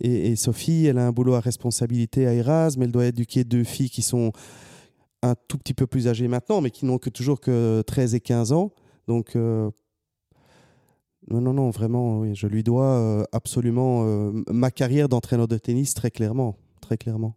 Et, 0.00 0.36
Sophie, 0.36 0.86
elle 0.86 0.98
a 0.98 1.08
un 1.08 1.12
boulot 1.12 1.34
à 1.34 1.40
responsabilité 1.40 2.26
à 2.26 2.32
Erasme, 2.32 2.82
elle 2.82 2.92
doit 2.92 3.06
éduquer 3.06 3.42
deux 3.42 3.64
filles 3.64 3.90
qui 3.90 4.02
sont 4.02 4.32
un 5.22 5.34
tout 5.48 5.58
petit 5.58 5.74
peu 5.74 5.86
plus 5.86 6.06
âgées 6.06 6.28
maintenant, 6.28 6.60
mais 6.60 6.70
qui 6.70 6.86
n'ont 6.86 6.98
que 6.98 7.10
toujours 7.10 7.40
que 7.40 7.82
13 7.84 8.14
et 8.14 8.20
15 8.20 8.52
ans. 8.52 8.70
Donc 9.08 9.34
euh, 9.34 9.70
non, 11.30 11.42
non, 11.42 11.52
non, 11.52 11.70
vraiment, 11.70 12.20
oui. 12.20 12.34
Je 12.34 12.46
lui 12.46 12.62
dois 12.62 12.86
euh, 12.86 13.24
absolument 13.32 14.04
euh, 14.06 14.32
ma 14.50 14.70
carrière 14.70 15.10
d'entraîneur 15.10 15.46
de 15.46 15.58
tennis, 15.58 15.92
très 15.92 16.10
clairement. 16.10 16.56
Très 16.80 16.96
clairement. 16.96 17.34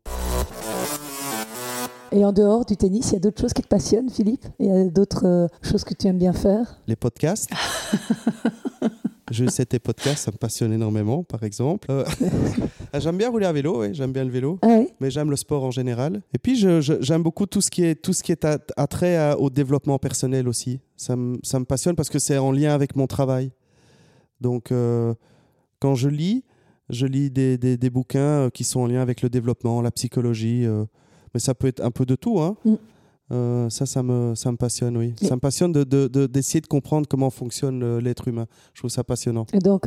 Et 2.14 2.24
en 2.24 2.32
dehors 2.32 2.66
du 2.66 2.78
tennis, 2.78 3.10
il 3.10 3.14
y 3.14 3.16
a 3.18 3.20
d'autres 3.20 3.42
choses 3.42 3.54
qui 3.54 3.62
te 3.62 3.68
passionnent, 3.68 4.10
Philippe? 4.10 4.46
Il 4.60 4.68
y 4.68 4.72
a 4.72 4.86
d'autres 4.86 5.26
euh, 5.26 5.48
choses 5.62 5.84
que 5.84 5.94
tu 5.94 6.08
aimes 6.08 6.18
bien 6.18 6.32
faire? 6.32 6.80
Les 6.88 6.96
podcasts? 6.96 7.50
je 9.32 9.46
sais 9.50 9.66
tes 9.66 9.80
podcasts, 9.80 10.24
ça 10.24 10.32
me 10.32 10.38
passionne 10.38 10.72
énormément, 10.72 11.24
par 11.24 11.44
exemple. 11.44 11.88
Ah, 12.94 13.00
j'aime 13.00 13.16
bien 13.16 13.30
rouler 13.30 13.46
à 13.46 13.54
vélo, 13.54 13.80
oui, 13.80 13.94
j'aime 13.94 14.12
bien 14.12 14.26
le 14.26 14.32
vélo, 14.32 14.60
ah 14.64 14.80
mais 15.00 15.10
j'aime 15.10 15.30
le 15.30 15.38
sport 15.38 15.64
en 15.64 15.72
général. 15.72 16.22
Et 16.34 16.38
puis, 16.38 16.58
j'aime 16.58 17.24
beaucoup 17.24 17.46
tout 17.46 17.62
ce 17.62 17.72
qui 17.72 17.86
est, 17.86 17.96
tout 17.96 18.12
ce 18.12 18.22
qui 18.22 18.34
est 18.34 18.46
attrait 18.76 19.34
au 19.36 19.50
développement 19.50 19.98
personnel 19.98 20.50
aussi. 20.50 20.82
Ça 20.98 21.16
ça 21.42 21.60
me 21.60 21.64
passionne 21.64 21.96
parce 21.96 22.10
que 22.10 22.20
c'est 22.20 22.38
en 22.38 22.52
lien 22.52 22.74
avec 22.74 22.98
mon 22.98 23.08
travail. 23.08 23.54
Donc, 24.42 24.72
euh, 24.72 25.14
quand 25.80 25.96
je 25.96 26.10
lis, 26.10 26.44
je 26.90 27.06
lis 27.06 27.30
des, 27.30 27.58
des, 27.58 27.90
bouquins 27.90 28.20
euh, 28.20 28.50
qui 28.50 28.64
sont 28.64 28.82
en 28.82 28.88
lien 28.88 29.02
avec 29.02 29.22
le 29.22 29.30
développement, 29.30 29.82
la 29.82 29.92
psychologie, 29.92 30.66
euh, 30.66 30.84
mais 31.34 31.40
ça 31.40 31.54
peut 31.54 31.68
être 31.68 31.82
un 31.82 31.92
peu 31.92 32.06
de 32.06 32.16
tout. 32.16 32.42
Hein. 32.42 32.58
Mm. 32.66 33.70
ça, 33.70 33.86
ça 33.86 34.04
me, 34.04 34.36
ça 34.36 34.52
me 34.52 34.58
passionne, 34.58 34.98
oui. 34.98 35.14
Ça 35.22 35.36
me 35.36 35.40
passionne 35.40 35.72
d'essayer 35.72 36.10
de, 36.10 36.28
de, 36.28 36.60
de, 36.62 36.68
comprendre 36.68 37.08
comment 37.08 37.30
fonctionne 37.30 38.00
l'être 38.00 38.28
humain. 38.28 38.48
Je 38.74 38.82
trouve 38.82 38.90
ça 38.90 39.06
passionnant. 39.06 39.46
Et 39.54 39.60
donc, 39.60 39.84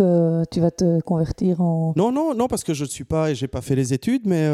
tu 0.50 0.60
vas 0.60 0.70
te 0.70 1.00
convertir 1.02 1.60
en... 1.60 1.92
Non, 1.96 2.10
non, 2.10 2.34
non, 2.34 2.48
parce 2.48 2.64
que 2.64 2.72
je 2.72 2.84
ne 2.84 2.88
suis 2.88 3.04
pas 3.04 3.30
et 3.30 3.34
je 3.34 3.44
n'ai 3.44 3.48
pas 3.48 3.60
fait 3.60 3.74
les 3.74 3.92
études, 3.92 4.22
mais 4.24 4.48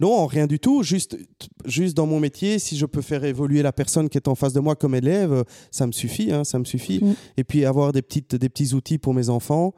Non, 0.00 0.26
rien 0.26 0.46
du 0.46 0.58
tout. 0.58 0.82
Juste, 0.82 1.16
juste 1.64 1.96
dans 1.96 2.06
mon 2.06 2.20
métier, 2.20 2.58
si 2.58 2.76
je 2.76 2.86
peux 2.86 3.02
faire 3.02 3.24
évoluer 3.24 3.62
la 3.62 3.72
personne 3.72 4.08
qui 4.08 4.18
est 4.18 4.28
en 4.28 4.34
face 4.34 4.52
de 4.52 4.60
moi 4.60 4.74
comme 4.74 4.94
élève, 4.94 5.44
ça 5.70 5.86
me 5.86 5.92
suffit. 5.92 6.32
Hein, 6.32 6.44
ça 6.44 6.58
me 6.58 6.64
suffit. 6.64 7.02
Mm. 7.02 7.14
Et 7.36 7.44
puis 7.44 7.64
avoir 7.64 7.92
des, 7.92 8.02
petites, 8.02 8.34
des 8.34 8.48
petits 8.48 8.74
outils 8.74 8.98
pour 8.98 9.14
mes 9.14 9.28
enfants, 9.28 9.74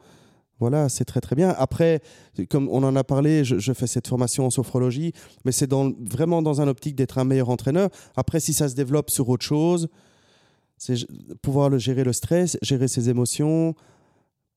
voilà, 0.59 0.89
c'est 0.89 1.05
très 1.05 1.21
très 1.21 1.35
bien. 1.35 1.53
Après, 1.57 2.01
comme 2.49 2.67
on 2.69 2.83
en 2.83 2.95
a 2.95 3.03
parlé, 3.03 3.43
je, 3.43 3.59
je 3.59 3.73
fais 3.73 3.85
cette 3.85 4.07
formation 4.07 4.45
en 4.45 4.49
sophrologie, 4.49 5.13
mais 5.45 5.51
c'est 5.51 5.67
dans, 5.67 5.91
vraiment 5.99 6.41
dans 6.41 6.61
un 6.61 6.67
optique 6.67 6.95
d'être 6.95 7.19
un 7.19 7.25
meilleur 7.25 7.49
entraîneur. 7.49 7.89
Après, 8.15 8.39
si 8.39 8.53
ça 8.53 8.67
se 8.67 8.75
développe 8.75 9.11
sur 9.11 9.29
autre 9.29 9.45
chose, 9.45 9.87
c'est 10.77 10.95
pouvoir 11.41 11.69
le, 11.69 11.77
gérer 11.77 12.03
le 12.03 12.13
stress, 12.13 12.57
gérer 12.61 12.87
ses 12.87 13.09
émotions, 13.09 13.75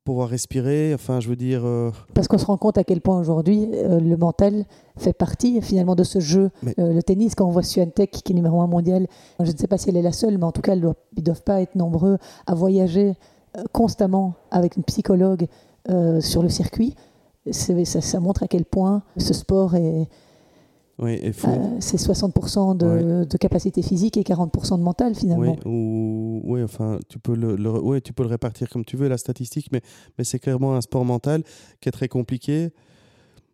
pouvoir 0.05 0.29
respirer. 0.29 0.93
Enfin, 0.95 1.21
je 1.21 1.29
veux 1.29 1.37
dire. 1.37 1.63
euh, 1.65 1.91
Parce 2.15 2.27
qu'on 2.29 2.39
se 2.39 2.47
rend 2.47 2.57
compte 2.57 2.79
à 2.79 2.85
quel 2.85 3.01
point 3.01 3.19
aujourd'hui 3.19 3.69
euh, 3.75 4.01
le 4.01 4.17
mental 4.17 4.65
fait 4.97 5.13
partie 5.13 5.61
finalement 5.63 5.95
de 5.95 6.05
ce 6.05 6.21
jeu. 6.21 6.51
Mais- 6.63 6.75
Euh, 6.79 6.93
le 6.93 7.03
tennis, 7.03 7.35
quand 7.35 7.47
on 7.47 7.51
voit 7.51 7.63
Swiatek 7.63 8.11
qui 8.11 8.33
est 8.33 8.37
numéro 8.37 8.61
un 8.61 8.67
mondial, 8.67 9.07
je 9.41 9.51
ne 9.51 9.57
sais 9.57 9.67
pas 9.67 9.79
si 9.79 9.89
elle 9.91 9.97
est 9.97 10.03
la 10.03 10.13
seule, 10.13 10.39
mais 10.39 10.45
en 10.45 10.53
tout 10.53 10.63
cas, 10.63 10.75
ils 10.75 10.81
ne 10.83 11.23
doivent 11.23 11.43
pas 11.43 11.61
être 11.61 11.75
nombreux 11.75 12.19
à 12.47 12.55
voyager 12.55 13.15
constamment 13.73 14.35
avec 14.51 14.77
une 14.77 14.85
psychologue 14.85 15.47
sur 16.21 16.43
le 16.43 16.49
circuit. 16.49 16.95
Ça, 17.51 18.01
ça 18.01 18.21
montre 18.21 18.43
à 18.45 18.47
quel 18.49 18.65
point 18.65 19.03
ce 19.17 19.35
sport 19.35 19.75
est, 19.75 20.09
oui, 21.01 21.19
et 21.23 21.33
faut- 21.33 21.49
euh, 21.49 21.77
c'est 21.81 21.97
60% 21.99 22.75
de, 22.77 23.25
de 23.25 23.37
capacité 23.39 23.83
physique 23.83 24.17
et 24.17 24.23
40% 24.23 24.79
de 24.79 24.83
mental 24.83 25.15
finalement. 25.15 25.57
Oui, 25.65 25.71
ou, 25.73 26.41
oui, 26.45 26.63
enfin, 26.63 26.99
tu 27.09 27.19
peux 27.19 27.35
le, 27.35 27.57
le- 27.57 28.01
tu 28.01 28.13
peux 28.13 28.23
le 28.23 28.29
répartir 28.29 28.69
comme 28.69 28.85
tu 28.85 28.97
veux, 28.97 29.09
la 29.09 29.19
statistique, 29.19 29.69
mais, 29.73 29.81
mais 30.19 30.25
c'est 30.25 30.39
clairement 30.39 30.75
un 30.77 30.81
sport 30.81 31.05
mental 31.05 31.43
qui 31.81 31.89
est 31.89 31.93
très 31.93 32.09
compliqué. 32.09 32.71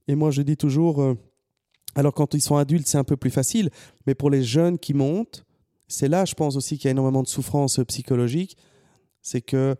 Et 0.08 0.14
moi, 0.14 0.30
je 0.30 0.42
dis 0.42 0.56
toujours, 0.56 1.00
euh, 1.02 1.14
alors 1.94 2.12
quand 2.14 2.34
ils 2.34 2.40
sont 2.40 2.56
adultes, 2.56 2.86
c'est 2.86 2.98
un 2.98 3.04
peu 3.04 3.16
plus 3.16 3.30
facile, 3.30 3.70
mais 4.06 4.14
pour 4.14 4.30
les 4.30 4.42
jeunes 4.42 4.78
qui 4.78 4.92
montent, 4.94 5.44
c'est 5.88 6.08
là, 6.08 6.24
je 6.24 6.34
pense 6.34 6.56
aussi 6.56 6.76
qu'il 6.78 6.86
y 6.86 6.88
a 6.88 6.90
énormément 6.92 7.22
de 7.22 7.28
souffrance 7.28 7.80
psychologique, 7.88 8.56
c'est 9.22 9.40
que 9.40 9.76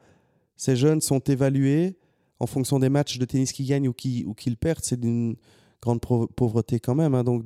ces 0.56 0.76
jeunes 0.76 1.00
sont 1.00 1.18
évalués 1.20 1.96
en 2.38 2.46
fonction 2.46 2.78
des 2.78 2.88
matchs 2.88 3.18
de 3.18 3.24
tennis 3.24 3.52
qu'ils 3.52 3.66
gagnent 3.66 3.88
ou 3.88 3.92
qui- 3.92 4.24
ou 4.26 4.34
qu'ils 4.34 4.56
perdent. 4.56 4.82
C'est 4.84 5.00
d'une 5.00 5.36
grande 5.82 6.00
pau- 6.00 6.26
pauvreté 6.28 6.80
quand 6.80 6.94
même, 6.94 7.14
hein, 7.14 7.24
donc 7.24 7.44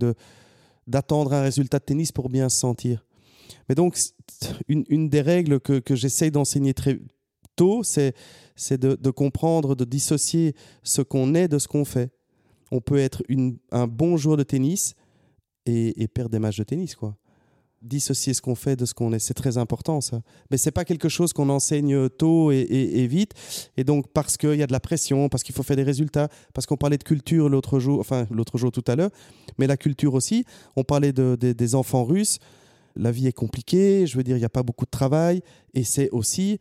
d'attendre 0.87 1.33
un 1.33 1.43
résultat 1.43 1.79
de 1.79 1.85
tennis 1.85 2.13
pour 2.13 2.29
bien 2.29 2.49
se 2.49 2.59
sentir. 2.59 3.05
Mais 3.69 3.75
donc, 3.75 3.99
une, 4.69 4.85
une 4.89 5.09
des 5.09 5.21
règles 5.21 5.61
que, 5.61 5.79
que 5.81 5.95
j'essaye 5.97 6.31
d'enseigner 6.31 6.75
très 6.75 6.99
tôt, 7.57 7.83
c'est 7.83 8.15
c'est 8.57 8.79
de, 8.79 8.95
de 8.95 9.11
comprendre, 9.11 9.75
de 9.75 9.85
dissocier 9.85 10.55
ce 10.83 11.03
qu'on 11.03 11.35
est 11.35 11.49
de 11.49 11.59
ce 11.59 11.67
qu'on 11.67 11.85
fait. 11.85 12.11
On 12.71 12.81
peut 12.81 12.99
être 12.99 13.23
une- 13.29 13.59
un 13.73 13.87
bon 13.87 14.17
joueur 14.17 14.37
de 14.37 14.43
tennis 14.45 14.95
et, 15.67 16.03
et 16.03 16.09
perdre 16.09 16.31
des 16.31 16.39
matchs 16.39 16.59
de 16.59 16.65
tennis, 16.65 16.95
quoi. 16.95 17.17
Dissocier 17.83 18.35
ce 18.35 18.43
qu'on 18.43 18.55
fait 18.55 18.77
de 18.77 18.85
ce 18.85 18.93
qu'on 18.93 19.11
est, 19.15 19.19
c'est 19.19 19.33
très 19.33 19.57
important, 19.57 20.03
ça. 20.03 20.21
Mais 20.51 20.59
c'est 20.59 20.71
pas 20.71 20.85
quelque 20.85 21.09
chose 21.09 21.33
qu'on 21.33 21.49
enseigne 21.49 22.11
tôt 22.11 22.53
et, 22.53 22.59
et- 22.59 23.01
et 23.01 23.07
vite. 23.07 23.33
Et 23.79 23.85
donc, 23.85 24.07
parce 24.13 24.37
qu'il 24.37 24.55
y 24.57 24.63
a 24.63 24.67
de 24.67 24.73
la 24.73 24.81
pression, 24.81 25.31
parce 25.31 25.43
qu'il 25.43 25.55
faut 25.55 25.63
faire 25.63 25.77
des 25.77 25.83
résultats, 25.83 26.29
parce 26.53 26.67
qu'on 26.67 26.77
parlait 26.77 26.99
de 26.99 27.05
culture 27.05 27.49
l'autre 27.49 27.79
jour, 27.81 27.99
enfin, 27.99 28.27
l'autre 28.31 28.59
jour 28.59 28.71
tout 28.71 28.85
à 28.87 28.97
l'heure, 28.97 29.11
mais 29.59 29.67
la 29.67 29.79
culture 29.79 30.13
aussi. 30.13 30.45
On 30.77 30.85
parlait 30.85 31.13
de- 31.15 31.39
de- 31.41 31.53
des 31.53 31.75
enfants 31.75 32.05
russes. 32.05 32.39
La 32.97 33.11
vie 33.13 33.27
est 33.29 33.33
compliquée, 33.33 34.07
je 34.07 34.17
veux 34.19 34.25
dire, 34.25 34.37
il 34.37 34.41
n'y 34.41 34.45
a 34.45 34.51
pas 34.51 34.63
beaucoup 34.63 34.85
de 34.85 34.91
travail. 34.91 35.41
Et 35.73 35.85
c'est 35.85 36.11
aussi 36.11 36.59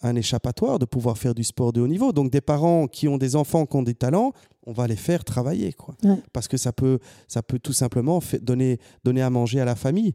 un 0.00 0.16
échappatoire 0.16 0.78
de 0.78 0.86
pouvoir 0.86 1.18
faire 1.18 1.34
du 1.34 1.44
sport 1.44 1.74
de 1.74 1.82
haut 1.82 1.86
niveau. 1.86 2.12
Donc, 2.12 2.30
des 2.32 2.40
parents 2.40 2.86
qui 2.88 3.08
ont 3.08 3.18
des 3.18 3.36
enfants 3.36 3.66
qui 3.66 3.76
ont 3.76 3.82
des 3.82 3.94
talents, 3.94 4.32
on 4.66 4.72
va 4.72 4.86
les 4.86 4.96
faire 4.96 5.22
travailler, 5.22 5.74
quoi. 5.74 5.94
Ouais. 6.02 6.16
Parce 6.32 6.48
que 6.48 6.56
ça 6.56 6.72
peut, 6.72 6.98
ça 7.28 7.42
peut 7.42 7.58
tout 7.58 7.72
simplement 7.74 8.20
donner, 8.40 8.78
donner 9.04 9.20
à 9.20 9.28
manger 9.28 9.60
à 9.60 9.64
la 9.66 9.76
famille. 9.76 10.14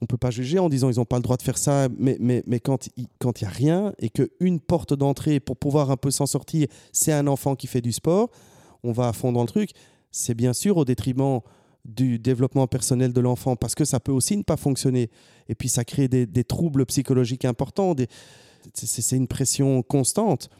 On 0.00 0.06
peut 0.06 0.16
pas 0.16 0.30
juger 0.30 0.58
en 0.58 0.68
disant 0.68 0.90
ils 0.90 0.96
n'ont 0.96 1.04
pas 1.04 1.16
le 1.16 1.22
droit 1.22 1.36
de 1.36 1.42
faire 1.42 1.58
ça, 1.58 1.88
mais, 1.98 2.16
mais, 2.20 2.42
mais 2.46 2.60
quand 2.60 2.88
il 2.96 3.06
quand 3.18 3.40
n'y 3.42 3.48
a 3.48 3.50
rien 3.50 3.92
et 3.98 4.10
qu'une 4.10 4.60
porte 4.60 4.94
d'entrée 4.94 5.40
pour 5.40 5.56
pouvoir 5.56 5.90
un 5.90 5.96
peu 5.96 6.10
s'en 6.10 6.26
sortir, 6.26 6.68
c'est 6.92 7.12
un 7.12 7.26
enfant 7.26 7.56
qui 7.56 7.66
fait 7.66 7.80
du 7.80 7.92
sport, 7.92 8.30
on 8.84 8.92
va 8.92 9.08
à 9.08 9.12
fond 9.12 9.32
dans 9.32 9.42
le 9.42 9.48
truc. 9.48 9.70
C'est 10.10 10.34
bien 10.34 10.52
sûr 10.52 10.76
au 10.76 10.84
détriment 10.84 11.40
du 11.84 12.18
développement 12.18 12.66
personnel 12.66 13.12
de 13.12 13.20
l'enfant 13.20 13.56
parce 13.56 13.74
que 13.74 13.84
ça 13.84 13.98
peut 13.98 14.12
aussi 14.12 14.36
ne 14.36 14.42
pas 14.42 14.56
fonctionner. 14.56 15.10
Et 15.48 15.54
puis 15.54 15.68
ça 15.68 15.84
crée 15.84 16.08
des, 16.08 16.44
troubles 16.44 16.86
psychologiques 16.86 17.44
importants. 17.44 17.94
c'est 18.74 19.16
une 19.16 19.28
pression 19.28 19.82
constante. 19.82 20.50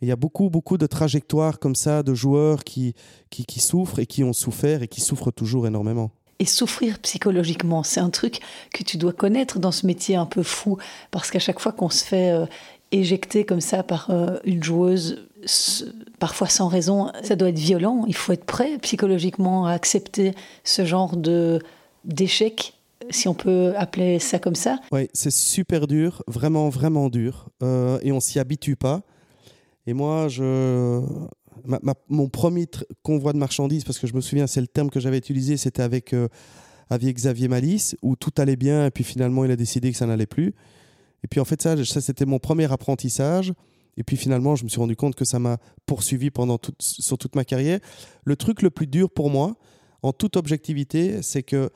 Il 0.00 0.08
y 0.08 0.12
a 0.12 0.16
beaucoup, 0.16 0.48
beaucoup 0.48 0.78
de 0.78 0.86
trajectoires 0.86 1.58
comme 1.58 1.74
ça 1.74 2.02
de 2.02 2.14
joueurs 2.14 2.64
qui, 2.64 2.94
qui 3.28 3.60
souffrent 3.60 3.98
et 3.98 4.06
qui 4.06 4.24
ont 4.24 4.32
souffert 4.32 4.82
et 4.82 4.88
qui 4.88 5.00
souffrent 5.00 5.30
toujours 5.30 5.66
énormément. 5.66 6.10
Et 6.40 6.46
souffrir 6.46 6.98
psychologiquement, 7.00 7.82
c'est 7.82 8.00
un 8.00 8.10
truc 8.10 8.40
que 8.72 8.82
tu 8.82 8.96
dois 8.96 9.12
connaître 9.12 9.58
dans 9.58 9.70
ce 9.70 9.86
métier 9.86 10.16
un 10.16 10.26
peu 10.26 10.42
fou, 10.42 10.78
parce 11.10 11.30
qu'à 11.30 11.38
chaque 11.38 11.60
fois 11.60 11.70
qu'on 11.70 11.90
se 11.90 12.02
fait 12.02 12.32
euh, 12.32 12.46
éjecter 12.92 13.44
comme 13.44 13.60
ça 13.60 13.82
par 13.82 14.10
euh, 14.10 14.38
une 14.44 14.62
joueuse, 14.64 15.28
parfois 16.18 16.48
sans 16.48 16.68
raison, 16.68 17.12
ça 17.22 17.36
doit 17.36 17.50
être 17.50 17.58
violent. 17.58 18.04
Il 18.08 18.14
faut 18.14 18.32
être 18.32 18.44
prêt 18.44 18.78
psychologiquement 18.78 19.66
à 19.66 19.72
accepter 19.72 20.32
ce 20.64 20.84
genre 20.84 21.16
de 21.16 21.60
d'échec, 22.04 22.72
si 23.10 23.28
on 23.28 23.34
peut 23.34 23.74
appeler 23.76 24.18
ça 24.18 24.38
comme 24.38 24.54
ça. 24.54 24.78
Oui, 24.92 25.08
c'est 25.12 25.30
super 25.30 25.86
dur, 25.86 26.22
vraiment, 26.26 26.70
vraiment 26.70 27.10
dur. 27.10 27.48
Euh, 27.62 27.98
et 28.02 28.12
on 28.12 28.20
s'y 28.20 28.38
habitue 28.38 28.76
pas. 28.76 29.02
Et 29.86 29.92
moi, 29.92 30.28
je... 30.28 31.02
mon 32.08 32.28
premier 32.28 32.66
convoi 33.02 33.32
de 33.32 33.38
marchandises, 33.38 33.84
parce 33.84 33.98
que 33.98 34.06
je 34.06 34.14
me 34.14 34.20
souviens, 34.20 34.46
c'est 34.46 34.60
le 34.60 34.66
terme 34.66 34.90
que 34.90 35.00
j'avais 35.00 35.18
utilisé, 35.18 35.56
c'était 35.56 35.82
avec, 35.82 36.12
euh, 36.12 36.28
avec 36.88 37.16
Xavier 37.16 37.48
Malice, 37.48 37.96
où 38.02 38.16
tout 38.16 38.32
allait 38.38 38.56
bien, 38.56 38.86
et 38.86 38.90
puis 38.90 39.04
finalement, 39.04 39.44
il 39.44 39.50
a 39.50 39.56
décidé 39.56 39.90
que 39.90 39.96
ça 39.96 40.06
n'allait 40.06 40.26
plus. 40.26 40.54
Et 41.22 41.28
puis 41.28 41.40
en 41.40 41.44
fait, 41.44 41.60
ça, 41.60 41.82
ça 41.84 42.00
c'était 42.00 42.26
mon 42.26 42.38
premier 42.38 42.70
apprentissage. 42.72 43.52
Et 43.96 44.02
puis 44.02 44.16
finalement, 44.16 44.56
je 44.56 44.64
me 44.64 44.68
suis 44.68 44.80
rendu 44.80 44.96
compte 44.96 45.14
que 45.14 45.24
ça 45.24 45.38
m'a 45.38 45.58
poursuivi 45.84 46.30
pendant 46.30 46.58
sur 46.78 47.18
toute 47.18 47.36
ma 47.36 47.44
carrière. 47.44 47.80
Le 48.24 48.36
truc 48.36 48.62
le 48.62 48.70
plus 48.70 48.86
dur 48.86 49.10
pour 49.10 49.30
moi, 49.30 49.56
en 50.02 50.12
toute 50.12 50.36
objectivité, 50.36 51.20
c'est 51.22 51.42
que 51.42 51.70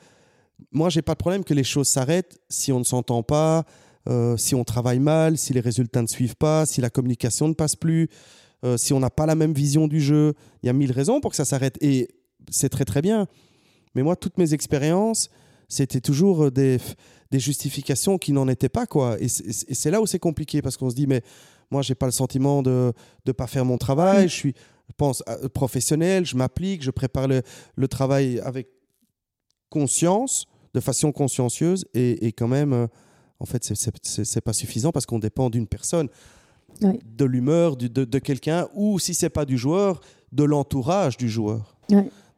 moi, 0.71 0.89
j'ai 0.89 1.01
pas 1.01 1.13
de 1.13 1.17
problème 1.17 1.43
que 1.43 1.53
les 1.53 1.63
choses 1.63 1.87
s'arrêtent 1.87 2.39
si 2.49 2.71
on 2.71 2.79
ne 2.79 2.83
s'entend 2.83 3.23
pas, 3.23 3.65
euh, 4.07 4.37
si 4.37 4.55
on 4.55 4.63
travaille 4.63 4.99
mal, 4.99 5.37
si 5.37 5.53
les 5.53 5.59
résultats 5.59 6.01
ne 6.01 6.07
suivent 6.07 6.37
pas, 6.37 6.65
si 6.65 6.81
la 6.81 6.89
communication 6.89 7.47
ne 7.47 7.53
passe 7.53 7.75
plus, 7.75 8.09
euh, 8.65 8.77
si 8.77 8.93
on 8.93 8.99
n'a 8.99 9.09
pas 9.09 9.25
la 9.25 9.35
même 9.35 9.53
vision 9.53 9.87
du 9.87 10.01
jeu. 10.01 10.33
Il 10.63 10.67
y 10.67 10.69
a 10.69 10.73
mille 10.73 10.91
raisons 10.91 11.21
pour 11.21 11.31
que 11.31 11.37
ça 11.37 11.45
s'arrête 11.45 11.77
et 11.81 12.09
c'est 12.49 12.69
très 12.69 12.85
très 12.85 13.01
bien. 13.01 13.27
Mais 13.93 14.03
moi, 14.03 14.15
toutes 14.15 14.37
mes 14.37 14.53
expériences, 14.53 15.29
c'était 15.69 16.01
toujours 16.01 16.51
des, 16.51 16.79
des 17.31 17.39
justifications 17.39 18.17
qui 18.17 18.33
n'en 18.33 18.47
étaient 18.47 18.69
pas. 18.69 18.85
quoi. 18.85 19.17
Et 19.21 19.27
c'est 19.29 19.91
là 19.91 20.01
où 20.01 20.05
c'est 20.05 20.19
compliqué 20.19 20.61
parce 20.61 20.77
qu'on 20.77 20.89
se 20.89 20.95
dit, 20.95 21.07
mais 21.07 21.21
moi, 21.71 21.81
j'ai 21.81 21.95
pas 21.95 22.05
le 22.05 22.11
sentiment 22.11 22.61
de 22.61 22.91
ne 23.25 23.31
pas 23.31 23.47
faire 23.47 23.65
mon 23.65 23.77
travail. 23.77 24.27
Je 24.27 24.33
suis, 24.33 24.53
je 24.89 24.93
pense, 24.97 25.23
euh, 25.29 25.47
professionnel, 25.49 26.25
je 26.25 26.35
m'applique, 26.35 26.83
je 26.83 26.91
prépare 26.91 27.27
le, 27.27 27.41
le 27.75 27.87
travail 27.87 28.39
avec 28.41 28.67
conscience, 29.69 30.45
de 30.73 30.79
façon 30.79 31.11
consciencieuse, 31.11 31.85
et, 31.93 32.27
et 32.27 32.31
quand 32.33 32.47
même, 32.47 32.73
euh, 32.73 32.87
en 33.39 33.45
fait, 33.45 33.63
c'est 33.63 34.41
pas 34.41 34.53
suffisant 34.53 34.91
parce 34.91 35.05
qu'on 35.05 35.19
dépend 35.19 35.49
d'une 35.49 35.67
personne, 35.67 36.09
Oui. 36.81 36.99
de 37.17 37.25
l'humeur 37.25 37.75
de, 37.77 37.87
de 37.87 38.19
quelqu'un, 38.19 38.67
ou 38.75 38.99
si 38.99 39.13
c'est 39.13 39.29
pas 39.29 39.45
du 39.45 39.57
joueur, 39.57 40.01
de 40.31 40.43
l'entourage 40.43 41.17
du 41.17 41.29
joueur. 41.29 41.77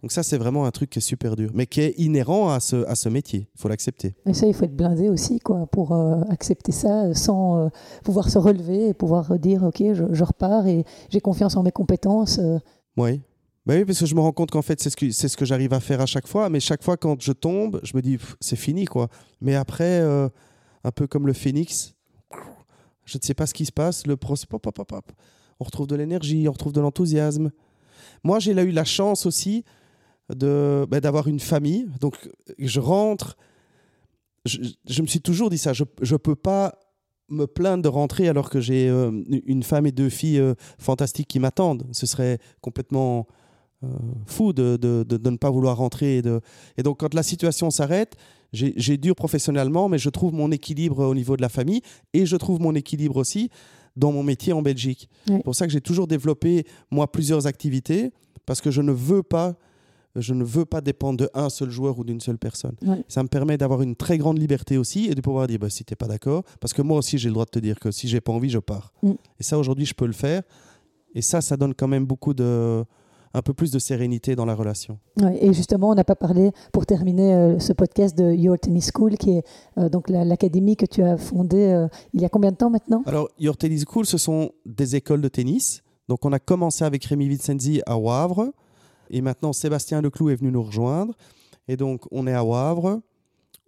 Donc 0.04 0.12
ça, 0.12 0.22
c'est 0.22 0.38
vraiment 0.38 0.66
un 0.66 0.72
truc 0.72 0.92
qui 0.92 1.00
est 1.00 1.02
super 1.02 1.36
dur, 1.36 1.50
mais 1.56 1.66
qui 1.66 1.82
est 1.82 1.96
inhérent 1.98 2.50
à 2.50 2.60
ce, 2.60 2.86
à 2.86 2.94
ce 2.96 3.10
métier. 3.10 3.50
Il 3.56 3.60
faut 3.60 3.68
l'accepter. 3.68 4.14
Et 4.28 4.34
ça, 4.34 4.46
il 4.46 4.54
faut 4.54 4.66
être 4.66 4.76
blindé 4.76 5.10
aussi 5.10 5.40
quoi, 5.40 5.66
pour 5.66 5.92
euh, 5.92 6.22
accepter 6.30 6.72
ça 6.72 7.14
sans 7.16 7.66
euh, 7.66 7.70
pouvoir 8.04 8.30
se 8.30 8.38
relever 8.38 8.90
et 8.90 8.94
pouvoir 8.94 9.40
dire 9.40 9.64
ok, 9.64 9.78
je, 9.94 10.04
je 10.12 10.24
repars 10.24 10.68
et 10.68 10.86
j'ai 11.10 11.20
confiance 11.20 11.56
en 11.58 11.64
mes 11.64 11.72
compétences. 11.72 12.38
euh. 12.38 12.60
Oui. 12.96 13.22
Bah 13.66 13.74
oui, 13.76 13.84
parce 13.86 14.00
que 14.00 14.06
je 14.06 14.14
me 14.16 14.22
rends 14.22 14.32
compte 14.32 14.52
qu'en 14.52 14.62
fait, 14.62 14.80
c'est 14.80 14.90
ce 14.92 14.96
que, 14.96 15.10
c'est 15.12 15.28
ce 15.28 15.36
que 15.36 15.44
j'arrive 15.46 15.74
à 15.74 15.80
faire 15.82 16.00
à 16.00 16.06
chaque 16.06 16.28
fois. 16.28 16.48
Mais 16.50 16.60
chaque 16.60 16.84
fois, 16.84 16.96
quand 16.96 17.20
je 17.22 17.32
tombe, 17.34 17.80
je 17.84 17.98
me 17.98 18.02
dis, 18.02 18.18
c'est 18.40 18.56
fini, 18.56 18.86
quoi. 18.86 19.10
Mais 19.42 19.56
après, 19.56 20.00
euh, 20.00 20.30
un 20.86 20.92
peu 20.92 21.06
comme 21.08 21.28
le 21.28 21.34
phénix, 21.34 21.96
je 23.08 23.18
ne 23.18 23.24
sais 23.24 23.34
pas 23.34 23.48
ce 23.48 23.54
qui 23.54 23.66
se 23.66 23.72
passe. 23.72 24.06
Le 24.06 24.18
pop. 24.18 24.38
on 25.60 25.64
retrouve 25.64 25.88
de 25.88 25.96
l'énergie, 25.96 26.48
on 26.48 26.52
retrouve 26.52 26.74
de 26.74 26.82
l'enthousiasme. 26.82 27.52
Moi, 28.24 28.40
j'ai 28.40 28.52
eu 28.52 28.72
la 28.72 28.84
chance 28.84 29.26
aussi 29.26 29.64
de, 30.30 30.86
bah, 30.90 31.00
d'avoir 31.00 31.28
une 31.28 31.40
famille. 31.40 31.88
Donc, 32.02 32.30
je 32.60 32.80
rentre. 32.80 33.38
Je, 34.46 35.02
me 35.02 35.08
suis 35.08 35.22
toujours 35.22 35.50
dit 35.50 35.58
ça. 35.58 35.74
Je 35.74 35.84
ne 35.84 36.18
peux 36.18 36.36
pas 36.36 36.78
me 37.30 37.46
plaindre 37.46 37.84
de 37.84 37.90
rentrer 37.90 38.28
alors 38.28 38.50
que 38.50 38.60
j'ai 38.62 38.88
euh, 38.90 39.12
une 39.46 39.64
femme 39.64 39.86
et 39.86 39.92
deux 39.92 40.10
filles 40.10 40.40
euh, 40.40 40.54
fantastiques 40.80 41.28
qui 41.28 41.40
m'attendent. 41.40 41.86
Ce 41.92 42.06
serait 42.06 42.40
complètement 42.62 43.28
euh, 43.84 43.88
fou 44.26 44.54
de, 44.54 44.78
de, 44.78 45.30
ne 45.30 45.38
pas 45.38 45.50
vouloir 45.50 45.78
rentrer. 45.78 46.22
Et 46.78 46.84
donc, 46.84 47.00
quand 47.00 47.14
la 47.14 47.24
situation 47.24 47.70
s'arrête, 47.70 48.16
j'ai 48.54 48.98
dur 48.98 49.16
professionnellement, 49.16 49.90
mais 49.90 49.98
je 49.98 50.10
trouve 50.10 50.34
mon 50.34 50.52
équilibre 50.52 51.06
au 51.06 51.16
niveau 51.16 51.36
de 51.36 51.42
la 51.42 51.50
famille 51.50 51.82
et 52.14 52.26
je 52.26 52.36
trouve 52.38 52.62
mon 52.62 52.76
équilibre 52.76 53.18
aussi 53.18 53.50
dans 53.96 54.12
mon 54.12 54.24
métier 54.24 54.54
en 54.54 54.62
Belgique. 54.62 55.10
Oui. 55.28 55.36
C'est 55.38 55.44
pour 55.44 55.56
ça 55.56 55.66
que 55.66 55.74
j'ai 55.74 55.82
toujours 55.82 56.08
développé, 56.08 56.66
moi, 56.92 57.12
plusieurs 57.12 57.48
activités 57.48 58.12
parce 58.46 58.62
que 58.62 58.72
je 58.72 58.82
ne 58.82 58.92
veux 58.92 59.24
pas 59.24 59.56
je 60.16 60.34
ne 60.34 60.44
veux 60.44 60.66
pas 60.66 60.82
dépendre 60.82 61.18
de 61.20 61.30
un 61.36 61.50
seul 61.50 61.70
joueur 61.70 62.00
ou 62.00 62.04
d'une 62.04 62.20
seule 62.20 62.40
personne. 62.40 62.76
Ça 63.08 63.22
me 63.22 63.28
permet 63.28 63.58
d'avoir 63.58 63.84
une 63.84 63.96
très 63.96 64.18
grande 64.18 64.40
liberté 64.40 64.78
aussi 64.78 65.06
et 65.06 65.14
de 65.14 65.22
pouvoir 65.22 65.46
dire 65.46 65.60
bah, 65.60 65.70
si 65.70 65.86
tu 65.86 65.92
n'es 65.92 65.96
pas 65.96 66.08
d'accord, 66.08 66.44
parce 66.60 66.74
que 66.74 66.82
moi 66.82 66.98
aussi 66.98 67.20
j'ai 67.20 67.30
le 67.30 67.34
droit 67.34 67.46
de 67.46 67.52
te 67.52 67.60
dire 67.60 67.80
que 67.80 67.92
si 67.92 68.08
j'ai 68.08 68.20
pas 68.20 68.32
envie, 68.32 68.50
je 68.50 68.58
pars. 68.58 68.94
Mm. 69.04 69.12
Et 69.40 69.44
ça 69.44 69.60
aujourd'hui, 69.60 69.86
je 69.86 69.94
peux 69.94 70.08
le 70.08 70.14
faire. 70.14 70.42
Et 71.14 71.22
ça, 71.22 71.42
ça 71.42 71.56
donne 71.56 71.74
quand 71.74 71.88
même 71.88 72.06
beaucoup 72.06 72.34
de 72.34 72.84
un 73.34 73.42
peu 73.42 73.54
plus 73.54 73.72
de 73.72 73.80
sérénité 73.80 74.36
dans 74.36 74.46
la 74.46 74.56
relation. 74.56 75.00
et 75.40 75.54
justement, 75.54 75.90
on 75.90 75.96
n'a 75.96 76.04
pas 76.04 76.16
parlé, 76.16 76.52
pour 76.72 76.86
terminer 76.86 77.34
euh, 77.34 77.60
ce 77.60 77.74
podcast, 77.74 78.18
de 78.18 78.34
Your 78.34 78.58
Tennis 78.58 78.92
School, 78.94 79.18
qui 79.18 79.32
est 79.32 79.44
euh, 79.78 79.90
donc 79.90 80.10
l'académie 80.10 80.76
que 80.76 80.86
tu 80.86 81.04
as 81.04 81.18
fondée 81.18 81.72
euh, 81.72 81.88
il 82.14 82.22
y 82.22 82.26
a 82.26 82.30
combien 82.30 82.52
de 82.52 82.58
temps 82.58 82.70
maintenant? 82.70 83.04
Alors, 83.06 83.30
Your 83.40 83.58
Tennis 83.58 83.86
School, 83.88 84.06
ce 84.06 84.18
sont 84.18 84.52
des 84.66 84.96
écoles 84.96 85.22
de 85.22 85.28
tennis. 85.28 85.84
Donc, 86.08 86.26
on 86.26 86.32
a 86.32 86.40
commencé 86.40 86.86
avec 86.86 87.04
Rémi 87.06 87.28
Vincenzi 87.28 87.82
à 87.86 87.98
Wavre, 87.98 88.52
et 89.10 89.22
maintenant 89.22 89.54
Sébastien 89.54 90.02
Leclou 90.02 90.30
est 90.30 90.36
venu 90.36 90.52
nous 90.52 90.64
rejoindre. 90.64 91.14
Et 91.68 91.76
donc, 91.76 92.06
on 92.12 92.28
est 92.28 92.34
à 92.34 92.44
Wavre, 92.44 93.02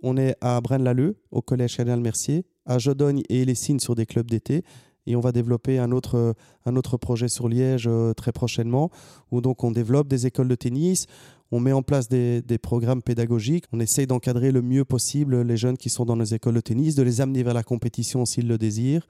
on 0.01 0.17
est 0.17 0.35
à 0.41 0.59
Braine-l'Alleud, 0.61 1.15
au 1.31 1.41
collège 1.41 1.75
Cardinal 1.75 1.99
Mercier, 1.99 2.45
à 2.65 2.77
Jodogne 2.77 3.23
et 3.29 3.43
Lessines 3.45 3.79
sur 3.79 3.95
des 3.95 4.05
clubs 4.05 4.29
d'été, 4.29 4.63
et 5.07 5.15
on 5.15 5.19
va 5.19 5.31
développer 5.31 5.79
un 5.79 5.91
autre, 5.91 6.35
un 6.65 6.75
autre 6.75 6.97
projet 6.97 7.27
sur 7.27 7.49
Liège 7.49 7.87
euh, 7.87 8.13
très 8.13 8.31
prochainement, 8.31 8.89
où 9.31 9.41
donc 9.41 9.63
on 9.63 9.71
développe 9.71 10.07
des 10.07 10.27
écoles 10.27 10.47
de 10.47 10.55
tennis, 10.55 11.05
on 11.51 11.59
met 11.59 11.71
en 11.71 11.81
place 11.81 12.09
des, 12.09 12.41
des 12.41 12.57
programmes 12.57 13.01
pédagogiques, 13.01 13.65
on 13.73 13.79
essaye 13.79 14.05
d'encadrer 14.05 14.51
le 14.51 14.61
mieux 14.61 14.85
possible 14.85 15.41
les 15.41 15.57
jeunes 15.57 15.77
qui 15.77 15.89
sont 15.89 16.05
dans 16.05 16.15
nos 16.15 16.25
écoles 16.25 16.55
de 16.55 16.61
tennis, 16.61 16.95
de 16.95 17.03
les 17.03 17.21
amener 17.21 17.43
vers 17.43 17.53
la 17.55 17.63
compétition 17.63 18.25
s'ils 18.25 18.47
le 18.47 18.57
désirent, 18.57 19.07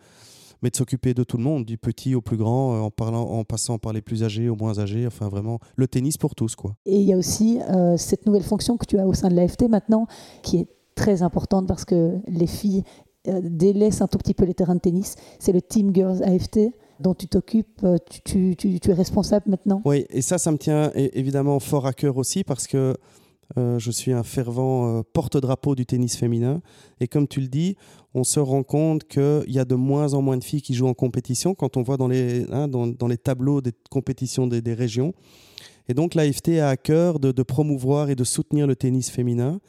mais 0.61 0.69
de 0.69 0.75
s'occuper 0.75 1.13
de 1.13 1.23
tout 1.23 1.37
le 1.37 1.43
monde, 1.43 1.65
du 1.65 1.77
petit 1.77 2.15
au 2.15 2.21
plus 2.21 2.37
grand, 2.37 2.75
euh, 2.75 2.79
en, 2.79 2.91
parlant, 2.91 3.23
en 3.23 3.43
passant 3.43 3.77
par 3.77 3.93
les 3.93 4.01
plus 4.01 4.23
âgés 4.23 4.49
aux 4.49 4.55
moins 4.55 4.79
âgés, 4.79 5.07
enfin 5.07 5.29
vraiment 5.29 5.59
le 5.75 5.87
tennis 5.87 6.17
pour 6.17 6.35
tous. 6.35 6.55
quoi. 6.55 6.75
Et 6.85 6.97
il 6.97 7.07
y 7.07 7.13
a 7.13 7.17
aussi 7.17 7.59
euh, 7.69 7.97
cette 7.97 8.25
nouvelle 8.25 8.43
fonction 8.43 8.77
que 8.77 8.85
tu 8.85 8.99
as 8.99 9.07
au 9.07 9.13
sein 9.13 9.29
de 9.29 9.35
l'AFT 9.35 9.69
maintenant, 9.69 10.07
qui 10.43 10.57
est 10.57 10.67
très 10.95 11.21
importante 11.21 11.67
parce 11.67 11.85
que 11.85 12.19
les 12.27 12.47
filles 12.47 12.83
euh, 12.85 13.08
délaisse 13.25 14.01
un 14.01 14.07
tout 14.07 14.17
petit 14.17 14.33
peu 14.33 14.45
les 14.45 14.53
terrains 14.53 14.75
de 14.75 14.79
tennis. 14.79 15.15
C'est 15.39 15.51
le 15.51 15.61
Team 15.61 15.93
Girls 15.93 16.23
AFT 16.23 16.71
dont 16.99 17.13
tu 17.13 17.27
t'occupes, 17.27 17.81
euh, 17.83 17.97
tu, 18.25 18.55
es 18.55 18.93
responsable 18.93 19.45
maintenant. 19.47 19.81
Oui, 19.85 20.05
et 20.09 20.21
ça, 20.21 20.37
ça 20.37 20.51
me 20.51 20.57
tient 20.57 20.91
évidemment 20.95 21.59
fort 21.59 21.85
à 21.85 21.93
cœur 21.93 22.17
aussi 22.17 22.43
parce 22.43 22.67
que 22.67 22.95
euh, 23.57 23.79
je 23.79 23.91
suis 23.91 24.11
un 24.11 24.23
fervent 24.23 25.01
porte-drapeau 25.13 25.75
du 25.75 25.85
tennis 25.85 26.17
féminin. 26.17 26.61
Et 26.99 27.07
comme 27.07 27.27
tu 27.27 27.39
le 27.39 27.47
dis, 27.47 27.77
on 28.13 28.23
se 28.23 28.39
rend 28.39 28.63
compte 28.63 29.05
qu'il 29.05 29.43
y 29.47 29.59
a 29.59 29.65
de 29.65 29.75
moins 29.75 30.13
en 30.13 30.21
moins 30.21 30.37
de 30.37 30.43
filles 30.43 30.61
qui 30.61 30.73
jouent 30.73 30.87
en 30.87 30.93
compétition 30.93 31.53
quand 31.53 31.77
on 31.77 31.83
voit 31.83 31.97
dans 31.97 32.07
les, 32.07 32.45
hein, 32.51 32.67
dans, 32.67 33.07
les 33.07 33.17
tableaux 33.17 33.61
des 33.61 33.71
compétitions 33.89 34.47
des, 34.47 34.73
régions. 34.73 35.13
Et 35.87 35.93
donc 35.93 36.15
l'AFT 36.15 36.59
a 36.59 36.69
à 36.69 36.77
cœur 36.77 37.19
de, 37.19 37.43
promouvoir 37.43 38.09
et 38.09 38.15
de 38.15 38.23
soutenir 38.23 38.67
le 38.67 38.75
tennis 38.75 39.09
féminin. 39.09 39.59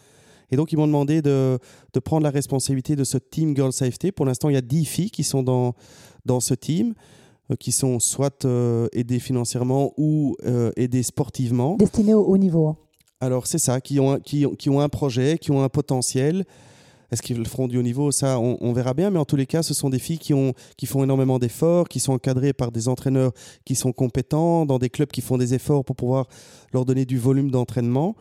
Et 0.50 0.56
donc, 0.56 0.72
ils 0.72 0.76
m'ont 0.76 0.86
demandé 0.86 1.22
de, 1.22 1.58
de, 1.92 2.00
prendre 2.00 2.24
la 2.24 2.30
responsabilité 2.30 2.96
de 2.96 3.04
ce 3.04 3.18
team 3.18 3.54
Girls 3.54 3.72
AFT. 3.80 4.12
Pour 4.12 4.26
l'instant, 4.26 4.48
il 4.48 4.54
y 4.54 4.58
a 4.58 4.62
10 4.62 4.84
filles 4.84 5.10
qui 5.10 5.24
sont 5.24 5.42
dans, 5.42 5.74
dans 6.24 6.40
ce 6.40 6.54
team, 6.54 6.94
euh, 7.50 7.56
qui 7.56 7.72
sont 7.72 7.98
soit 8.00 8.44
euh, 8.44 8.88
aidées 8.92 9.18
financièrement 9.18 9.92
ou 9.96 10.36
euh, 10.44 10.72
aidées 10.76 11.02
sportivement. 11.02 11.76
Destinées 11.76 12.14
au 12.14 12.24
haut 12.24 12.38
niveau. 12.38 12.68
Hein. 12.68 12.76
Alors, 13.20 13.46
c'est 13.46 13.58
ça, 13.58 13.80
qui 13.80 14.00
ont, 14.00 14.18
qui, 14.18 14.46
qui, 14.58 14.70
ont 14.70 14.80
un 14.80 14.88
projet, 14.88 15.38
qui 15.38 15.50
ont 15.50 15.62
un 15.62 15.68
potentiel. 15.68 16.44
Est-ce 17.10 17.22
qu'ils 17.22 17.38
le 17.38 17.44
feront 17.44 17.66
du 17.66 17.76
haut 17.76 17.82
niveau? 17.82 18.12
Ça, 18.12 18.38
on, 18.38 18.56
on, 18.60 18.72
verra 18.72 18.94
bien. 18.94 19.10
Mais 19.10 19.18
en 19.18 19.24
tous 19.24 19.36
les 19.36 19.46
cas, 19.46 19.62
ce 19.62 19.74
sont 19.74 19.90
des 19.90 19.98
filles 19.98 20.18
qui, 20.18 20.32
ont, 20.32 20.54
qui 20.76 20.86
font 20.86 21.02
énormément 21.02 21.38
d'efforts, 21.38 21.88
qui 21.88 22.00
sont 22.00 22.12
encadrées 22.12 22.52
par 22.52 22.70
des 22.70 22.88
entraîneurs 22.88 23.32
qui 23.64 23.74
sont 23.74 23.92
compétents, 23.92 24.64
dans 24.64 24.78
des 24.78 24.90
clubs 24.90 25.10
qui 25.10 25.20
font 25.20 25.36
des 25.36 25.54
efforts 25.54 25.84
pour 25.84 25.96
pouvoir 25.96 26.28
leur 26.72 26.84
donner 26.84 27.04
du 27.04 27.18
volume 27.18 27.50
d'entraînement. 27.50 28.14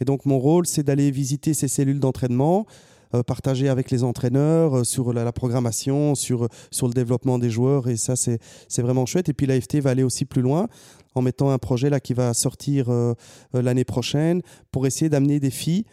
Et 0.00 0.04
donc 0.04 0.26
mon 0.26 0.38
rôle, 0.38 0.66
c'est 0.66 0.82
d'aller 0.82 1.10
visiter 1.10 1.54
ces 1.54 1.68
cellules 1.68 2.00
d'entraînement, 2.00 2.66
euh, 3.14 3.22
partager 3.22 3.68
avec 3.68 3.90
les 3.90 4.02
entraîneurs 4.02 4.78
euh, 4.78 4.84
sur 4.84 5.12
la, 5.12 5.30
programmation, 5.32 6.14
sur, 6.14 6.48
sur 6.70 6.88
le 6.88 6.94
développement 6.94 7.38
des 7.38 7.50
joueurs. 7.50 7.88
Et 7.88 7.96
ça, 7.96 8.16
c'est 8.16 8.38
vraiment 8.82 9.06
chouette. 9.06 9.28
Et 9.28 9.32
puis 9.34 9.46
l'AFT 9.46 9.76
va 9.76 9.90
aller 9.90 10.02
aussi 10.02 10.24
plus 10.24 10.42
loin 10.42 10.68
en 11.14 11.22
mettant 11.22 11.50
un 11.50 11.58
projet 11.58 11.90
là 11.90 12.00
qui 12.00 12.12
va 12.12 12.34
sortir 12.34 12.90
euh, 12.90 13.14
l'année 13.52 13.84
prochaine 13.84 14.42
pour 14.72 14.86
essayer 14.86 15.08
d'amener 15.08 15.38
des 15.38 15.50
filles 15.50 15.84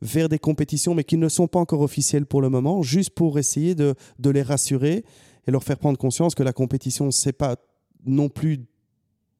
vers 0.00 0.28
des 0.28 0.38
compétitions, 0.38 0.94
mais 0.94 1.04
qui 1.04 1.16
ne 1.16 1.28
sont 1.28 1.46
pas 1.46 1.58
encore 1.58 1.80
officielles 1.80 2.26
pour 2.26 2.40
le 2.40 2.48
moment, 2.48 2.82
juste 2.82 3.10
pour 3.10 3.38
essayer 3.38 3.74
de, 3.74 3.94
de 4.18 4.30
les 4.30 4.42
rassurer 4.42 5.04
et 5.46 5.50
leur 5.50 5.62
faire 5.62 5.78
prendre 5.78 5.98
conscience 5.98 6.34
que 6.34 6.42
la 6.42 6.52
compétition, 6.52 7.10
c'est 7.10 7.32
pas 7.32 7.56
non 8.04 8.28
plus 8.28 8.66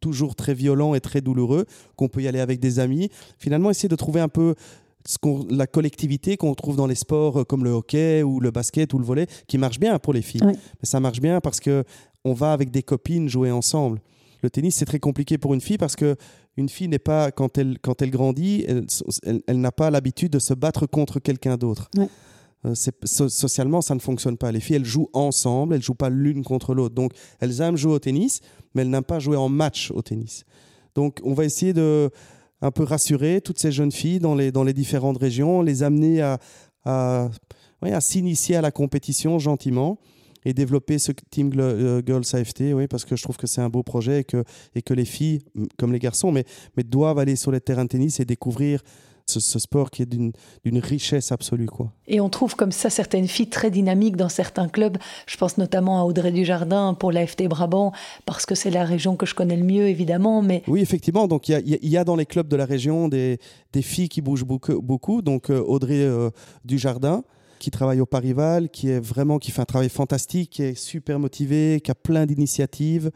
toujours 0.06 0.36
très 0.36 0.54
violent 0.54 0.94
et 0.94 1.00
très 1.00 1.20
douloureux, 1.20 1.66
qu'on 1.96 2.06
peut 2.06 2.22
y 2.22 2.28
aller 2.28 2.38
avec 2.38 2.60
des 2.60 2.78
amis. 2.78 3.10
Finalement, 3.38 3.70
essayer 3.70 3.88
de 3.88 3.96
trouver 3.96 4.20
un 4.20 4.28
peu 4.28 4.54
ce 5.04 5.18
la 5.50 5.66
collectivité 5.66 6.36
qu'on 6.36 6.54
trouve 6.54 6.76
dans 6.76 6.86
les 6.86 6.94
sports 6.94 7.40
euh, 7.40 7.44
comme 7.44 7.64
le 7.64 7.70
hockey 7.70 8.22
ou 8.22 8.38
le 8.38 8.52
basket 8.52 8.94
ou 8.94 8.98
le 9.00 9.04
volet, 9.04 9.26
qui 9.48 9.58
marche 9.58 9.80
bien 9.80 9.98
pour 9.98 10.12
les 10.12 10.22
filles. 10.22 10.42
Mais 10.44 10.84
ça 10.84 11.00
marche 11.00 11.20
bien 11.20 11.40
parce 11.40 11.58
que 11.58 11.82
on 12.24 12.34
va 12.34 12.52
avec 12.52 12.70
des 12.70 12.84
copines 12.84 13.28
jouer 13.28 13.50
ensemble. 13.50 14.00
Le 14.42 14.50
tennis, 14.50 14.76
c'est 14.76 14.84
très 14.84 15.00
compliqué 15.00 15.38
pour 15.38 15.54
une 15.54 15.60
fille 15.60 15.78
parce 15.78 15.96
que 15.96 16.14
une 16.56 16.68
fille 16.68 16.88
n'est 16.88 17.00
pas, 17.00 17.32
quand 17.32 17.58
elle, 17.58 17.78
quand 17.80 18.00
elle 18.00 18.10
grandit, 18.10 18.64
elle, 18.68 18.86
elle, 19.46 19.60
n'a 19.60 19.72
pas 19.72 19.90
l'habitude 19.90 20.32
de 20.32 20.38
se 20.38 20.54
battre 20.54 20.86
contre 20.86 21.18
quelqu'un 21.18 21.56
d'autre. 21.56 21.90
Euh, 22.66 22.74
socialement, 22.74 23.80
ça 23.80 23.94
ne 23.94 24.00
fonctionne 24.00 24.36
pas. 24.36 24.50
Les 24.52 24.60
filles, 24.60 24.76
elles 24.76 24.84
jouent 24.84 25.10
ensemble, 25.12 25.74
elles 25.74 25.82
jouent 25.82 25.94
pas 25.94 26.10
l'une 26.10 26.44
contre 26.44 26.74
l'autre. 26.74 26.94
Donc, 26.94 27.12
elles 27.40 27.60
aiment 27.60 27.76
jouer 27.76 27.92
au 27.92 27.98
tennis, 27.98 28.40
mais 28.74 28.82
elles 28.82 28.90
n'aiment 28.90 29.04
pas 29.04 29.18
jouer 29.18 29.36
en 29.36 29.48
match 29.48 29.90
au 29.92 30.02
tennis. 30.02 30.44
Donc, 30.94 31.20
on 31.24 31.34
va 31.34 31.44
essayer 31.44 31.72
de 31.72 32.10
un 32.62 32.70
peu 32.70 32.84
rassurer 32.84 33.42
toutes 33.42 33.58
ces 33.58 33.70
jeunes 33.70 33.92
filles 33.92 34.18
dans 34.18 34.34
les, 34.34 34.50
dans 34.50 34.64
les 34.64 34.72
différentes 34.72 35.18
régions, 35.18 35.60
les 35.60 35.82
amener 35.82 36.22
à, 36.22 36.38
à, 36.84 37.28
à 37.82 38.00
s'initier 38.00 38.56
à 38.56 38.62
la 38.62 38.70
compétition 38.70 39.38
gentiment 39.38 39.98
et 40.46 40.54
développer 40.54 40.98
ce 40.98 41.12
Team 41.30 41.50
euh, 41.58 42.00
Girls 42.06 42.24
AFT, 42.32 42.72
oui, 42.72 42.86
parce 42.86 43.04
que 43.04 43.16
je 43.16 43.22
trouve 43.22 43.36
que 43.36 43.46
c'est 43.46 43.60
un 43.60 43.68
beau 43.68 43.82
projet 43.82 44.20
et 44.20 44.24
que, 44.24 44.44
et 44.74 44.80
que 44.80 44.94
les 44.94 45.04
filles, 45.04 45.42
comme 45.76 45.92
les 45.92 45.98
garçons, 45.98 46.32
mais, 46.32 46.44
mais 46.76 46.84
doivent 46.84 47.18
aller 47.18 47.36
sur 47.36 47.50
les 47.50 47.60
terrains 47.60 47.84
de 47.84 47.90
tennis 47.90 48.20
et 48.20 48.24
découvrir 48.24 48.80
ce, 49.26 49.58
sport 49.58 49.90
qui 49.90 50.02
est 50.02 50.06
d'une 50.06 50.32
richesse 50.78 51.32
absolue. 51.32 51.66
Quoi. 51.66 51.92
Et 52.06 52.20
on 52.20 52.28
trouve 52.28 52.54
comme 52.54 52.72
ça 52.72 52.90
certaines 52.90 53.26
filles 53.26 53.48
très 53.48 53.70
dynamiques 53.70 54.16
dans 54.16 54.28
certains 54.28 54.68
clubs. 54.68 54.96
Je 55.26 55.36
pense 55.36 55.58
notamment 55.58 56.00
à 56.00 56.04
Audrey 56.04 56.32
Dujardin 56.32 56.94
pour 56.94 57.12
l'AFT 57.12 57.48
Brabant, 57.48 57.92
parce 58.24 58.46
que 58.46 58.54
c'est 58.54 58.70
la 58.70 58.84
région 58.84 59.16
que 59.16 59.26
je 59.26 59.34
connais 59.34 59.56
le 59.56 59.64
mieux, 59.64 59.88
évidemment. 59.88 60.42
Mais... 60.42 60.62
Oui, 60.68 60.80
effectivement. 60.80 61.26
Donc 61.26 61.48
il 61.48 61.58
y, 61.66 61.88
y, 61.88 61.96
a 61.96 62.04
dans 62.04 62.16
les 62.16 62.26
clubs 62.26 62.48
de 62.48 62.56
la 62.56 62.64
région 62.64 63.08
des, 63.08 63.38
des 63.72 63.82
filles 63.82 64.08
qui 64.08 64.20
bougent 64.20 64.44
beaucoup. 64.44 64.80
beaucoup. 64.80 65.22
Donc 65.22 65.50
euh, 65.50 65.60
Audrey 65.60 66.02
euh, 66.02 66.30
Dujardin 66.64 67.24
qui 67.58 67.70
travaille 67.70 68.00
au 68.00 68.06
Parival, 68.06 68.68
qui 68.68 68.90
est 68.90 69.00
vraiment 69.00 69.38
qui 69.38 69.50
fait 69.50 69.62
un 69.62 69.66
travail 69.66 69.88
fantastique, 69.88 70.50
qui 70.50 70.62
est 70.62 70.74
super 70.74 71.18
motivé, 71.18 71.80
qui 71.82 71.90
a 71.90 71.94
plein 71.94 72.26
d'initiatives. 72.26 73.10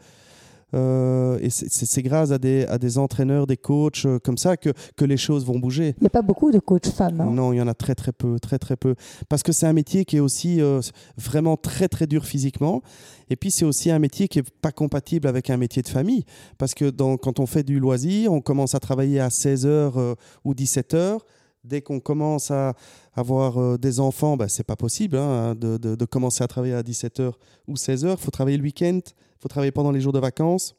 Euh, 0.73 1.37
et 1.41 1.49
c'est 1.49 2.01
grâce 2.01 2.31
à 2.31 2.37
des, 2.37 2.65
à 2.65 2.77
des 2.77 2.97
entraîneurs, 2.97 3.45
des 3.45 3.57
coachs 3.57 4.05
euh, 4.05 4.19
comme 4.19 4.37
ça 4.37 4.55
que, 4.55 4.69
que 4.95 5.05
les 5.05 5.17
choses 5.17 5.45
vont 5.45 5.59
bouger. 5.59 5.95
Il 5.97 6.01
n'y 6.01 6.07
a 6.07 6.11
pas 6.11 6.21
beaucoup 6.21 6.51
de 6.51 6.59
coachs 6.59 6.87
femmes. 6.87 7.19
Hein. 7.19 7.31
Non, 7.31 7.51
il 7.51 7.57
y 7.57 7.61
en 7.61 7.67
a 7.67 7.73
très 7.73 7.95
très 7.95 8.13
peu, 8.13 8.39
très 8.39 8.57
très 8.57 8.77
peu. 8.77 8.95
Parce 9.27 9.43
que 9.43 9.51
c'est 9.51 9.67
un 9.67 9.73
métier 9.73 10.05
qui 10.05 10.17
est 10.17 10.21
aussi 10.21 10.61
euh, 10.61 10.79
vraiment 11.17 11.57
très 11.57 11.87
très 11.87 12.07
dur 12.07 12.25
physiquement. 12.25 12.81
Et 13.29 13.35
puis 13.35 13.51
c'est 13.51 13.65
aussi 13.65 13.91
un 13.91 13.99
métier 13.99 14.27
qui 14.27 14.39
n'est 14.39 14.45
pas 14.61 14.71
compatible 14.71 15.27
avec 15.27 15.49
un 15.49 15.57
métier 15.57 15.81
de 15.81 15.89
famille. 15.89 16.25
Parce 16.57 16.73
que 16.73 16.89
dans, 16.89 17.17
quand 17.17 17.39
on 17.39 17.45
fait 17.45 17.63
du 17.63 17.79
loisir, 17.79 18.31
on 18.31 18.41
commence 18.41 18.75
à 18.75 18.79
travailler 18.79 19.19
à 19.19 19.27
16h 19.27 20.15
ou 20.45 20.53
17h 20.53 21.19
dès 21.63 21.81
qu'on 21.81 21.99
commence 21.99 22.49
à 22.49 22.73
avoir 23.13 23.77
des 23.77 23.99
enfants, 23.99 24.35
ben, 24.35 24.47
c'est 24.47 24.63
pas 24.63 24.75
possible 24.75 25.15
hein, 25.15 25.53
de, 25.53 25.77
de, 25.77 25.93
de, 25.93 26.05
commencer 26.05 26.43
à 26.43 26.47
travailler 26.47 26.73
à 26.73 26.81
17h 26.81 27.33
ou 27.67 27.75
16h. 27.75 28.11
Il 28.11 28.17
faut 28.17 28.31
travailler 28.31 28.57
le 28.57 28.63
week-end, 28.63 28.99
faut 29.41 29.47
travailler 29.47 29.71
pendant 29.71 29.91
les 29.91 30.01
jours 30.01 30.13
de 30.13 30.19
vacances. 30.19 30.75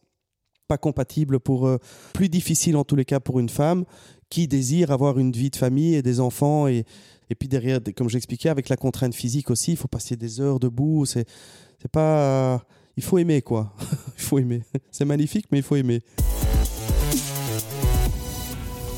Pas 0.68 0.78
compatible 0.78 1.40
pour. 1.40 1.66
Euh, 1.66 1.78
plus 2.12 2.28
difficile 2.28 2.76
en 2.76 2.84
tous 2.84 2.96
les 2.96 3.04
cas 3.04 3.20
pour 3.20 3.40
une 3.40 3.48
femme 3.48 3.84
qui 4.30 4.48
désire 4.48 4.90
avoir 4.90 5.18
une 5.18 5.32
vie 5.32 5.50
de 5.50 5.56
famille 5.56 5.94
et 5.94 6.02
des 6.02 6.20
enfants. 6.20 6.68
Et, 6.68 6.84
et 7.28 7.34
puis 7.34 7.48
derrière, 7.48 7.80
comme 7.96 8.08
j'expliquais, 8.08 8.48
avec 8.48 8.68
la 8.68 8.76
contrainte 8.76 9.14
physique 9.14 9.50
aussi, 9.50 9.72
il 9.72 9.76
faut 9.76 9.88
passer 9.88 10.16
des 10.16 10.40
heures 10.40 10.60
debout. 10.60 11.04
C'est 11.04 11.26
pas. 11.90 12.64
Il 12.96 13.02
faut 13.02 13.18
aimer, 13.18 13.42
quoi. 13.42 13.74
il 14.16 14.22
faut 14.22 14.38
aimer. 14.38 14.62
C'est 14.90 15.04
magnifique, 15.04 15.46
mais 15.50 15.58
il 15.58 15.64
faut 15.64 15.76
aimer. 15.76 16.02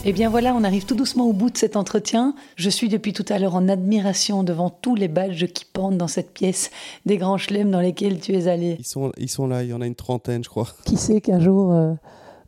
Eh 0.07 0.13
bien 0.13 0.29
voilà, 0.29 0.55
on 0.55 0.65
arrive 0.65 0.85
tout 0.85 0.97
doucement 0.97 1.27
au 1.27 1.33
bout 1.33 1.49
de 1.49 1.57
cet 1.57 1.77
entretien. 1.77 2.35
Je 2.57 2.69
suis 2.69 2.91
depuis 2.91 3.15
tout 3.15 3.25
à 3.31 3.39
l'heure 3.39 3.55
en 3.55 3.71
admiration 3.71 4.45
devant 4.45 4.69
tous 4.69 4.95
les 4.95 5.09
badges 5.09 5.47
qui 5.47 5.65
pendent 5.65 5.97
dans 5.97 6.09
cette 6.09 6.31
pièce 6.31 6.71
des 7.07 7.17
grands 7.17 7.39
chelems 7.39 7.71
dans 7.71 7.81
lesquels 7.81 8.21
tu 8.21 8.35
es 8.35 8.47
allé. 8.47 8.77
Ils 8.79 8.85
sont, 8.87 9.13
ils 9.17 9.31
sont 9.31 9.47
là, 9.47 9.63
il 9.63 9.71
y 9.71 9.73
en 9.73 9.81
a 9.81 9.87
une 9.87 9.95
trentaine, 9.95 10.45
je 10.45 10.51
crois. 10.51 10.69
Qui 10.85 10.99
sait 10.99 11.23
qu'un 11.23 11.41
jour... 11.41 11.73
Euh, 11.73 11.95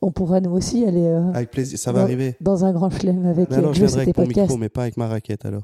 on 0.02 0.10
pourra 0.10 0.42
nous 0.42 0.50
aussi 0.50 0.84
aller. 0.84 1.06
Euh, 1.06 1.32
avec 1.32 1.50
plaisir, 1.50 1.78
ça 1.78 1.90
va 1.90 2.02
arriver. 2.02 2.36
Dans 2.42 2.66
un 2.66 2.72
grand 2.72 2.90
chelem 2.90 3.24
avec. 3.24 3.48
Mais 3.48 3.56
alors, 3.56 3.72
je 3.72 3.86
viendrai 3.86 4.02
avec 4.02 4.18
mon 4.18 4.26
micro, 4.26 4.56
mais 4.58 4.68
pas 4.68 4.82
avec 4.82 4.98
ma 4.98 5.08
raquette 5.08 5.46
alors. 5.46 5.62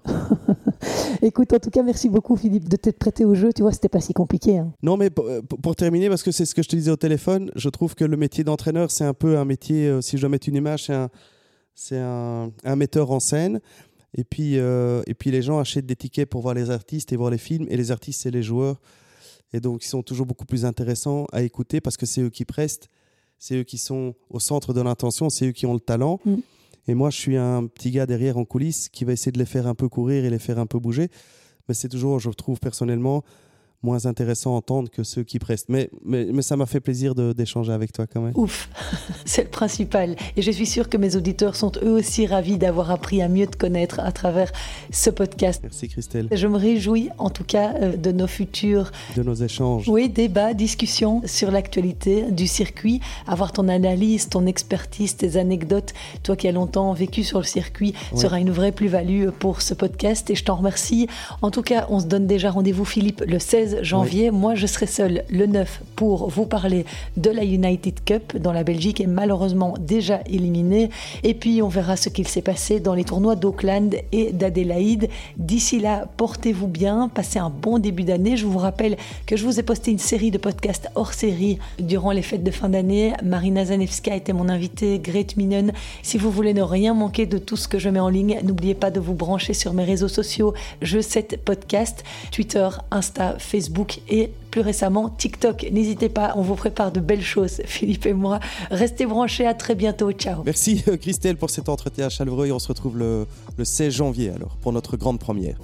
Écoute, 1.23 1.53
en 1.53 1.59
tout 1.59 1.69
cas, 1.69 1.83
merci 1.83 2.09
beaucoup 2.09 2.35
Philippe 2.37 2.67
de 2.67 2.77
t'être 2.77 2.99
prêté 2.99 3.27
au 3.27 3.35
jeu. 3.35 3.53
Tu 3.53 3.61
vois, 3.61 3.73
c'était 3.73 3.91
pas 3.91 4.01
si 4.01 4.15
compliqué. 4.15 4.57
Hein. 4.57 4.73
Non, 4.83 4.97
mais 4.97 5.11
euh, 5.19 5.43
pour, 5.43 5.77
terminer, 5.77 6.09
parce 6.09 6.23
que 6.23 6.33
c'est 6.33 6.47
ce 6.47 6.55
que 6.55 6.63
je 6.63 6.69
te 6.71 6.75
disais 6.75 6.91
au 6.91 6.97
téléphone, 6.97 7.51
je 7.55 7.69
trouve 7.69 7.95
que 7.95 8.07
le 8.07 8.17
métier 8.17 8.43
d'entraîneur, 8.43 8.91
c'est 8.91 9.05
un 9.05 9.15
peu 9.15 9.37
un 9.37 9.45
métier, 9.45 10.01
si 10.01 10.17
je 10.17 10.23
dois 10.23 10.31
mettre 10.31 10.49
une 10.49 10.57
image, 10.57 10.85
c'est 10.87 10.95
un, 10.95 11.11
c'est 11.75 11.99
un, 11.99 12.53
un, 12.65 12.77
metteur 12.77 13.11
en 13.11 13.21
scène. 13.21 13.61
Et 14.15 14.25
puis, 14.25 14.59
euh, 14.59 15.03
et 15.07 15.15
puis 15.15 15.31
les 15.31 15.43
gens 15.43 15.59
achètent 15.59 15.87
des 15.87 15.97
tickets 15.97 16.29
pour 16.29 16.43
voir 16.43 16.55
les 16.55 16.71
artistes 16.71 17.13
et 17.13 17.17
voir 17.17 17.31
les 17.31 17.39
films. 17.39 17.67
Et 17.71 17.77
les 17.77 17.91
artistes, 17.91 18.23
c'est 18.23 18.31
les 18.31 18.43
joueurs. 18.43 18.81
Et 19.53 19.61
donc, 19.61 19.85
ils 19.85 19.89
sont 19.89 20.03
toujours 20.03 20.27
beaucoup 20.27 20.45
plus 20.45 20.65
intéressants 20.65 21.27
à 21.33 21.43
écouter 21.43 21.81
parce 21.81 21.97
que 21.97 22.07
c'est 22.07 22.23
eux 22.23 22.31
qui 22.31 22.45
prestent, 22.45 22.89
c'est 23.39 23.57
eux 23.57 23.65
qui 23.65 23.79
sont 23.79 24.15
au 24.31 24.41
centre 24.41 24.73
de 24.73 24.81
l'intention, 24.81 25.31
c'est 25.31 25.47
eux 25.49 25.53
qui 25.53 25.67
ont 25.67 25.75
le 25.75 25.81
talent. 25.81 26.21
Mm. 26.25 26.37
Et 26.89 26.95
moi, 26.95 27.11
je 27.11 27.19
suis 27.19 27.37
un 27.37 27.67
petit 27.67 27.91
gars 27.91 28.07
derrière 28.07 28.39
en 28.39 28.45
coulisses 28.45 28.89
qui 28.89 29.05
va 29.05 29.13
essayer 29.13 29.33
de 29.33 29.39
les 29.39 29.47
faire 29.47 29.67
un 29.67 29.75
peu 29.75 29.89
courir 29.89 30.25
et 30.25 30.31
les 30.31 30.39
faire 30.39 30.59
un 30.59 30.67
peu 30.67 30.79
bouger. 30.79 31.09
Mais 31.69 31.75
c'est 31.75 31.89
toujours, 31.89 32.19
je 32.19 32.31
trouve 32.31 32.59
personnellement, 32.59 33.23
moins 33.83 34.07
intéressant 34.07 34.55
à 34.55 34.59
entendre 34.59 34.91
que 34.91 35.03
ceux 35.03 35.23
qui 35.23 35.39
prestent. 35.39 35.69
Mais, 35.69 35.91
mais, 36.05 36.27
mais 36.33 36.43
ça 36.43 36.57
m'a 36.57 36.67
fait 36.67 36.81
plaisir 36.81 37.15
d'échanger 37.15 37.73
avec 37.73 37.93
toi 37.93 38.07
quand 38.07 38.21
même. 38.21 38.33
Ouf, 38.37 38.69
c'est 39.25 39.45
le 39.45 39.49
principal. 39.49 40.17
Et 40.37 40.43
je 40.43 40.51
suis 40.51 40.67
sûre 40.67 40.89
que 40.89 40.97
mes 40.97 41.17
auditeurs 41.17 41.57
sont 41.57 41.73
eux 41.83 41.91
aussi 41.91 42.27
ravis 42.27 42.59
d'avoir 42.59 42.91
appris 42.91 43.23
à 43.23 43.29
mieux 43.29 43.47
te 43.47 43.57
connaître 43.57 44.01
à 44.01 44.13
travers 44.13 44.53
ce 44.91 45.11
podcast. 45.11 45.61
Merci 45.63 45.89
Christelle. 45.89 46.29
Je 46.31 46.47
me 46.47 46.57
réjouis 46.57 47.09
en 47.19 47.31
tout 47.31 47.45
cas 47.45 47.75
euh, 47.81 47.97
de 47.97 48.13
nos 48.13 48.27
futurs... 48.27 48.93
De 49.17 49.23
nos 49.23 49.35
échanges. 49.35 49.89
Oui, 49.89 50.09
débats, 50.09 50.55
discussions 50.55 51.23
sur 51.27 51.51
l'actualité 51.51 52.31
du 52.31 52.47
circuit, 52.47 53.01
avoir 53.27 53.53
ton 53.53 53.69
analyse, 53.69 54.29
ton 54.29 54.47
expertise, 54.47 55.17
tes 55.17 55.37
anecdotes. 55.37 55.93
Toi 56.23 56.37
qui 56.37 56.49
as 56.49 56.53
longtemps 56.53 56.93
vécu 56.93 57.25
sur 57.25 57.39
le 57.39 57.45
circuit, 57.45 57.95
sera 58.15 58.39
une 58.39 58.51
vraie 58.51 58.73
plus-value 58.73 59.29
pour 59.39 59.63
ce 59.63 59.75
podcast 59.75 60.31
et 60.31 60.35
je 60.35 60.45
t'en 60.45 60.57
remercie. 60.57 61.09
En 61.41 61.51
tout 61.51 61.63
cas, 61.63 61.87
on 61.91 62.01
se 62.01 62.07
donne 62.07 62.27
déjà 62.27 62.51
rendez-vous 62.51 62.85
Philippe 62.85 63.23
le 63.27 63.39
16 63.39 63.72
janvier. 63.83 64.31
Moi, 64.31 64.55
je 64.55 64.67
serai 64.67 64.87
seul 64.87 65.25
le 65.31 65.47
9 65.47 65.81
pour 66.03 66.29
vous 66.29 66.47
parler 66.47 66.85
de 67.17 67.31
la 67.31 67.45
United 67.45 68.03
Cup, 68.05 68.37
dont 68.37 68.51
la 68.51 68.65
Belgique 68.65 69.01
est 69.01 69.07
malheureusement 69.07 69.77
déjà 69.79 70.21
éliminée. 70.27 70.91
Et 71.23 71.33
puis, 71.33 71.63
on 71.63 71.69
verra 71.69 71.97
ce 71.97 72.09
qu'il 72.09 72.27
s'est 72.27 72.43
passé 72.43 72.81
dans 72.81 72.95
les 72.95 73.05
tournois 73.05 73.37
d'Auckland 73.37 73.95
et 74.11 74.33
d'Adélaïde. 74.33 75.09
D'ici 75.37 75.79
là, 75.79 76.09
portez-vous 76.17 76.67
bien, 76.67 77.09
passez 77.09 77.39
un 77.39 77.51
bon 77.51 77.79
début 77.79 78.03
d'année. 78.03 78.37
Je 78.37 78.47
vous 78.47 78.59
rappelle 78.59 78.97
que 79.27 79.37
je 79.37 79.45
vous 79.45 79.61
ai 79.61 79.63
posté 79.63 79.93
une 79.93 80.01
série 80.01 80.33
de 80.33 80.39
podcasts 80.39 80.89
hors 80.97 81.13
série 81.13 81.61
durant 81.79 82.11
les 82.11 82.23
fêtes 82.23 82.43
de 82.43 82.51
fin 82.51 82.69
d'année. 82.69 83.13
Marina 83.23 83.67
Zanevska 83.67 84.17
était 84.17 84.33
mon 84.33 84.49
invitée, 84.49 84.99
Great 84.99 85.37
Minen. 85.37 85.73
Si 86.03 86.19
vous 86.19 86.33
voulez 86.33 86.53
ne 86.53 86.63
rien 86.63 86.95
manquer 86.95 87.27
de 87.27 87.39
tout 87.39 87.57
ce 87.57 87.69
que 87.69 87.79
je 87.79 87.89
mets 87.89 88.01
en 88.01 88.09
ligne, 88.09 88.41
n'oubliez 88.43 88.75
pas 88.75 88.91
de 88.91 88.99
vous 88.99 89.15
brancher 89.15 89.55
sur 89.55 89.73
mes 89.73 89.85
réseaux 89.85 90.09
sociaux. 90.09 90.53
Je 90.81 90.99
7 90.99 91.45
podcast, 91.45 92.03
Twitter, 92.33 92.69
Insta, 92.91 93.37
Facebook 93.39 94.01
et 94.09 94.33
plus 94.53 94.61
récemment 94.61 95.09
TikTok. 95.09 95.67
N'hésitez 95.73 96.09
pas, 96.09 96.35
on 96.37 96.43
vous 96.43 96.55
prépare 96.55 96.93
de 96.93 97.01
belles 97.01 97.25
choses, 97.25 97.63
Philippe 97.65 98.07
et 98.07 98.13
moi. 98.13 98.39
Restez 98.71 99.07
branchés, 99.07 99.47
à 99.47 99.55
très 99.55 99.75
bientôt. 99.75 100.13
Ciao. 100.13 100.43
Merci 100.45 100.85
Christelle 101.01 101.37
pour 101.37 101.51
cet 101.51 101.69
entretien 101.69 102.09
chaleureux 102.09 102.47
et 102.47 102.53
on 102.53 102.61
se 102.61 102.69
retrouve 102.69 102.99
le, 102.99 103.27
le 103.57 103.65
16 103.65 103.93
janvier 103.93 104.31
alors 104.31 104.57
pour 104.61 104.73
notre 104.73 104.97
grande 104.97 105.19
première. 105.19 105.57